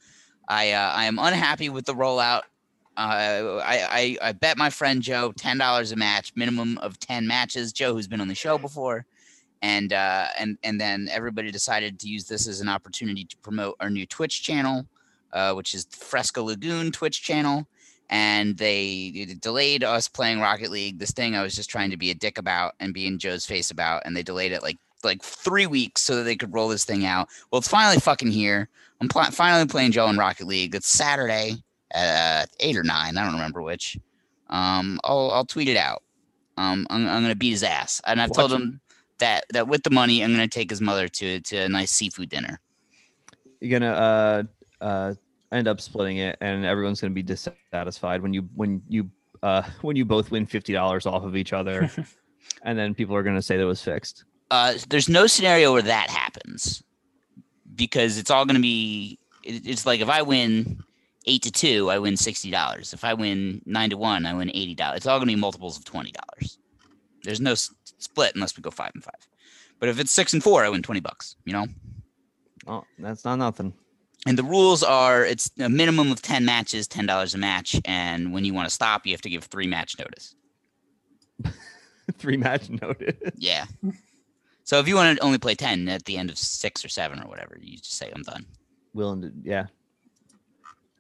I 0.48 0.72
uh, 0.72 0.92
I 0.94 1.06
am 1.06 1.20
unhappy 1.20 1.70
with 1.70 1.86
the 1.86 1.94
rollout 1.94 2.44
Uh, 2.96 3.62
I, 3.64 4.18
I 4.22 4.30
I 4.30 4.32
bet 4.34 4.58
my 4.58 4.70
friend 4.70 5.02
Joe 5.02 5.32
ten 5.36 5.58
dollars 5.58 5.92
a 5.92 5.96
match, 5.96 6.32
minimum 6.36 6.78
of 6.80 7.00
ten 7.00 7.26
matches. 7.26 7.74
Joe, 7.74 7.94
who's 7.94 8.08
been 8.08 8.22
on 8.22 8.28
the 8.28 8.36
show 8.36 8.58
before, 8.58 9.06
and 9.62 9.94
uh, 9.94 10.28
and 10.38 10.58
and 10.64 10.80
then 10.80 11.08
everybody 11.12 11.52
decided 11.52 12.00
to 12.02 12.08
use 12.08 12.26
this 12.26 12.48
as 12.48 12.62
an 12.62 12.70
opportunity 12.70 13.26
to 13.26 13.38
promote 13.38 13.76
our 13.80 13.90
new 13.90 14.06
Twitch 14.06 14.44
channel, 14.44 14.86
uh, 15.34 15.54
which 15.54 15.74
is 15.74 15.86
Fresco 15.92 16.44
Lagoon 16.44 16.92
Twitch 16.92 17.22
channel. 17.22 17.68
And 18.10 18.58
they 18.58 19.36
delayed 19.40 19.84
us 19.84 20.08
playing 20.08 20.40
Rocket 20.40 20.70
League. 20.70 21.00
This 21.00 21.12
thing 21.12 21.36
I 21.36 21.42
was 21.42 21.56
just 21.56 21.70
trying 21.70 21.90
to 21.90 21.98
be 21.98 22.12
a 22.12 22.16
dick 22.16 22.38
about 22.38 22.76
and 22.80 22.94
be 22.94 23.08
in 23.08 23.18
Joe's 23.18 23.46
face 23.46 23.72
about, 23.72 24.04
and 24.06 24.16
they 24.16 24.24
delayed 24.24 24.52
it 24.52 24.62
like 24.62 24.78
like 25.04 25.22
three 25.24 25.66
weeks 25.68 26.02
so 26.02 26.16
that 26.16 26.24
they 26.24 26.36
could 26.36 26.54
roll 26.54 26.68
this 26.68 26.86
thing 26.86 27.06
out. 27.06 27.28
Well, 27.52 27.60
it's 27.60 27.68
finally 27.68 28.00
fucking 28.00 28.32
here. 28.32 28.70
I'm 29.02 29.10
pl- 29.10 29.24
finally 29.32 29.66
playing 29.66 29.92
Joe 29.92 30.08
in 30.10 30.18
Rocket 30.18 30.48
League. 30.48 30.76
It's 30.76 30.88
Saturday 30.88 31.64
at 31.92 32.44
uh, 32.44 32.46
eight 32.60 32.78
or 32.78 32.84
nine. 32.84 33.18
I 33.18 33.24
don't 33.24 33.34
remember 33.34 33.62
which. 33.62 33.98
Um, 34.50 35.00
I'll 35.04 35.32
I'll 35.32 35.46
tweet 35.46 35.70
it 35.70 35.78
out. 35.78 36.04
Um, 36.58 36.86
I'm, 36.90 37.08
I'm 37.08 37.22
gonna 37.22 37.36
beat 37.36 37.52
his 37.52 37.64
ass, 37.64 38.02
and 38.06 38.22
I've 38.22 38.32
told 38.32 38.54
him 38.54 38.80
that 39.20 39.46
that 39.52 39.68
with 39.68 39.84
the 39.84 39.90
money, 39.90 40.24
I'm 40.24 40.32
gonna 40.32 40.48
take 40.48 40.70
his 40.70 40.82
mother 40.82 41.08
to 41.08 41.40
to 41.40 41.58
a 41.58 41.70
nice 41.70 41.92
seafood 41.92 42.30
dinner. 42.30 42.60
You're 43.60 43.80
gonna 43.80 43.94
uh 43.94 44.44
uh 44.82 45.14
end 45.54 45.68
up 45.68 45.80
splitting 45.80 46.18
it, 46.18 46.38
and 46.42 46.66
everyone's 46.66 47.00
gonna 47.00 47.14
be 47.14 47.24
dissatisfied 47.24 48.22
when 48.22 48.34
you 48.34 48.42
when 48.56 48.82
you 48.90 49.10
uh 49.42 49.62
when 49.82 49.96
you 49.96 50.04
both 50.06 50.32
win 50.32 50.46
fifty 50.46 50.74
dollars 50.74 51.06
off 51.06 51.24
of 51.24 51.36
each 51.36 51.54
other, 51.54 51.90
and 52.64 52.78
then 52.78 52.94
people 52.94 53.16
are 53.16 53.24
gonna 53.24 53.42
say 53.42 53.58
that 53.58 53.66
was 53.66 53.82
fixed. 53.82 54.26
Uh, 54.52 54.74
there's 54.90 55.10
no 55.10 55.26
scenario 55.28 55.72
where 55.74 55.82
that 55.82 56.10
happens 56.10 56.84
because 57.76 58.18
it's 58.18 58.30
all 58.32 58.46
gonna 58.46 58.60
be. 58.60 59.18
it- 59.44 59.66
It's 59.68 59.86
like 59.86 60.02
if 60.02 60.10
I 60.10 60.22
win 60.22 60.84
eight 61.26 61.42
to 61.44 61.52
two, 61.52 61.90
I 61.90 61.98
win 62.00 62.18
sixty 62.18 62.52
dollars. 62.52 62.94
If 62.94 63.04
I 63.04 63.14
win 63.14 63.62
nine 63.66 63.90
to 63.92 63.98
one, 63.98 64.26
I 64.26 64.34
win 64.34 64.50
eighty 64.50 64.76
dollars. 64.76 64.98
It's 64.98 65.06
all 65.08 65.18
gonna 65.20 65.32
be 65.32 65.36
multiples 65.36 65.78
of 65.78 65.86
twenty 65.86 66.12
dollars. 66.12 66.60
There's 67.24 67.40
no 67.42 67.54
s- 67.54 67.74
split 68.00 68.34
unless 68.36 68.56
we 68.58 68.62
go 68.62 68.70
five 68.72 68.92
and 68.94 69.04
five. 69.04 69.28
But 69.80 69.90
if 69.90 70.00
it's 70.00 70.12
six 70.12 70.34
and 70.34 70.44
four, 70.44 70.64
I 70.64 70.70
win 70.70 70.84
twenty 70.84 71.00
bucks. 71.02 71.36
You 71.46 71.54
know. 71.54 71.68
Oh, 72.68 72.84
that's 73.00 73.26
not 73.26 73.38
nothing. 73.38 73.74
And 74.26 74.38
the 74.38 74.44
rules 74.44 74.84
are 74.84 75.26
it's 75.26 75.52
a 75.60 75.70
minimum 75.70 76.12
of 76.12 76.22
10 76.22 76.46
matches, 76.46 76.88
$10 76.88 77.34
a 77.34 77.38
match. 77.38 77.80
And 77.86 78.34
when 78.34 78.46
you 78.46 78.54
want 78.54 78.68
to 78.68 78.74
stop, 78.74 79.06
you 79.06 79.14
have 79.14 79.22
to 79.22 79.30
give 79.30 79.44
three 79.46 79.68
match 79.68 79.98
notice. 80.00 80.36
Three 82.18 82.38
match 82.38 82.70
notice. 82.70 83.16
Yeah. 83.38 83.66
So 84.66 84.80
if 84.80 84.88
you 84.88 84.96
want 84.96 85.18
to 85.18 85.24
only 85.24 85.38
play 85.38 85.56
10 85.56 85.88
at 85.90 86.06
the 86.06 86.18
end 86.18 86.30
of 86.30 86.38
six 86.38 86.84
or 86.84 86.90
seven 86.90 87.22
or 87.22 87.28
whatever, 87.28 87.58
you 87.60 87.78
just 87.78 87.98
say, 87.98 88.12
I'm 88.14 88.22
done. 88.24 88.46
Willing 88.94 89.22
to, 89.22 89.32
yeah. 89.42 89.66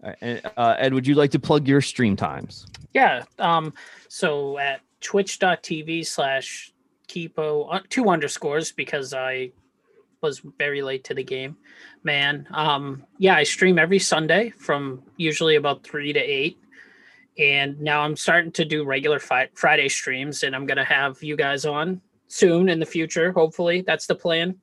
All 0.03 0.09
right, 0.09 0.17
and, 0.21 0.41
uh, 0.57 0.75
Ed, 0.77 0.93
would 0.93 1.07
you 1.07 1.15
like 1.15 1.31
to 1.31 1.39
plug 1.39 1.67
your 1.67 1.81
stream 1.81 2.15
times? 2.15 2.67
Yeah. 2.93 3.23
Um. 3.39 3.73
So 4.09 4.57
at 4.57 4.81
twitch.tv 4.99 6.05
slash 6.05 6.73
keepo 7.07 7.67
uh, 7.71 7.79
two 7.89 8.09
underscores 8.09 8.71
because 8.71 9.13
I 9.13 9.51
was 10.21 10.41
very 10.57 10.81
late 10.81 11.03
to 11.05 11.13
the 11.13 11.23
game. 11.23 11.57
Man. 12.03 12.47
Um. 12.51 13.03
Yeah, 13.17 13.35
I 13.35 13.43
stream 13.43 13.79
every 13.79 13.99
Sunday 13.99 14.49
from 14.49 15.03
usually 15.17 15.55
about 15.55 15.83
three 15.83 16.13
to 16.13 16.19
eight. 16.19 16.57
And 17.37 17.79
now 17.81 18.01
I'm 18.01 18.15
starting 18.15 18.51
to 18.53 18.65
do 18.65 18.83
regular 18.85 19.19
fi- 19.19 19.49
Friday 19.55 19.89
streams, 19.89 20.43
and 20.43 20.55
I'm 20.55 20.65
gonna 20.65 20.83
have 20.85 21.23
you 21.23 21.35
guys 21.35 21.65
on 21.65 22.01
soon 22.27 22.69
in 22.69 22.79
the 22.79 22.85
future. 22.85 23.31
Hopefully, 23.31 23.81
that's 23.81 24.05
the 24.05 24.15
plan. 24.15 24.59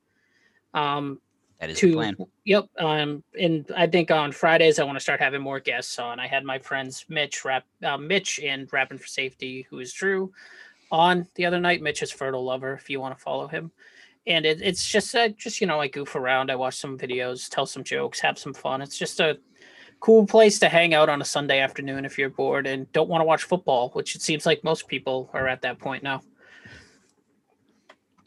Um, 0.74 1.20
That 1.60 1.70
is 1.70 1.78
to 1.80 1.88
the 1.88 1.94
plan. 1.94 2.16
yep 2.44 2.66
um 2.78 3.22
and 3.38 3.70
i 3.76 3.86
think 3.86 4.10
on 4.10 4.30
fridays 4.32 4.78
i 4.78 4.84
want 4.84 4.96
to 4.96 5.02
start 5.02 5.20
having 5.20 5.42
more 5.42 5.60
guests 5.60 5.98
on 5.98 6.18
i 6.20 6.26
had 6.26 6.42
my 6.44 6.58
friends 6.58 7.04
mitch 7.08 7.44
rap 7.44 7.64
uh, 7.84 7.98
mitch 7.98 8.38
and 8.42 8.72
rapping 8.72 8.96
for 8.98 9.06
safety 9.06 9.66
who 9.68 9.78
is 9.80 9.92
drew 9.92 10.32
on 10.92 11.26
the 11.34 11.44
other 11.44 11.60
night 11.60 11.82
mitch 11.82 12.02
is 12.02 12.10
fertile 12.12 12.44
lover 12.44 12.72
if 12.74 12.88
you 12.88 12.98
want 13.00 13.14
to 13.18 13.22
follow 13.22 13.46
him 13.48 13.70
and 14.30 14.46
it, 14.46 14.62
it's 14.62 14.88
just 14.88 15.14
uh, 15.14 15.28
just 15.28 15.60
you 15.60 15.66
know 15.66 15.80
i 15.80 15.88
goof 15.88 16.14
around 16.14 16.50
i 16.50 16.54
watch 16.54 16.76
some 16.76 16.96
videos 16.96 17.48
tell 17.48 17.66
some 17.66 17.84
jokes 17.84 18.20
have 18.20 18.38
some 18.38 18.54
fun 18.54 18.80
it's 18.80 18.96
just 18.96 19.20
a 19.20 19.38
cool 20.00 20.24
place 20.26 20.58
to 20.58 20.68
hang 20.68 20.94
out 20.94 21.08
on 21.08 21.20
a 21.20 21.24
sunday 21.24 21.60
afternoon 21.60 22.04
if 22.04 22.16
you're 22.18 22.30
bored 22.30 22.66
and 22.66 22.90
don't 22.92 23.08
want 23.08 23.20
to 23.20 23.26
watch 23.26 23.42
football 23.42 23.90
which 23.90 24.14
it 24.16 24.22
seems 24.22 24.46
like 24.46 24.62
most 24.64 24.88
people 24.88 25.28
are 25.34 25.46
at 25.48 25.60
that 25.62 25.78
point 25.78 26.02
now 26.02 26.22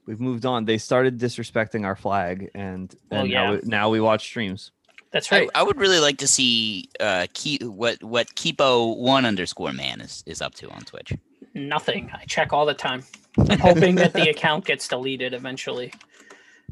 We've 0.05 0.19
moved 0.19 0.45
on. 0.45 0.65
They 0.65 0.77
started 0.79 1.17
disrespecting 1.17 1.85
our 1.85 1.95
flag, 1.95 2.51
and, 2.53 2.93
Well, 3.09 3.21
and 3.21 3.31
now, 3.31 3.43
yeah. 3.43 3.51
we- 3.51 3.61
now 3.63 3.89
we 3.89 4.01
watch 4.01 4.25
streams. 4.25 4.71
that's 5.11 5.31
right 5.31 5.49
I 5.55 5.63
would 5.63 5.77
really 5.77 5.99
like 6.01 6.17
to 6.17 6.27
see 6.27 6.89
uh, 6.99 7.27
Ke- 7.33 7.63
what 7.63 8.03
what 8.03 8.27
Keepo 8.35 8.97
one 8.97 9.23
underscore 9.25 9.71
man 9.71 10.01
is, 10.01 10.21
is 10.25 10.41
up 10.41 10.55
to 10.55 10.69
on 10.71 10.81
Twitch. 10.81 11.13
Nothing. 11.53 12.11
I 12.13 12.25
check 12.25 12.51
all 12.51 12.65
the 12.65 12.73
time. 12.73 13.03
I'm 13.37 13.59
hoping 13.59 13.95
that 13.95 14.13
the 14.13 14.29
account 14.29 14.65
gets 14.65 14.87
deleted 14.87 15.33
eventually, 15.33 15.93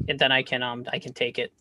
and 0.08 0.18
then 0.18 0.32
I 0.32 0.42
can 0.42 0.62
um 0.62 0.84
I 0.92 0.98
can 0.98 1.12
take 1.12 1.38
it. 1.38 1.52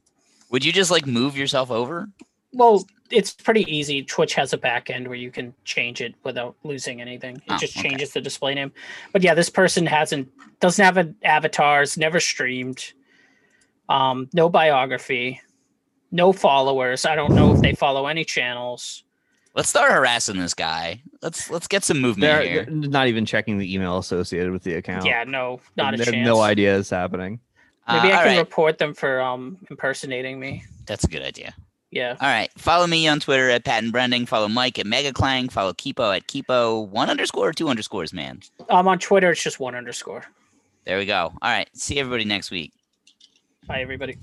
Would 0.50 0.66
you 0.66 0.72
just 0.72 0.92
like 0.92 1.06
move 1.08 1.38
yourself 1.38 1.72
over? 1.72 2.10
Well, 2.54 2.86
it's 3.10 3.32
pretty 3.32 3.64
easy. 3.74 4.04
Twitch 4.04 4.34
has 4.36 4.52
a 4.52 4.58
back 4.58 4.90
end 4.90 5.08
where 5.08 5.18
you 5.18 5.32
can 5.32 5.54
change 5.64 6.02
it 6.02 6.16
without 6.24 6.56
losing 6.64 7.00
anything. 7.00 7.38
It 7.38 7.44
Oh, 7.50 7.58
just 7.58 7.78
okay. 7.78 7.88
changes 7.90 8.12
the 8.12 8.20
display 8.22 8.54
name. 8.54 8.74
But 9.14 9.24
yeah, 9.24 9.34
this 9.34 9.50
person 9.50 9.86
hasn't 9.86 10.30
doesn't 10.60 10.84
have 10.84 10.98
an 10.98 11.16
avatars, 11.24 11.98
never 11.98 12.20
streamed, 12.20 12.92
um, 13.90 14.30
no 14.34 14.50
biography, 14.50 15.42
no 16.12 16.34
followers. 16.34 17.06
I 17.06 17.16
don't 17.16 17.34
know 17.34 17.54
if 17.54 17.62
they 17.62 17.74
follow 17.74 18.08
any 18.08 18.26
channels. 18.26 19.04
Let's 19.54 19.70
start 19.70 19.92
harassing 19.92 20.38
this 20.40 20.54
guy. 20.54 21.02
Let's 21.22 21.50
let's 21.50 21.68
get 21.68 21.84
some 21.84 22.00
movement 22.00 22.22
They're, 22.22 22.42
here. 22.42 22.66
they're 22.66 22.90
not 22.90 23.08
even 23.08 23.26
checking 23.26 23.58
the 23.58 23.74
email 23.74 23.98
associated 23.98 24.52
with 24.52 24.64
the 24.64 24.76
account. 24.76 25.06
Yeah, 25.06 25.24
no, 25.26 25.60
not 25.76 25.94
a 25.94 25.98
they 25.98 26.06
chance. 26.06 26.16
have 26.16 26.26
no 26.26 26.42
idea 26.42 26.76
is 26.76 26.90
happening. 26.90 27.40
Maybe 27.88 28.12
Uh, 28.12 28.20
I 28.20 28.24
can 28.24 28.26
right. 28.28 28.38
report 28.38 28.78
them 28.78 28.94
for 28.94 29.22
um 29.22 29.58
impersonating 29.70 30.40
me. 30.40 30.64
That's 30.86 31.04
a 31.04 31.08
good 31.08 31.22
idea. 31.22 31.54
Yeah. 31.92 32.16
All 32.22 32.28
right. 32.30 32.50
Follow 32.58 32.88
me 32.88 33.06
on 33.10 33.20
Twitter 33.20 33.50
at 33.50 33.66
Pat 33.66 33.84
and 33.84 33.92
Brending. 33.92 34.26
Follow 34.26 34.48
Mike 34.48 34.80
at 34.80 34.86
MegaClang. 34.86 35.52
Follow 35.52 35.74
Keepo 35.74 36.16
at 36.16 36.26
Keepo 36.28 36.88
one 36.88 37.10
underscore 37.10 37.50
or 37.50 37.54
two 37.54 37.68
underscores, 37.68 38.14
man. 38.14 38.40
I'm 38.70 38.78
um, 38.78 38.88
on 38.88 39.00
Twitter, 39.00 39.32
it's 39.32 39.44
just 39.44 39.60
one 39.60 39.76
underscore. 39.76 40.24
There 40.86 40.98
we 40.98 41.06
go. 41.06 41.34
All 41.42 41.52
right. 41.52 41.70
See 41.74 42.00
everybody 42.00 42.24
next 42.24 42.50
week. 42.50 42.72
Bye, 43.68 43.82
everybody. 43.82 44.18